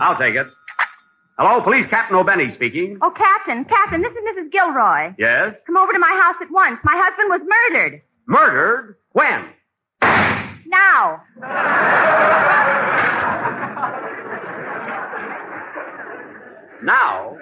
I'll 0.00 0.18
take 0.18 0.34
it. 0.34 0.48
Hello, 1.38 1.60
Police 1.62 1.86
Captain 1.90 2.16
O'Benny 2.16 2.52
speaking. 2.54 2.98
Oh, 3.02 3.10
Captain, 3.10 3.64
Captain, 3.64 4.02
this 4.02 4.12
is 4.12 4.18
Mrs. 4.18 4.52
Gilroy. 4.52 5.14
Yes? 5.18 5.54
Come 5.66 5.76
over 5.76 5.92
to 5.92 5.98
my 5.98 6.20
house 6.22 6.36
at 6.42 6.50
once. 6.50 6.78
My 6.84 6.94
husband 6.94 7.28
was 7.30 7.40
murdered. 7.72 8.02
Murdered? 8.26 8.96
When? 9.12 9.48
Now. 10.66 11.22
Now? 16.82 17.36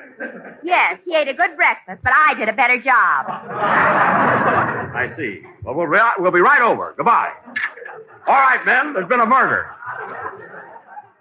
Yes, 0.63 0.99
he 1.07 1.15
ate 1.17 1.29
a 1.29 1.33
good 1.35 1.57
breakfast, 1.57 2.01
but 2.05 2.13
I 2.15 2.35
did 2.35 2.49
a 2.49 2.53
better 2.53 2.77
job. 2.77 3.27
I 3.29 5.11
see. 5.17 5.41
Well, 5.63 5.75
we'll, 5.75 5.87
re- 5.87 6.13
we'll 6.19 6.31
be 6.33 6.41
right 6.41 6.61
over. 6.61 6.93
Goodbye. 6.97 7.33
All 8.29 8.35
right, 8.35 8.61
men, 8.67 8.93
there's 8.93 9.09
been 9.09 9.21
a 9.21 9.27
murder. 9.27 9.71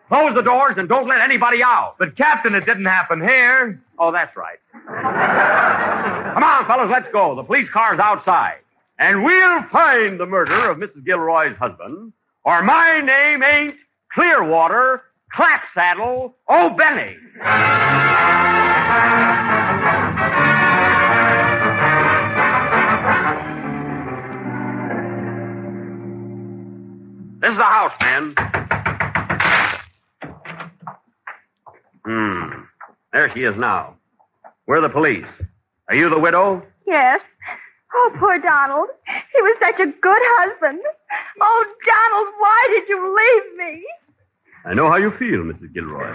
Close 0.09 0.33
the 0.33 0.41
doors 0.41 0.73
and 0.77 0.89
don't 0.89 1.07
let 1.07 1.21
anybody 1.21 1.61
out. 1.63 1.95
But, 1.99 2.17
Captain, 2.17 2.55
it 2.55 2.65
didn't 2.65 2.85
happen 2.85 3.21
here. 3.21 3.79
Oh, 3.99 4.11
that's 4.11 4.35
right. 4.35 4.57
Come 4.73 6.43
on, 6.43 6.65
fellas, 6.65 6.89
let's 6.91 7.07
go. 7.13 7.35
The 7.35 7.43
police 7.43 7.69
car's 7.69 7.99
outside. 7.99 8.57
And 8.97 9.23
we'll 9.23 9.63
find 9.71 10.19
the 10.19 10.25
murder 10.25 10.67
of 10.69 10.77
Mrs. 10.77 11.05
Gilroy's 11.05 11.55
husband, 11.57 12.11
or 12.43 12.63
my 12.63 12.99
name 13.01 13.43
ain't 13.43 13.75
Clearwater 14.11 15.03
Clapsaddle 15.37 16.33
O'Benny. 16.49 17.15
This 27.41 27.51
is 27.51 27.57
the 27.57 27.63
house, 27.63 27.93
man. 28.01 28.58
Hmm. 32.05 32.63
There 33.13 33.31
she 33.33 33.41
is 33.43 33.55
now. 33.57 33.95
We're 34.67 34.81
the 34.81 34.89
police. 34.89 35.25
Are 35.87 35.95
you 35.95 36.09
the 36.09 36.19
widow? 36.19 36.63
Yes. 36.85 37.21
Oh, 37.93 38.11
poor 38.19 38.37
Donald. 38.39 38.87
He 39.07 39.41
was 39.41 39.57
such 39.61 39.79
a 39.79 39.87
good 39.87 40.21
husband. 40.37 40.79
Oh, 41.41 41.65
Donald, 41.85 42.27
why 42.37 42.67
did 42.69 42.87
you 42.87 42.97
leave 43.17 43.57
me? 43.57 43.83
I 44.65 44.73
know 44.75 44.89
how 44.89 44.97
you 44.97 45.11
feel, 45.17 45.39
Mrs. 45.39 45.73
Gilroy. 45.73 46.13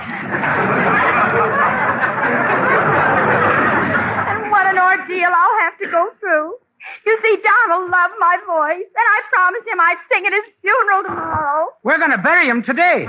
And 3.14 4.50
what 4.50 4.66
an 4.66 4.78
ordeal 4.78 5.30
I'll 5.30 5.60
have 5.62 5.78
to 5.78 5.86
go 5.90 6.10
through. 6.20 6.54
You 7.06 7.18
see, 7.22 7.38
Donald 7.42 7.90
loved 7.90 8.14
my 8.18 8.36
voice, 8.46 8.84
and 8.84 9.06
I 9.14 9.20
promised 9.32 9.66
him 9.66 9.80
I'd 9.80 9.96
sing 10.12 10.26
at 10.26 10.32
his 10.32 10.44
funeral 10.60 11.02
tomorrow. 11.04 11.68
We're 11.82 11.98
going 11.98 12.10
to 12.10 12.18
bury 12.18 12.48
him 12.48 12.62
today. 12.62 13.08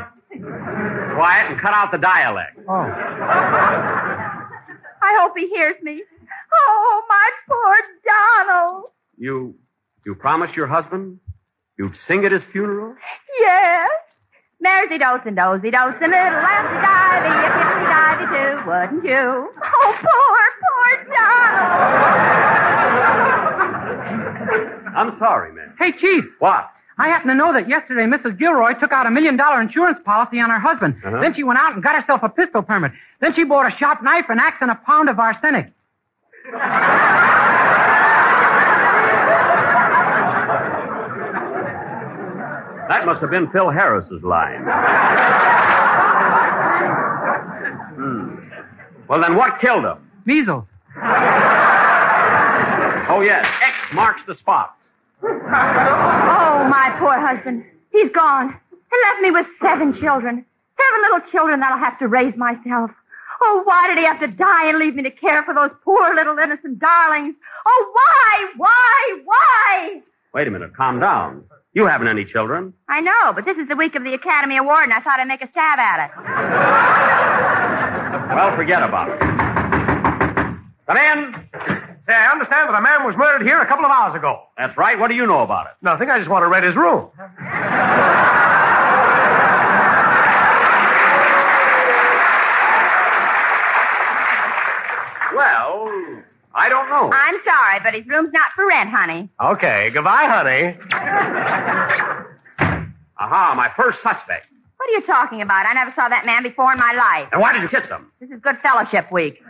Quiet 1.16 1.52
and 1.52 1.62
cut 1.62 1.74
out 1.74 1.92
the 1.92 1.98
dialect. 1.98 2.58
Oh. 2.68 2.74
I 5.02 5.18
hope 5.22 5.34
he 5.38 5.48
hears 5.50 5.76
me. 5.82 6.04
Oh, 6.54 7.04
my 7.08 7.30
poor 7.48 7.76
Donald. 8.06 8.86
You, 9.18 9.56
you 10.06 10.16
promised 10.16 10.56
your 10.56 10.68
husband 10.68 11.20
you'd 11.78 11.96
sing 12.08 12.26
at 12.26 12.32
his 12.32 12.44
funeral? 12.52 12.96
Yes. 13.40 13.90
Maresy 14.66 14.98
dosey 15.00 15.32
dosey 15.36 15.72
dosey 15.72 16.00
little 16.02 16.42
lampy 16.42 16.78
divey, 16.84 17.46
if 17.46 17.54
yippy 17.60 17.86
divey 17.92 18.26
too, 18.32 18.54
wouldn't 18.70 19.04
you? 19.06 19.52
Oh, 19.62 19.94
poor, 20.02 20.42
poor 20.64 20.90
Donald. 21.14 21.86
I'm 24.96 25.12
sorry, 25.20 25.52
man. 25.54 25.74
Hey, 25.78 25.92
Chief. 26.00 26.24
What? 26.40 26.70
I 26.98 27.10
happen 27.10 27.28
to 27.28 27.36
know 27.36 27.52
that 27.54 27.68
yesterday 27.68 28.04
Mrs. 28.04 28.38
Gilroy 28.40 28.74
took 28.80 28.92
out 28.94 29.06
a 29.06 29.12
million 29.12 29.36
dollar 29.36 29.60
insurance 29.62 30.00
policy 30.06 30.40
on 30.40 30.50
her 30.50 30.60
husband. 30.60 30.96
Uh-huh. 31.06 31.20
Then 31.22 31.34
she 31.34 31.44
went 31.44 31.60
out 31.60 31.74
and 31.74 31.84
got 31.84 32.00
herself 32.00 32.22
a 32.24 32.30
pistol 32.30 32.62
permit. 32.62 32.94
Then 33.20 33.34
she 33.34 33.44
bought 33.44 33.72
a 33.72 33.76
sharp 33.78 34.02
knife, 34.02 34.26
an 34.30 34.40
axe, 34.40 34.58
and 34.62 34.72
a 34.72 34.76
pound 34.76 35.10
of 35.10 35.20
arsenic. 35.20 35.72
That 42.88 43.06
must 43.06 43.20
have 43.22 43.32
been 43.32 43.50
Phil 43.52 43.70
Harris's 43.72 44.22
line. 44.24 44.62
Hmm. 47.96 48.36
Well, 49.08 49.22
then 49.22 49.36
what 49.36 49.60
killed 49.60 49.86
him? 49.86 49.98
Measles. 50.26 50.66
Oh, 53.08 53.22
yes. 53.22 53.46
X 53.62 53.76
marks 53.94 54.22
the 54.28 54.36
spot. 54.36 54.78
Oh, 55.24 56.68
my 56.70 56.96
poor 57.00 57.20
husband. 57.20 57.64
He's 57.92 58.12
gone 58.12 58.50
and 58.50 59.02
left 59.08 59.22
me 59.22 59.32
with 59.32 59.48
seven 59.62 59.94
children. 60.00 60.46
Seven 60.78 61.02
little 61.04 61.32
children 61.32 61.60
that 61.62 61.72
I'll 61.72 61.80
have 61.80 61.98
to 62.00 62.08
raise 62.08 62.36
myself. 62.36 62.92
Oh, 63.42 63.62
why 63.66 63.88
did 63.88 63.98
he 63.98 64.06
have 64.06 64.20
to 64.22 64.28
die 64.28 64.68
and 64.70 64.78
leave 64.80 64.96
me 64.96 65.04
to 65.04 65.12
care 65.12 65.44
for 65.44 65.54
those 65.54 65.72
poor 65.84 66.14
little 66.16 66.38
innocent 66.38 66.80
darlings? 66.80 67.36
Oh, 67.66 67.92
why, 67.94 68.48
why, 68.58 69.22
why? 69.26 70.02
Wait 70.34 70.48
a 70.48 70.52
minute. 70.52 70.76
Calm 70.76 71.00
down. 71.00 71.44
You 71.74 71.86
haven't 71.86 72.08
any 72.08 72.24
children. 72.24 72.74
I 72.88 73.02
know, 73.02 73.34
but 73.34 73.44
this 73.46 73.58
is 73.58 73.68
the 73.68 73.76
week 73.76 73.96
of 73.96 74.04
the 74.04 74.14
Academy 74.14 74.56
Award, 74.58 74.84
and 74.86 74.94
I 74.94 75.02
thought 75.02 75.20
I'd 75.20 75.28
make 75.28 75.42
a 75.42 75.50
stab 75.52 75.78
at 75.80 76.06
it. 76.06 76.12
Well, 78.36 78.56
forget 78.56 78.82
about 78.82 79.10
it. 79.10 79.20
Come 80.88 80.98
in. 80.98 81.85
Say, 82.08 82.14
I 82.14 82.32
understand 82.32 82.70
that 82.70 82.78
a 82.78 82.82
man 82.82 83.04
was 83.04 83.16
murdered 83.18 83.46
here 83.48 83.60
a 83.60 83.68
couple 83.68 83.84
of 83.86 83.90
hours 83.92 84.16
ago. 84.16 84.44
That's 84.58 84.78
right. 84.78 84.98
What 85.00 85.08
do 85.08 85.16
you 85.16 85.26
know 85.26 85.42
about 85.42 85.66
it? 85.68 85.72
Nothing. 85.82 86.10
I 86.12 86.20
just 86.20 86.30
want 86.30 86.44
to 86.44 86.48
rent 86.48 86.64
his 86.64 86.76
room. 86.76 87.10
Well, 95.36 95.90
I 96.54 96.70
don't 96.70 96.88
know. 96.90 97.12
I'm 97.14 97.36
sorry, 97.44 97.80
but 97.84 97.94
his 97.94 98.06
room's 98.08 98.32
not 98.32 98.52
for 98.56 98.66
rent, 98.68 98.90
honey. 98.90 99.30
Okay. 99.44 99.90
Goodbye, 99.94 100.26
honey. 100.28 100.78
Aha, 103.18 103.54
my 103.56 103.70
first 103.76 103.98
suspect. 104.02 104.48
What 104.78 104.90
are 104.90 104.94
you 104.94 105.02
talking 105.06 105.42
about? 105.42 105.66
I 105.66 105.74
never 105.74 105.92
saw 105.96 106.08
that 106.10 106.26
man 106.26 106.44
before 106.44 106.72
in 106.72 106.78
my 106.80 106.94
life. 106.94 107.28
And 107.32 107.42
why 107.42 107.54
did 107.54 107.64
you 107.64 107.70
kiss 107.70 107.86
him? 107.88 108.12
This 108.20 108.30
is 108.30 108.40
good 108.42 108.58
fellowship 108.62 109.12
week. 109.12 109.42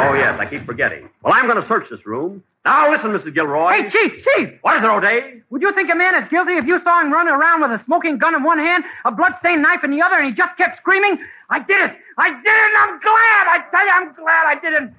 Oh, 0.00 0.14
yes, 0.14 0.36
I 0.40 0.46
keep 0.48 0.64
forgetting. 0.64 1.10
Well, 1.22 1.34
I'm 1.34 1.46
going 1.46 1.60
to 1.60 1.68
search 1.68 1.84
this 1.90 2.06
room. 2.06 2.42
Now, 2.64 2.90
listen, 2.90 3.10
Mrs. 3.10 3.34
Gilroy. 3.34 3.72
Hey, 3.72 3.90
Chief, 3.90 4.24
Chief! 4.24 4.48
What 4.62 4.76
is 4.78 4.82
it, 4.82 4.86
O'Day? 4.86 5.40
Would 5.50 5.60
you 5.62 5.72
think 5.74 5.90
a 5.92 5.94
man 5.94 6.14
is 6.14 6.28
guilty 6.30 6.56
if 6.56 6.64
you 6.66 6.80
saw 6.84 7.00
him 7.00 7.12
running 7.12 7.32
around 7.32 7.60
with 7.60 7.70
a 7.70 7.82
smoking 7.84 8.16
gun 8.18 8.34
in 8.34 8.42
one 8.42 8.58
hand, 8.58 8.84
a 9.04 9.10
blood-stained 9.12 9.62
knife 9.62 9.84
in 9.84 9.90
the 9.90 10.00
other, 10.00 10.16
and 10.16 10.26
he 10.26 10.32
just 10.32 10.56
kept 10.56 10.78
screaming? 10.78 11.18
I 11.50 11.58
did 11.58 11.80
it! 11.90 11.96
I 12.18 12.28
did 12.30 12.46
it, 12.46 12.68
and 12.68 12.76
I'm 12.80 13.00
glad! 13.00 13.44
I 13.48 13.64
tell 13.70 13.84
you, 13.84 13.92
I'm 13.92 14.14
glad 14.14 14.46
I 14.46 14.54
did 14.60 14.72
it! 14.82 14.90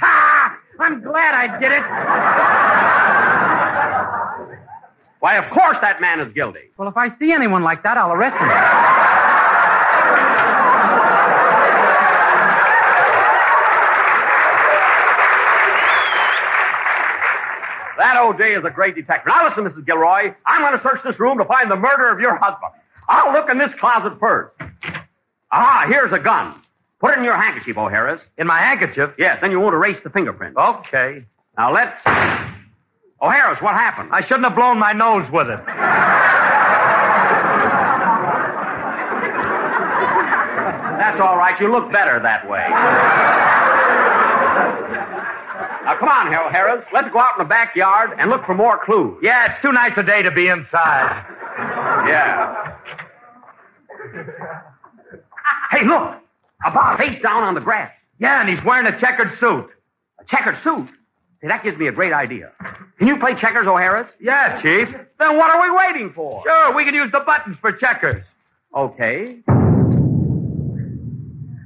Ha! 0.00 0.58
I'm 0.80 1.02
glad 1.02 1.34
I 1.34 1.58
did 1.58 1.72
it! 1.72 1.82
Why, 5.20 5.36
of 5.36 5.50
course 5.52 5.78
that 5.80 6.00
man 6.00 6.20
is 6.20 6.32
guilty. 6.34 6.70
Well, 6.76 6.88
if 6.88 6.96
I 6.96 7.08
see 7.18 7.32
anyone 7.32 7.62
like 7.62 7.82
that, 7.82 7.96
I'll 7.96 8.12
arrest 8.12 8.36
him. 8.36 8.48
That 17.98 18.16
O'Day 18.18 18.54
is 18.54 18.64
a 18.64 18.70
great 18.70 18.94
detective. 18.94 19.32
Now 19.32 19.48
listen, 19.48 19.64
Mrs. 19.64 19.86
Gilroy. 19.86 20.34
I'm 20.44 20.60
going 20.60 20.72
to 20.76 20.82
search 20.82 21.00
this 21.04 21.18
room 21.18 21.38
to 21.38 21.44
find 21.44 21.70
the 21.70 21.76
murder 21.76 22.10
of 22.10 22.20
your 22.20 22.36
husband. 22.36 22.72
I'll 23.08 23.32
look 23.32 23.48
in 23.50 23.58
this 23.58 23.70
closet 23.78 24.18
first. 24.18 24.54
Ah, 25.52 25.86
here's 25.88 26.12
a 26.12 26.18
gun. 26.18 26.60
Put 27.00 27.12
it 27.12 27.18
in 27.18 27.24
your 27.24 27.36
handkerchief, 27.36 27.76
O'Harris. 27.76 28.20
In 28.38 28.46
my 28.46 28.58
handkerchief? 28.58 29.10
Yes, 29.18 29.38
then 29.40 29.50
you 29.50 29.60
won't 29.60 29.74
erase 29.74 29.98
the 30.02 30.10
fingerprint. 30.10 30.56
Okay. 30.56 31.24
Now 31.56 31.72
let's. 31.72 31.98
O'Harris, 33.22 33.62
what 33.62 33.74
happened? 33.74 34.10
I 34.12 34.22
shouldn't 34.22 34.44
have 34.44 34.54
blown 34.56 34.78
my 34.78 34.92
nose 34.92 35.30
with 35.32 35.48
it. 35.48 35.60
That's 40.98 41.20
all 41.20 41.36
right. 41.36 41.58
You 41.60 41.70
look 41.70 41.92
better 41.92 42.20
that 42.20 42.48
way. 42.48 42.66
Now 45.86 45.96
come 46.00 46.08
on, 46.08 46.26
Harold 46.26 46.50
Harris. 46.50 46.84
Let's 46.92 47.08
go 47.12 47.20
out 47.20 47.38
in 47.38 47.44
the 47.44 47.48
backyard 47.48 48.10
and 48.18 48.28
look 48.28 48.44
for 48.44 48.54
more 48.56 48.84
clues. 48.84 49.18
Yeah, 49.22 49.52
it's 49.52 49.62
too 49.62 49.70
nice 49.70 49.92
a 49.96 50.02
day 50.02 50.20
to 50.20 50.32
be 50.32 50.48
inside. 50.48 51.24
Yeah. 52.08 52.76
Hey, 55.70 55.84
look! 55.84 56.16
A 56.66 56.70
bar 56.72 56.98
face 56.98 57.22
down 57.22 57.44
on 57.44 57.54
the 57.54 57.60
grass. 57.60 57.92
Yeah, 58.18 58.40
and 58.40 58.48
he's 58.48 58.58
wearing 58.64 58.92
a 58.92 58.98
checkered 58.98 59.30
suit. 59.38 59.68
A 60.18 60.24
checkered 60.28 60.56
suit? 60.64 60.88
See, 61.40 61.46
that 61.46 61.62
gives 61.62 61.78
me 61.78 61.86
a 61.86 61.92
great 61.92 62.12
idea. 62.12 62.50
Can 62.98 63.06
you 63.06 63.18
play 63.18 63.36
checkers, 63.40 63.68
O'Harris? 63.68 64.08
Yeah, 64.20 64.60
Chief. 64.62 64.88
Then 65.20 65.36
what 65.36 65.54
are 65.54 65.62
we 65.62 65.70
waiting 65.70 66.12
for? 66.12 66.42
Sure, 66.44 66.74
we 66.74 66.84
can 66.84 66.94
use 66.94 67.12
the 67.12 67.20
buttons 67.20 67.58
for 67.60 67.70
checkers. 67.70 68.24
Okay. 68.74 69.38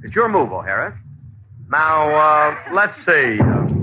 It's 0.03 0.13
your 0.13 0.29
move, 0.29 0.51
O'Harris. 0.51 0.93
Now, 1.71 2.15
uh, 2.15 2.55
let's 2.71 2.95
see. 3.03 3.80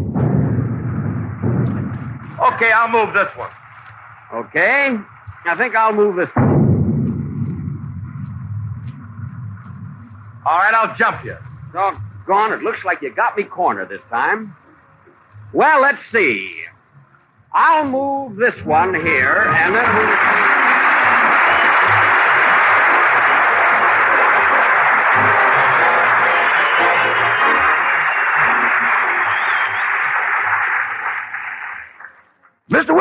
Okay, 2.41 2.71
I'll 2.71 2.89
move 2.89 3.15
this 3.15 3.29
one. 3.37 3.51
Okay. 4.33 4.97
I 5.47 5.57
think 5.57 5.75
I'll 5.75 5.93
move 5.93 6.17
this 6.17 6.29
one. 6.35 6.59
All 10.47 10.59
right, 10.59 10.73
I'll 10.75 10.97
jump 10.97 11.25
you. 11.25 11.37
Doggone, 11.73 12.53
it 12.53 12.63
looks 12.63 12.85
like 12.85 13.03
you 13.03 13.11
got 13.15 13.37
me 13.37 13.45
cornered 13.45 13.89
this 13.89 14.01
time. 14.09 14.55
Well, 15.53 15.83
let's 15.83 15.99
see. 16.13 16.63
I'll 17.53 17.85
move 17.85 18.37
this 18.37 18.55
one 18.65 18.95
here, 18.95 19.43
and 19.49 19.75
then 19.75 19.97
we... 19.97 20.48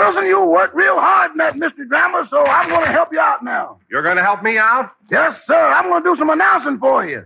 Wilson, 0.07 0.25
you 0.29 0.43
worked 0.45 0.75
real 0.75 0.99
hard 0.99 1.31
in 1.31 1.37
that 1.37 1.57
mystery 1.57 1.87
drama, 1.87 2.27
so 2.29 2.45
I'm 2.45 2.69
going 2.69 2.85
to 2.85 2.91
help 2.91 3.09
you 3.11 3.19
out 3.19 3.43
now. 3.43 3.79
You're 3.89 4.03
going 4.03 4.17
to 4.17 4.23
help 4.23 4.41
me 4.43 4.57
out? 4.57 4.91
Yes, 5.11 5.37
sir. 5.45 5.53
I'm 5.55 5.89
going 5.89 6.03
to 6.03 6.09
do 6.09 6.15
some 6.17 6.29
announcing 6.29 6.79
for 6.79 7.05
you. 7.05 7.25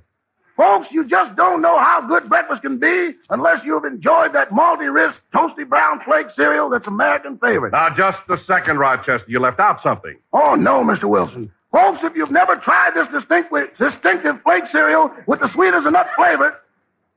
Folks, 0.58 0.88
you 0.92 1.08
just 1.08 1.36
don't 1.36 1.62
know 1.62 1.80
how 1.80 2.06
good 2.08 2.28
breakfast 2.30 2.62
can 2.62 2.78
be 2.78 3.12
unless 3.30 3.64
you've 3.64 3.86
enjoyed 3.86 4.34
that 4.34 4.50
malty-rich 4.50 5.16
toasty 5.34 5.68
brown 5.68 6.02
flake 6.06 6.28
cereal 6.36 6.70
that's 6.70 6.86
American 6.88 7.38
favorite. 7.40 7.72
Now, 7.72 7.90
just 7.96 8.20
a 8.30 8.38
second, 8.46 8.78
Rochester. 8.78 9.26
You 9.28 9.40
left 9.40 9.60
out 9.60 9.82
something. 9.82 10.18
Oh, 10.34 10.56
no, 10.56 10.84
Mr. 10.84 11.06
Wilson. 11.06 11.52
Folks, 11.72 12.00
if 12.04 12.16
you've 12.16 12.32
never 12.32 12.58
tried 12.58 12.92
this 12.96 13.08
distinctive, 13.12 13.70
distinctive 13.80 14.42
flake 14.44 14.66
cereal 14.72 15.10
with 15.26 15.40
the 15.40 15.52
sweet 15.54 15.74
as 15.74 15.86
a 15.86 15.92
nut 15.92 16.08
flavor, 16.18 16.54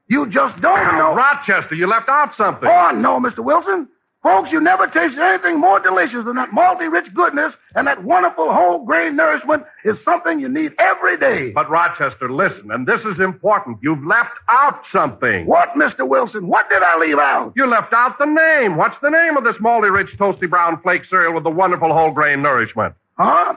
you 0.08 0.26
just 0.30 0.60
don't 0.60 0.76
Now, 0.82 0.98
know. 1.10 1.14
Rochester, 1.14 1.74
you 1.74 1.86
left 1.86 2.08
out 2.08 2.36
something. 2.36 2.68
Oh, 2.70 2.92
no, 2.92 3.18
Mr. 3.18 3.40
Wilson. 3.40 3.88
Folks, 4.24 4.50
you 4.50 4.58
never 4.58 4.86
tasted 4.86 5.18
anything 5.18 5.60
more 5.60 5.78
delicious 5.78 6.24
than 6.24 6.36
that 6.36 6.48
malty-rich 6.50 7.12
goodness 7.12 7.52
and 7.74 7.86
that 7.86 8.04
wonderful 8.04 8.52
whole 8.54 8.82
grain 8.82 9.16
nourishment 9.16 9.64
is 9.84 9.98
something 10.02 10.40
you 10.40 10.48
need 10.48 10.72
every 10.78 11.18
day. 11.18 11.50
But, 11.50 11.68
Rochester, 11.68 12.32
listen, 12.32 12.70
and 12.70 12.86
this 12.86 13.02
is 13.02 13.20
important. 13.20 13.80
You've 13.82 14.02
left 14.06 14.32
out 14.48 14.80
something. 14.90 15.44
What, 15.44 15.74
Mr. 15.76 16.08
Wilson? 16.08 16.48
What 16.48 16.70
did 16.70 16.82
I 16.82 16.98
leave 16.98 17.18
out? 17.18 17.52
You 17.54 17.66
left 17.66 17.92
out 17.92 18.18
the 18.18 18.24
name. 18.24 18.78
What's 18.78 18.96
the 19.02 19.10
name 19.10 19.36
of 19.36 19.44
this 19.44 19.56
malty-rich, 19.56 20.16
toasty 20.18 20.48
brown 20.48 20.80
flake 20.80 21.02
cereal 21.10 21.34
with 21.34 21.44
the 21.44 21.50
wonderful 21.50 21.92
whole 21.92 22.10
grain 22.10 22.40
nourishment? 22.40 22.94
Huh? 23.18 23.56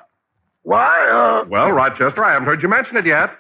Why, 0.64 1.10
uh, 1.10 1.48
Well, 1.50 1.72
Rochester, 1.72 2.26
I 2.26 2.34
haven't 2.34 2.46
heard 2.46 2.62
you 2.62 2.68
mention 2.68 2.98
it 2.98 3.06
yet. 3.06 3.32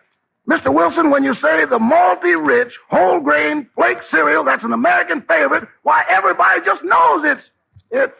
Mr. 0.49 0.73
Wilson, 0.73 1.09
when 1.09 1.23
you 1.23 1.35
say 1.35 1.65
the 1.65 1.77
malty 1.77 2.35
rich, 2.41 2.73
whole 2.89 3.19
grain, 3.19 3.67
flake 3.75 3.97
cereal 4.09 4.45
that's 4.45 4.63
an 4.63 4.71
American 4.71 5.21
favorite, 5.23 5.67
why, 5.83 6.03
everybody 6.09 6.61
just 6.63 6.83
knows 6.83 7.21
it's, 7.25 7.41
it's, 7.91 8.13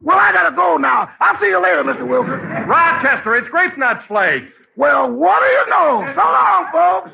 well, 0.00 0.18
I 0.18 0.32
gotta 0.32 0.54
go 0.56 0.76
now. 0.76 1.10
I'll 1.20 1.38
see 1.38 1.48
you 1.48 1.62
later, 1.62 1.84
Mr. 1.84 2.08
Wilson. 2.08 2.40
Rochester, 2.66 3.36
it's 3.36 3.48
grape 3.48 3.76
nuts 3.76 4.04
flakes. 4.06 4.46
Well, 4.76 5.10
what 5.10 5.40
do 5.40 5.46
you 5.48 5.70
know? 5.70 6.12
So 6.14 6.20
long, 6.20 6.66
folks. 6.72 7.10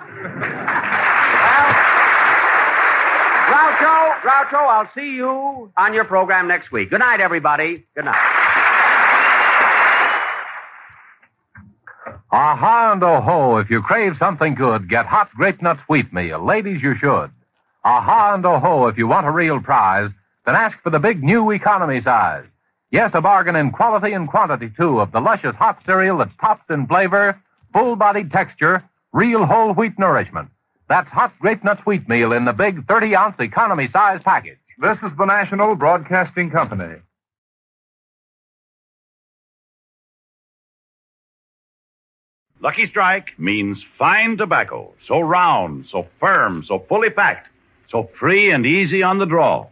Groucho, 3.49 4.21
Groucho, 4.23 4.69
I'll 4.69 4.91
see 4.95 5.15
you 5.15 5.71
on 5.77 5.95
your 5.95 6.05
program 6.05 6.49
next 6.49 6.73
week. 6.73 6.91
Good 6.91 7.01
night, 7.01 7.21
everybody. 7.21 7.85
Good 7.95 8.05
night. 8.05 8.42
Aha 12.33 12.93
and 12.93 13.03
oh 13.05 13.21
ho, 13.21 13.59
if 13.59 13.69
you 13.69 13.83
crave 13.83 14.17
something 14.19 14.55
good, 14.55 14.89
get 14.89 15.05
hot 15.05 15.29
grape 15.35 15.61
nuts 15.61 15.83
wheat 15.87 16.11
meal. 16.15 16.43
Ladies, 16.43 16.81
you 16.83 16.97
should. 16.97 17.31
Aha 17.85 18.33
and 18.35 18.47
oh 18.47 18.59
ho, 18.59 18.87
if 18.87 18.97
you 18.97 19.07
want 19.07 19.27
a 19.27 19.31
real 19.31 19.61
prize, 19.61 20.11
then 20.47 20.55
ask 20.55 20.79
for 20.83 20.89
the 20.89 20.99
big 20.99 21.23
new 21.23 21.51
economy 21.51 22.01
size. 22.01 22.47
Yes, 22.91 23.11
a 23.13 23.21
bargain 23.21 23.55
in 23.55 23.71
quality 23.71 24.13
and 24.15 24.27
quantity, 24.29 24.73
too, 24.75 24.99
of 25.01 25.13
the 25.13 25.21
luscious 25.21 25.55
hot 25.57 25.83
cereal 25.85 26.17
that's 26.19 26.35
topped 26.41 26.71
in 26.71 26.87
flavor, 26.87 27.39
full-bodied 27.75 28.33
texture, 28.33 28.83
real 29.13 29.45
whole 29.45 29.75
wheat 29.75 29.99
nourishment. 29.99 30.49
That's 30.89 31.11
hot 31.11 31.35
grape 31.39 31.63
nuts 31.63 31.83
wheat 31.85 32.09
meal 32.09 32.33
in 32.33 32.47
the 32.47 32.55
big 32.55 32.87
30-ounce 32.87 33.37
economy 33.41 33.89
size 33.89 34.21
package. 34.25 34.59
This 34.79 34.97
is 35.03 35.13
the 35.19 35.27
National 35.27 35.75
Broadcasting 35.75 36.51
Company. 36.51 36.97
Lucky 42.63 42.87
Strike 42.87 43.37
means 43.39 43.85
fine 43.99 44.37
tobacco. 44.37 44.95
So 45.09 45.19
round, 45.19 45.87
so 45.91 46.07
firm, 46.21 46.65
so 46.65 46.79
fully 46.89 47.11
packed, 47.11 47.49
so 47.91 48.09
free 48.21 48.53
and 48.53 48.65
easy 48.65 49.03
on 49.03 49.19
the 49.19 49.27
draw. 49.27 49.67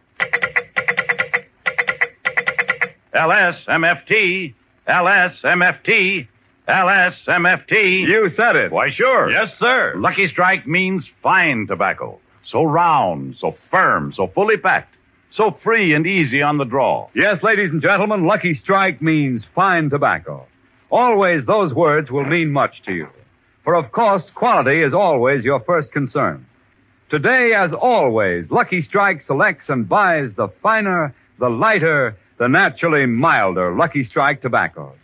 LSMFT, 3.15 4.55
LSMFT, 4.89 6.27
LSMFT. 6.69 8.09
You 8.09 8.33
said 8.37 8.57
it. 8.57 8.73
Why, 8.73 8.91
sure. 8.91 9.31
Yes, 9.31 9.53
sir. 9.61 9.95
Lucky 9.97 10.27
Strike 10.27 10.67
means 10.67 11.09
fine 11.23 11.69
tobacco. 11.69 12.19
So 12.45 12.65
round, 12.65 13.37
so 13.39 13.57
firm, 13.71 14.13
so 14.17 14.27
fully 14.27 14.57
packed, 14.57 14.97
so 15.33 15.57
free 15.63 15.95
and 15.95 16.09
easy 16.09 16.43
on 16.43 16.59
the 16.59 16.65
draw. 16.65 17.09
Yes, 17.15 17.41
ladies 17.45 17.71
and 17.71 17.81
gentlemen, 17.81 18.27
Lucky 18.27 18.57
Strike 18.57 19.01
means 19.01 19.45
fine 19.55 19.91
tobacco. 19.91 20.49
Always 20.91 21.47
those 21.47 21.73
words 21.73 22.11
will 22.11 22.25
mean 22.25 22.51
much 22.51 22.83
to 22.87 22.93
you. 22.93 23.09
For 23.65 23.75
of 23.75 23.93
course, 23.93 24.25
quality 24.35 24.83
is 24.83 24.93
always 24.93 25.45
your 25.45 25.61
first 25.61 25.93
concern. 25.93 26.47
Today, 27.11 27.53
as 27.55 27.73
always, 27.73 28.51
Lucky 28.51 28.83
Strike 28.83 29.25
selects 29.27 29.69
and 29.69 29.89
buys 29.89 30.31
the 30.37 30.49
finer, 30.63 31.15
the 31.39 31.49
lighter, 31.49 32.17
the 32.39 32.49
naturally 32.49 33.07
milder 33.07 33.75
Lucky 33.75 34.05
Strike 34.05 34.43
tobaccos. 34.43 34.97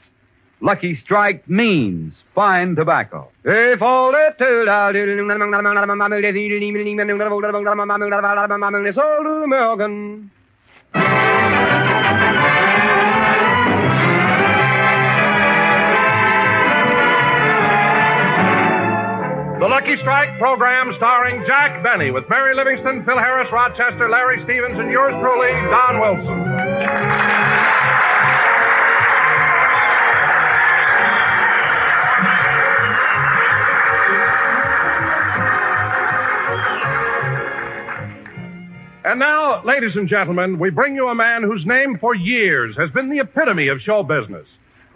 Lucky 0.60 0.96
Strike 0.96 1.48
means 1.48 2.14
fine 2.34 2.74
tobacco. 2.76 3.30
If 3.44 3.82
all 3.82 4.14
it 4.38 4.38
American. 9.44 10.30
Lucky 19.76 20.00
Strike 20.00 20.38
program 20.38 20.90
starring 20.96 21.44
Jack 21.46 21.84
Benny 21.84 22.10
with 22.10 22.24
Mary 22.30 22.54
Livingstone, 22.54 23.04
Phil 23.04 23.18
Harris, 23.18 23.46
Rochester, 23.52 24.08
Larry 24.08 24.42
Stevens, 24.44 24.78
and 24.78 24.90
yours 24.90 25.12
truly, 25.20 25.52
Don 25.68 26.00
Wilson. 26.00 26.40
And 39.04 39.20
now, 39.20 39.62
ladies 39.62 39.94
and 39.94 40.08
gentlemen, 40.08 40.58
we 40.58 40.70
bring 40.70 40.94
you 40.94 41.08
a 41.08 41.14
man 41.14 41.42
whose 41.42 41.66
name 41.66 41.98
for 42.00 42.14
years 42.14 42.74
has 42.78 42.90
been 42.92 43.10
the 43.10 43.18
epitome 43.20 43.68
of 43.68 43.82
show 43.82 44.02
business. 44.02 44.46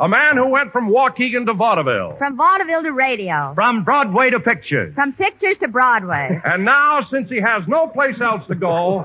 A 0.01 0.09
man 0.09 0.37
who 0.39 0.49
went 0.49 0.73
from 0.73 0.89
Waukegan 0.89 1.45
to 1.45 1.53
vaudeville. 1.53 2.17
From 2.17 2.35
vaudeville 2.37 2.83
to 2.85 2.93
radio. 2.93 3.53
From 3.55 3.85
Broadway 3.85 4.31
to 4.31 4.41
pictures. 4.41 4.95
From 4.95 5.13
pictures 5.13 5.57
to 5.61 5.69
Broadway. 5.69 6.41
And 6.51 6.65
now, 6.65 7.07
since 7.13 7.29
he 7.29 7.39
has 7.41 7.63
no 7.69 7.87
place 7.89 8.19
else 8.21 8.41
to 8.49 8.55
go, 8.55 9.05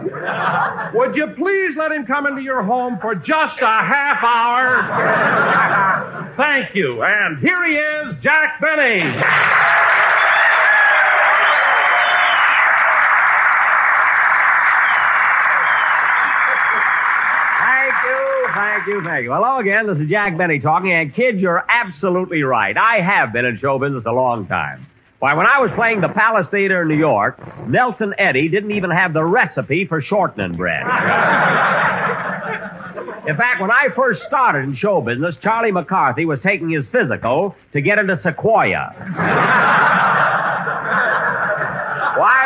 would 0.93 1.15
you 1.15 1.27
please 1.37 1.75
let 1.77 1.91
him 1.91 2.05
come 2.05 2.25
into 2.27 2.41
your 2.41 2.63
home 2.63 2.97
for 3.01 3.13
just 3.13 3.59
a 3.61 3.65
half 3.65 4.23
hour? 4.23 6.33
Thank 6.37 6.73
you. 6.75 7.03
And 7.03 7.39
here 7.39 7.63
he 7.65 7.75
is, 7.75 8.15
Jack 8.23 8.61
Benny. 8.61 9.03
Thank 17.59 17.93
you, 18.05 18.44
thank 18.55 18.87
you, 18.87 19.03
thank 19.03 19.23
you. 19.23 19.31
Hello 19.33 19.59
again. 19.59 19.87
This 19.87 19.97
is 19.97 20.09
Jack 20.09 20.37
Benny 20.37 20.59
talking. 20.59 20.91
And 20.91 21.13
kid, 21.13 21.39
you're 21.39 21.63
absolutely 21.67 22.43
right. 22.43 22.75
I 22.77 23.01
have 23.01 23.33
been 23.33 23.45
in 23.45 23.59
show 23.59 23.77
business 23.77 24.03
a 24.07 24.11
long 24.11 24.47
time. 24.47 24.87
Why, 25.19 25.33
when 25.33 25.45
I 25.45 25.59
was 25.59 25.71
playing 25.75 26.01
the 26.01 26.09
Palace 26.09 26.47
Theater 26.51 26.81
in 26.81 26.87
New 26.87 26.97
York, 26.97 27.39
Nelson 27.67 28.13
Eddy 28.17 28.49
didn't 28.49 28.71
even 28.71 28.89
have 28.91 29.13
the 29.13 29.23
recipe 29.23 29.85
for 29.85 30.01
shortening 30.01 30.55
bread. 30.57 30.83
In 33.27 33.35
fact, 33.37 33.59
when 33.59 33.71
I 33.71 33.87
first 33.95 34.21
started 34.27 34.65
in 34.65 34.75
show 34.75 35.01
business, 35.01 35.35
Charlie 35.41 35.71
McCarthy 35.71 36.25
was 36.25 36.39
taking 36.43 36.69
his 36.69 36.85
physical 36.91 37.55
to 37.73 37.81
get 37.81 37.97
into 37.97 38.21
Sequoia. 38.21 40.11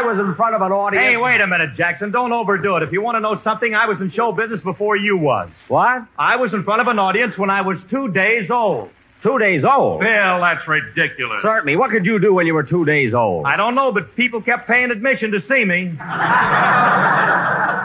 Well, 0.09 0.17
I 0.17 0.21
was 0.21 0.29
in 0.29 0.35
front 0.35 0.55
of 0.55 0.61
an 0.61 0.71
audience. 0.71 1.05
Hey, 1.05 1.17
wait 1.17 1.39
a 1.41 1.47
minute, 1.47 1.75
Jackson. 1.77 2.11
Don't 2.11 2.31
overdo 2.33 2.77
it. 2.77 2.83
If 2.83 2.91
you 2.91 3.01
want 3.01 3.15
to 3.15 3.19
know 3.19 3.39
something, 3.43 3.75
I 3.75 3.85
was 3.85 3.99
in 4.01 4.11
show 4.11 4.31
business 4.31 4.61
before 4.61 4.95
you 4.97 5.17
was. 5.17 5.49
What? 5.67 6.03
I 6.17 6.37
was 6.37 6.53
in 6.53 6.63
front 6.63 6.81
of 6.81 6.87
an 6.87 6.97
audience 6.97 7.37
when 7.37 7.49
I 7.49 7.61
was 7.61 7.77
two 7.91 8.09
days 8.11 8.49
old. 8.49 8.89
Two 9.21 9.37
days 9.37 9.63
old? 9.69 10.01
Phil, 10.01 10.41
that's 10.41 10.65
ridiculous. 10.67 11.41
Certainly. 11.43 11.75
What 11.75 11.91
could 11.91 12.05
you 12.05 12.19
do 12.19 12.33
when 12.33 12.47
you 12.47 12.53
were 12.53 12.63
two 12.63 12.85
days 12.85 13.13
old? 13.13 13.45
I 13.45 13.57
don't 13.57 13.75
know, 13.75 13.91
but 13.91 14.15
people 14.15 14.41
kept 14.41 14.65
paying 14.67 14.91
admission 14.91 15.31
to 15.31 15.41
see 15.51 15.63
me. 15.65 15.93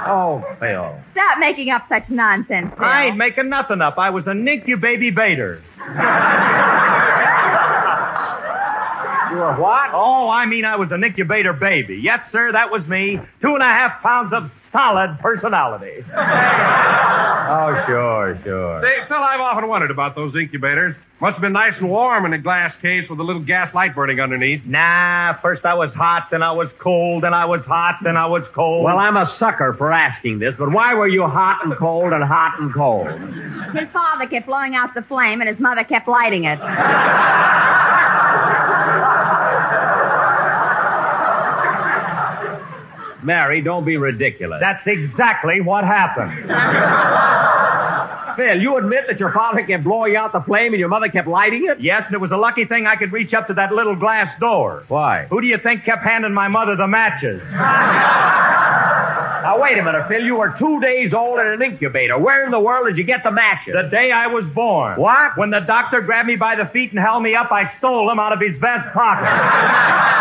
Oh, 0.06 0.44
Phil. 0.60 1.00
Stop 1.12 1.38
making 1.38 1.70
up 1.70 1.86
such 1.88 2.10
nonsense, 2.10 2.70
Phil. 2.76 2.84
I 2.84 3.06
ain't 3.06 3.16
making 3.16 3.48
nothing 3.48 3.80
up. 3.80 3.96
I 3.96 4.10
was 4.10 4.26
a 4.26 4.32
nincubaby 4.34 5.14
baiter. 5.14 5.62
You 9.34 9.40
were 9.40 9.54
what? 9.56 9.90
Oh, 9.92 10.28
I 10.28 10.46
mean 10.46 10.64
I 10.64 10.76
was 10.76 10.92
an 10.92 11.02
incubator 11.02 11.52
baby. 11.52 11.98
Yes, 12.00 12.20
sir, 12.30 12.52
that 12.52 12.70
was 12.70 12.86
me. 12.86 13.18
Two 13.42 13.54
and 13.54 13.62
a 13.62 13.66
half 13.66 14.00
pounds 14.00 14.32
of 14.32 14.48
solid 14.72 15.18
personality. 15.20 16.04
Oh, 17.46 17.84
sure, 17.86 18.40
sure. 18.42 18.82
Say, 18.82 18.96
Phil, 19.06 19.18
I've 19.18 19.38
often 19.38 19.68
wondered 19.68 19.90
about 19.90 20.16
those 20.16 20.34
incubators. 20.34 20.96
Must 21.20 21.34
have 21.34 21.42
been 21.42 21.52
nice 21.52 21.74
and 21.78 21.90
warm 21.90 22.24
in 22.24 22.32
a 22.32 22.38
glass 22.38 22.74
case 22.80 23.08
with 23.08 23.20
a 23.20 23.22
little 23.22 23.42
gas 23.44 23.72
light 23.74 23.94
burning 23.94 24.18
underneath. 24.18 24.64
Nah, 24.64 25.38
first 25.42 25.62
I 25.64 25.74
was 25.74 25.92
hot, 25.92 26.28
then 26.30 26.42
I 26.42 26.52
was 26.52 26.70
cold, 26.80 27.22
then 27.22 27.34
I 27.34 27.44
was 27.44 27.60
hot, 27.66 27.98
then 28.02 28.16
I 28.16 28.24
was 28.26 28.44
cold. 28.54 28.84
Well, 28.84 28.98
I'm 28.98 29.18
a 29.18 29.30
sucker 29.38 29.74
for 29.76 29.92
asking 29.92 30.38
this, 30.38 30.54
but 30.58 30.72
why 30.72 30.94
were 30.94 31.06
you 31.06 31.26
hot 31.26 31.60
and 31.64 31.76
cold 31.76 32.14
and 32.14 32.24
hot 32.24 32.58
and 32.60 32.72
cold? 32.72 33.08
His 33.76 33.90
father 33.92 34.26
kept 34.26 34.46
blowing 34.46 34.74
out 34.74 34.94
the 34.94 35.02
flame 35.02 35.42
and 35.42 35.48
his 35.50 35.60
mother 35.60 35.84
kept 35.84 36.08
lighting 36.08 36.44
it. 36.44 36.58
Don't 43.60 43.84
be 43.84 43.96
ridiculous. 43.96 44.60
That's 44.60 44.86
exactly 44.86 45.60
what 45.60 45.84
happened. 45.84 46.50
Phil, 48.36 48.60
you 48.60 48.76
admit 48.76 49.04
that 49.08 49.20
your 49.20 49.32
father 49.32 49.62
kept 49.64 49.84
blowing 49.84 50.16
out 50.16 50.32
the 50.32 50.40
flame 50.40 50.72
and 50.72 50.80
your 50.80 50.88
mother 50.88 51.08
kept 51.08 51.28
lighting 51.28 51.66
it? 51.70 51.80
Yes, 51.80 52.02
and 52.06 52.14
it 52.14 52.20
was 52.20 52.32
a 52.32 52.36
lucky 52.36 52.64
thing 52.64 52.86
I 52.86 52.96
could 52.96 53.12
reach 53.12 53.32
up 53.32 53.46
to 53.46 53.54
that 53.54 53.72
little 53.72 53.94
glass 53.94 54.28
door. 54.40 54.84
Why? 54.88 55.26
Who 55.30 55.40
do 55.40 55.46
you 55.46 55.58
think 55.58 55.84
kept 55.84 56.02
handing 56.02 56.34
my 56.34 56.48
mother 56.48 56.74
the 56.76 56.88
matches? 56.88 57.40
Now, 59.44 59.60
wait 59.60 59.78
a 59.78 59.84
minute, 59.84 60.08
Phil. 60.08 60.22
You 60.22 60.36
were 60.36 60.54
two 60.58 60.80
days 60.80 61.12
old 61.12 61.38
in 61.38 61.46
an 61.46 61.62
incubator. 61.62 62.18
Where 62.18 62.44
in 62.44 62.50
the 62.50 62.58
world 62.58 62.86
did 62.88 62.96
you 62.96 63.04
get 63.04 63.22
the 63.22 63.30
matches? 63.30 63.74
The 63.74 63.88
day 63.88 64.10
I 64.10 64.26
was 64.26 64.44
born. 64.54 64.98
What? 64.98 65.36
When 65.36 65.50
the 65.50 65.60
doctor 65.60 66.00
grabbed 66.00 66.26
me 66.26 66.36
by 66.36 66.56
the 66.56 66.64
feet 66.72 66.90
and 66.90 66.98
held 66.98 67.22
me 67.22 67.34
up, 67.34 67.52
I 67.52 67.70
stole 67.78 68.08
them 68.08 68.18
out 68.18 68.32
of 68.32 68.40
his 68.40 68.58
vest 68.58 68.92
pocket. 68.94 70.10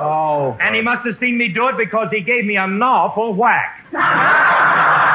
Oh. 0.00 0.56
And 0.60 0.74
he 0.74 0.80
must 0.80 1.06
have 1.06 1.18
seen 1.20 1.36
me 1.38 1.48
do 1.48 1.68
it 1.68 1.76
because 1.76 2.08
he 2.10 2.20
gave 2.20 2.44
me 2.44 2.56
an 2.56 2.82
awful 2.82 3.34
whack. 3.34 3.86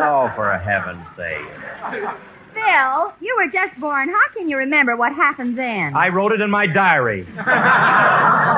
Oh, 0.00 0.30
for 0.36 0.56
heaven's 0.58 1.04
sake. 1.16 1.44
Phil, 2.54 3.12
you 3.20 3.36
were 3.36 3.50
just 3.52 3.78
born. 3.80 4.08
How 4.08 4.28
can 4.32 4.48
you 4.48 4.56
remember 4.56 4.96
what 4.96 5.12
happened 5.12 5.58
then? 5.58 5.94
I 5.96 6.08
wrote 6.08 6.32
it 6.32 6.40
in 6.40 6.50
my 6.50 6.66
diary. 6.66 7.26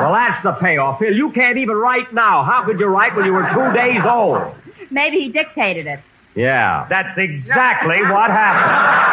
Well, 0.01 0.13
that's 0.15 0.43
the 0.43 0.53
payoff. 0.53 0.99
Phil, 0.99 1.15
you 1.15 1.31
can't 1.33 1.59
even 1.59 1.77
write 1.77 2.15
now. 2.15 2.43
How 2.43 2.65
could 2.65 2.79
you 2.81 2.87
write 2.87 3.15
when 3.15 3.27
you 3.27 3.33
were 3.33 3.47
two 3.53 3.73
days 3.77 4.01
old? 4.09 4.55
Maybe 4.91 5.19
he 5.19 5.29
dictated 5.29 5.87
it. 5.87 6.01
Yeah. 6.35 6.87
That's 6.89 7.19
exactly 7.19 8.01
what 8.03 8.31
happened. 8.31 9.10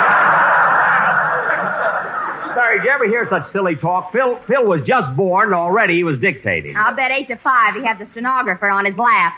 Sorry, 2.68 2.80
did 2.80 2.86
you 2.86 2.92
ever 2.92 3.08
hear 3.08 3.26
such 3.30 3.50
silly 3.54 3.78
talk? 3.78 4.12
Phil, 4.12 4.38
Phil 4.46 4.66
was 4.66 4.82
just 4.86 5.16
born 5.16 5.46
and 5.46 5.56
already 5.56 5.96
he 5.96 6.04
was 6.04 6.20
dictating. 6.20 6.76
I'll 6.76 6.94
bet 6.96 7.12
eight 7.12 7.30
to 7.30 7.38
five 7.38 7.76
he 7.76 7.84
had 7.86 7.98
the 7.98 8.08
stenographer 8.12 8.70
on 8.70 8.84
his 8.84 8.98
lap. 8.98 9.36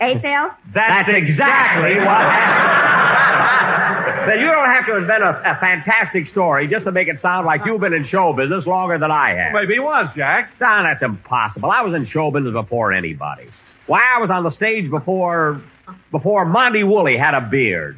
Eh, 0.00 0.18
Phil? 0.20 0.50
That's, 0.74 1.08
exactly 1.08 1.96
what 1.98 2.26
happened. 2.26 3.36
Then 4.30 4.40
you 4.40 4.46
don't 4.46 4.64
have 4.64 4.84
to 4.86 4.96
invent 4.96 5.22
a, 5.22 5.28
a 5.28 5.56
fantastic 5.60 6.28
story 6.30 6.66
just 6.66 6.84
to 6.86 6.92
make 6.92 7.06
it 7.06 7.22
sound 7.22 7.46
like 7.46 7.60
you've 7.64 7.80
been 7.80 7.92
in 7.92 8.08
show 8.08 8.32
business 8.32 8.66
longer 8.66 8.98
than 8.98 9.12
I 9.12 9.36
have. 9.36 9.52
Maybe 9.52 9.74
he 9.74 9.80
was, 9.80 10.08
Jack. 10.16 10.50
Now, 10.60 10.82
that's 10.82 11.04
impossible. 11.04 11.70
I 11.70 11.82
was 11.82 11.94
in 11.94 12.08
show 12.08 12.32
business 12.32 12.52
before 12.52 12.92
anybody. 12.92 13.48
Why, 13.86 14.02
I 14.16 14.18
was 14.20 14.30
on 14.30 14.42
the 14.42 14.50
stage 14.50 14.90
before 14.90 15.62
before 16.10 16.44
Monty 16.44 16.82
Woolley 16.82 17.16
had 17.16 17.34
a 17.34 17.42
beard. 17.42 17.96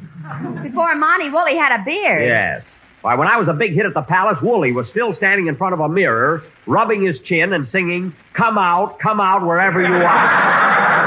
Before 0.61 0.93
Monty 0.93 1.31
Woolley 1.31 1.57
had 1.57 1.81
a 1.81 1.83
beard. 1.83 2.27
Yes. 2.27 2.63
Why, 3.01 3.15
when 3.15 3.29
I 3.29 3.37
was 3.37 3.47
a 3.47 3.53
big 3.53 3.73
hit 3.73 3.85
at 3.85 3.93
the 3.93 4.01
Palace, 4.01 4.39
Woolley 4.41 4.73
was 4.73 4.87
still 4.89 5.13
standing 5.15 5.47
in 5.47 5.55
front 5.55 5.73
of 5.73 5.79
a 5.79 5.87
mirror, 5.87 6.43
rubbing 6.67 7.05
his 7.05 7.17
chin 7.21 7.53
and 7.53 7.65
singing, 7.69 8.13
Come 8.33 8.57
out, 8.57 8.99
come 8.99 9.21
out 9.21 9.45
wherever 9.45 9.79
you 9.81 9.87
are. 9.87 10.03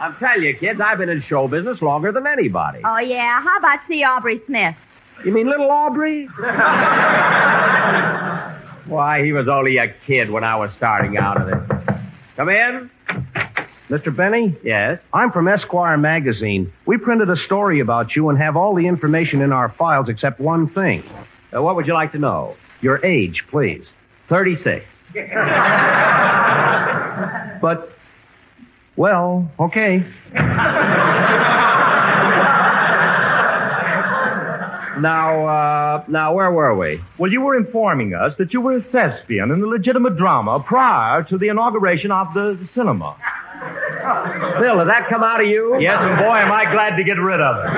I'm 0.00 0.14
telling 0.20 0.44
you, 0.44 0.56
kids, 0.56 0.80
I've 0.82 0.98
been 0.98 1.08
in 1.08 1.22
show 1.22 1.48
business 1.48 1.82
longer 1.82 2.12
than 2.12 2.24
anybody. 2.26 2.80
Oh, 2.84 2.98
yeah. 2.98 3.42
How 3.42 3.58
about 3.58 3.80
C. 3.88 4.04
Aubrey 4.04 4.40
Smith? 4.46 4.76
You 5.24 5.32
mean 5.32 5.48
little 5.50 5.68
Aubrey? 5.70 6.26
Why, 8.86 9.24
he 9.24 9.32
was 9.32 9.48
only 9.48 9.76
a 9.78 9.92
kid 10.06 10.30
when 10.30 10.44
I 10.44 10.54
was 10.54 10.70
starting 10.76 11.16
out 11.18 11.40
of 11.40 11.48
it. 11.48 11.58
Come 12.36 12.48
in. 12.48 12.90
Mr. 13.88 14.14
Benny? 14.14 14.56
Yes? 14.62 14.98
I'm 15.14 15.32
from 15.32 15.48
Esquire 15.48 15.96
magazine. 15.96 16.72
We 16.86 16.98
printed 16.98 17.30
a 17.30 17.36
story 17.46 17.80
about 17.80 18.14
you 18.14 18.28
and 18.28 18.38
have 18.38 18.56
all 18.56 18.74
the 18.74 18.86
information 18.86 19.40
in 19.40 19.52
our 19.52 19.74
files 19.78 20.08
except 20.08 20.40
one 20.40 20.68
thing. 20.74 21.02
Uh, 21.54 21.62
what 21.62 21.76
would 21.76 21.86
you 21.86 21.94
like 21.94 22.12
to 22.12 22.18
know? 22.18 22.54
Your 22.82 23.04
age, 23.04 23.44
please. 23.50 23.84
36. 24.28 24.84
But, 27.60 27.90
well, 28.96 29.50
okay. 29.58 30.04
Now, 35.00 35.46
uh, 35.46 36.04
now, 36.08 36.34
where 36.34 36.50
were 36.50 36.76
we? 36.76 37.00
Well, 37.18 37.30
you 37.30 37.40
were 37.40 37.56
informing 37.56 38.14
us 38.14 38.34
that 38.38 38.52
you 38.52 38.60
were 38.60 38.76
a 38.76 38.82
thespian 38.82 39.50
in 39.50 39.60
the 39.60 39.66
legitimate 39.66 40.16
drama 40.16 40.60
prior 40.60 41.22
to 41.24 41.38
the 41.38 41.48
inauguration 41.48 42.10
of 42.10 42.28
the, 42.34 42.58
the 42.60 42.68
cinema. 42.74 43.16
Phil, 44.60 44.78
did 44.78 44.88
that 44.88 45.06
come 45.08 45.22
out 45.22 45.40
of 45.40 45.46
you? 45.46 45.76
Yes, 45.80 45.98
and 46.00 46.16
boy, 46.18 46.36
am 46.36 46.52
I 46.52 46.64
glad 46.70 46.96
to 46.96 47.04
get 47.04 47.18
rid 47.18 47.40
of 47.40 47.56
it. 47.64 47.70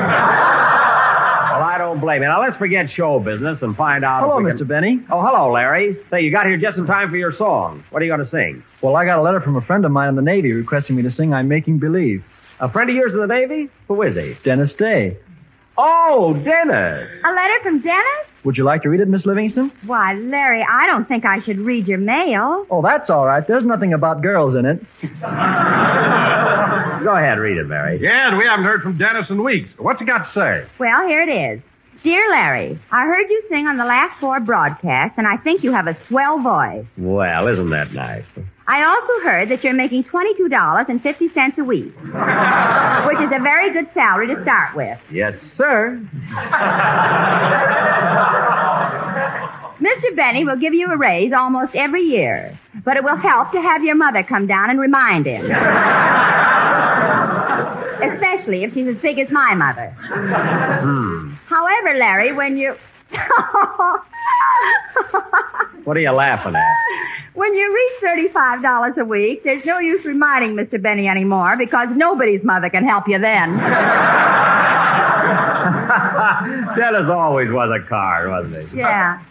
Well, 1.51 1.69
I 1.69 1.77
don't 1.79 2.01
blame 2.01 2.23
you. 2.23 2.29
Now, 2.29 2.41
let's 2.41 2.57
forget 2.57 2.91
show 2.91 3.19
business 3.21 3.59
and 3.61 3.77
find 3.77 4.05
out. 4.05 4.23
Hello, 4.23 4.39
if 4.39 4.45
we 4.45 4.51
Mr. 4.53 4.59
Can... 4.59 4.67
Benny. 4.69 5.01
Oh, 5.11 5.21
hello, 5.21 5.53
Larry. 5.53 5.97
Say, 6.11 6.23
you 6.23 6.31
got 6.31 6.47
here 6.47 6.57
just 6.57 6.79
in 6.79 6.87
time 6.87 7.11
for 7.11 7.17
your 7.17 7.37
song. 7.37 7.85
What 7.91 8.01
are 8.01 8.05
you 8.05 8.11
going 8.11 8.25
to 8.25 8.31
sing? 8.31 8.63
Well, 8.83 8.97
I 8.97 9.05
got 9.05 9.19
a 9.19 9.23
letter 9.23 9.41
from 9.41 9.57
a 9.57 9.61
friend 9.61 9.85
of 9.85 9.91
mine 9.93 10.09
in 10.09 10.17
the 10.17 10.23
Navy 10.23 10.53
requesting 10.53 10.97
me 10.97 11.03
to 11.03 11.13
sing 11.13 11.35
I'm 11.35 11.49
Making 11.49 11.79
Believe. 11.79 12.25
A 12.61 12.71
friend 12.71 12.89
of 12.89 12.97
yours 12.97 13.13
in 13.13 13.21
the 13.21 13.27
Navy? 13.27 13.69
Who 13.89 14.01
is 14.03 14.15
he? 14.15 14.37
Dennis 14.45 14.73
Day. 14.79 15.19
Oh, 15.77 16.35
Dennis. 16.35 17.09
A 17.25 17.31
letter 17.33 17.59
from 17.63 17.81
Dennis? 17.83 18.30
Would 18.45 18.57
you 18.57 18.65
like 18.65 18.83
to 18.83 18.89
read 18.89 19.01
it, 19.01 19.09
Miss 19.09 19.27
Livingstone? 19.27 19.71
Why, 19.85 20.15
Larry, 20.15 20.65
I 20.69 20.87
don't 20.87 21.07
think 21.07 21.25
I 21.27 21.43
should 21.43 21.59
read 21.59 21.87
your 21.87 21.99
mail. 21.99 22.65
Oh, 22.71 22.81
that's 22.83 23.11
all 23.11 23.27
right. 23.27 23.47
There's 23.47 23.65
nothing 23.65 23.93
about 23.93 24.23
girls 24.23 24.57
in 24.57 24.65
it. 24.65 24.81
Go 27.05 27.17
ahead, 27.17 27.39
read 27.39 27.57
it, 27.59 27.67
Mary. 27.67 27.99
Yeah, 28.03 28.29
and 28.29 28.39
we 28.39 28.45
haven't 28.45 28.65
heard 28.67 28.83
from 28.83 28.99
Dennis 28.99 29.29
in 29.31 29.43
weeks. 29.43 29.71
What's 29.79 30.01
he 30.01 30.05
got 30.07 30.33
to 30.33 30.33
say? 30.35 30.67
Well, 30.79 31.07
here 31.09 31.23
it 31.23 31.31
is. 31.57 31.63
Dear 32.03 32.31
Larry, 32.31 32.81
I 32.91 33.05
heard 33.05 33.29
you 33.29 33.43
sing 33.51 33.67
on 33.67 33.77
the 33.77 33.85
last 33.85 34.19
four 34.21 34.41
broadcasts, 34.41 35.15
and 35.19 35.27
I 35.27 35.37
think 35.37 35.63
you 35.63 35.73
have 35.73 35.87
a 35.87 35.97
swell 36.09 36.41
voice. 36.41 36.87
Well, 36.97 37.47
isn't 37.49 37.71
that 37.71 37.93
nice? 37.93 38.25
I 38.71 38.85
also 38.85 39.25
heard 39.25 39.49
that 39.49 39.65
you're 39.65 39.75
making 39.75 40.05
$22.50 40.05 41.59
a 41.59 41.65
week, 41.65 41.93
which 43.09 43.19
is 43.19 43.33
a 43.35 43.43
very 43.43 43.73
good 43.73 43.89
salary 43.93 44.29
to 44.29 44.41
start 44.43 44.77
with. 44.77 44.97
Yes, 45.11 45.35
sir. 45.57 46.01
Mr. 49.81 50.15
Benny 50.15 50.45
will 50.45 50.55
give 50.57 50.73
you 50.73 50.87
a 50.87 50.97
raise 50.97 51.33
almost 51.33 51.75
every 51.75 52.03
year, 52.03 52.57
but 52.85 52.97
it 52.97 53.03
will 53.03 53.17
help 53.17 53.51
to 53.51 53.61
have 53.61 53.83
your 53.83 53.97
mother 53.97 54.23
come 54.23 54.47
down 54.47 54.71
and 54.71 54.79
remind 54.79 55.27
him. 55.27 55.47
Especially 58.01 58.63
if 58.63 58.73
she's 58.73 58.87
as 58.87 58.97
big 59.03 59.19
as 59.19 59.33
my 59.33 59.53
mother. 59.57 59.91
Hmm. 59.99 61.33
However, 61.49 61.99
Larry, 61.99 62.33
when 62.33 62.57
you. 62.57 62.77
What 65.85 65.97
are 65.97 66.01
you 66.01 66.11
laughing 66.13 66.55
at? 66.55 66.75
When 67.35 67.55
you 67.55 67.75
reach 67.75 68.33
$35 68.33 68.99
a 68.99 69.05
week, 69.05 69.43
there's 69.45 69.65
no 69.65 69.79
use 69.79 70.05
reminding 70.05 70.55
Mr. 70.55 70.81
Benny 70.81 71.09
anymore 71.09 71.57
because 71.57 71.89
nobody's 71.97 72.45
mother 72.45 72.69
can 72.69 72.85
help 72.85 73.09
you 73.09 73.19
then. 73.19 73.57
Dennis 76.77 77.09
always 77.11 77.51
was 77.51 77.71
a 77.75 77.89
card, 77.89 78.29
wasn't 78.31 78.69
he? 78.71 78.77
Yeah. 78.79 79.23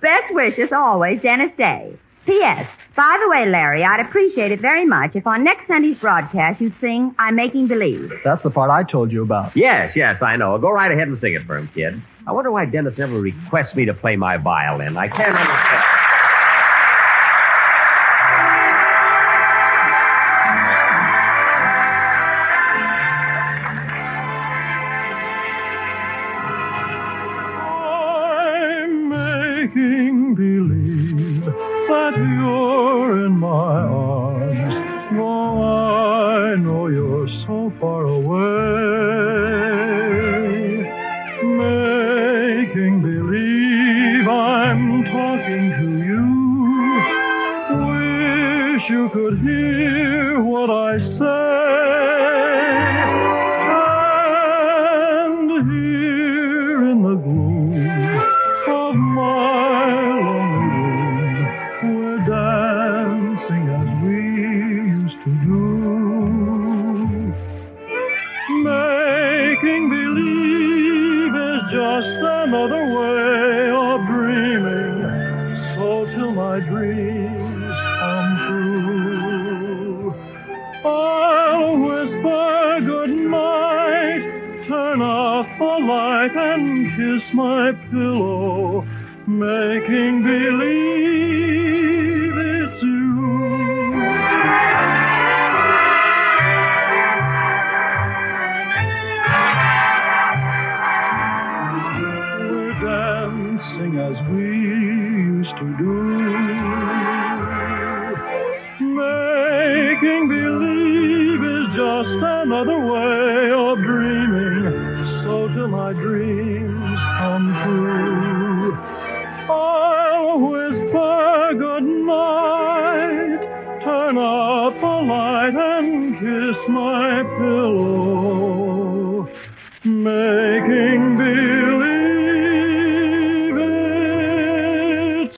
Best 0.00 0.32
wishes 0.34 0.70
always, 0.72 1.20
Dennis 1.22 1.50
Day. 1.56 1.98
P.S. 2.26 2.68
By 2.94 3.18
the 3.22 3.28
way, 3.30 3.46
Larry, 3.48 3.82
I'd 3.84 4.00
appreciate 4.00 4.52
it 4.52 4.60
very 4.60 4.84
much 4.84 5.14
if 5.16 5.26
on 5.26 5.44
next 5.44 5.66
Sunday's 5.66 5.98
broadcast 5.98 6.60
you'd 6.60 6.74
sing 6.80 7.14
I'm 7.18 7.36
Making 7.36 7.68
Believe. 7.68 8.12
That's 8.24 8.42
the 8.42 8.50
part 8.50 8.70
I 8.70 8.82
told 8.90 9.12
you 9.12 9.22
about. 9.22 9.56
Yes, 9.56 9.92
yes, 9.96 10.20
I 10.22 10.36
know. 10.36 10.58
Go 10.58 10.70
right 10.70 10.90
ahead 10.90 11.08
and 11.08 11.18
sing 11.20 11.34
it 11.34 11.46
for 11.46 11.56
him, 11.56 11.68
kid. 11.74 12.02
I 12.26 12.32
wonder 12.32 12.50
why 12.50 12.66
Dennis 12.66 12.98
never 12.98 13.20
requests 13.20 13.74
me 13.76 13.84
to 13.84 13.94
play 13.94 14.16
my 14.16 14.36
violin. 14.36 14.96
I 14.96 15.06
can't 15.08 15.36
understand. 15.36 15.65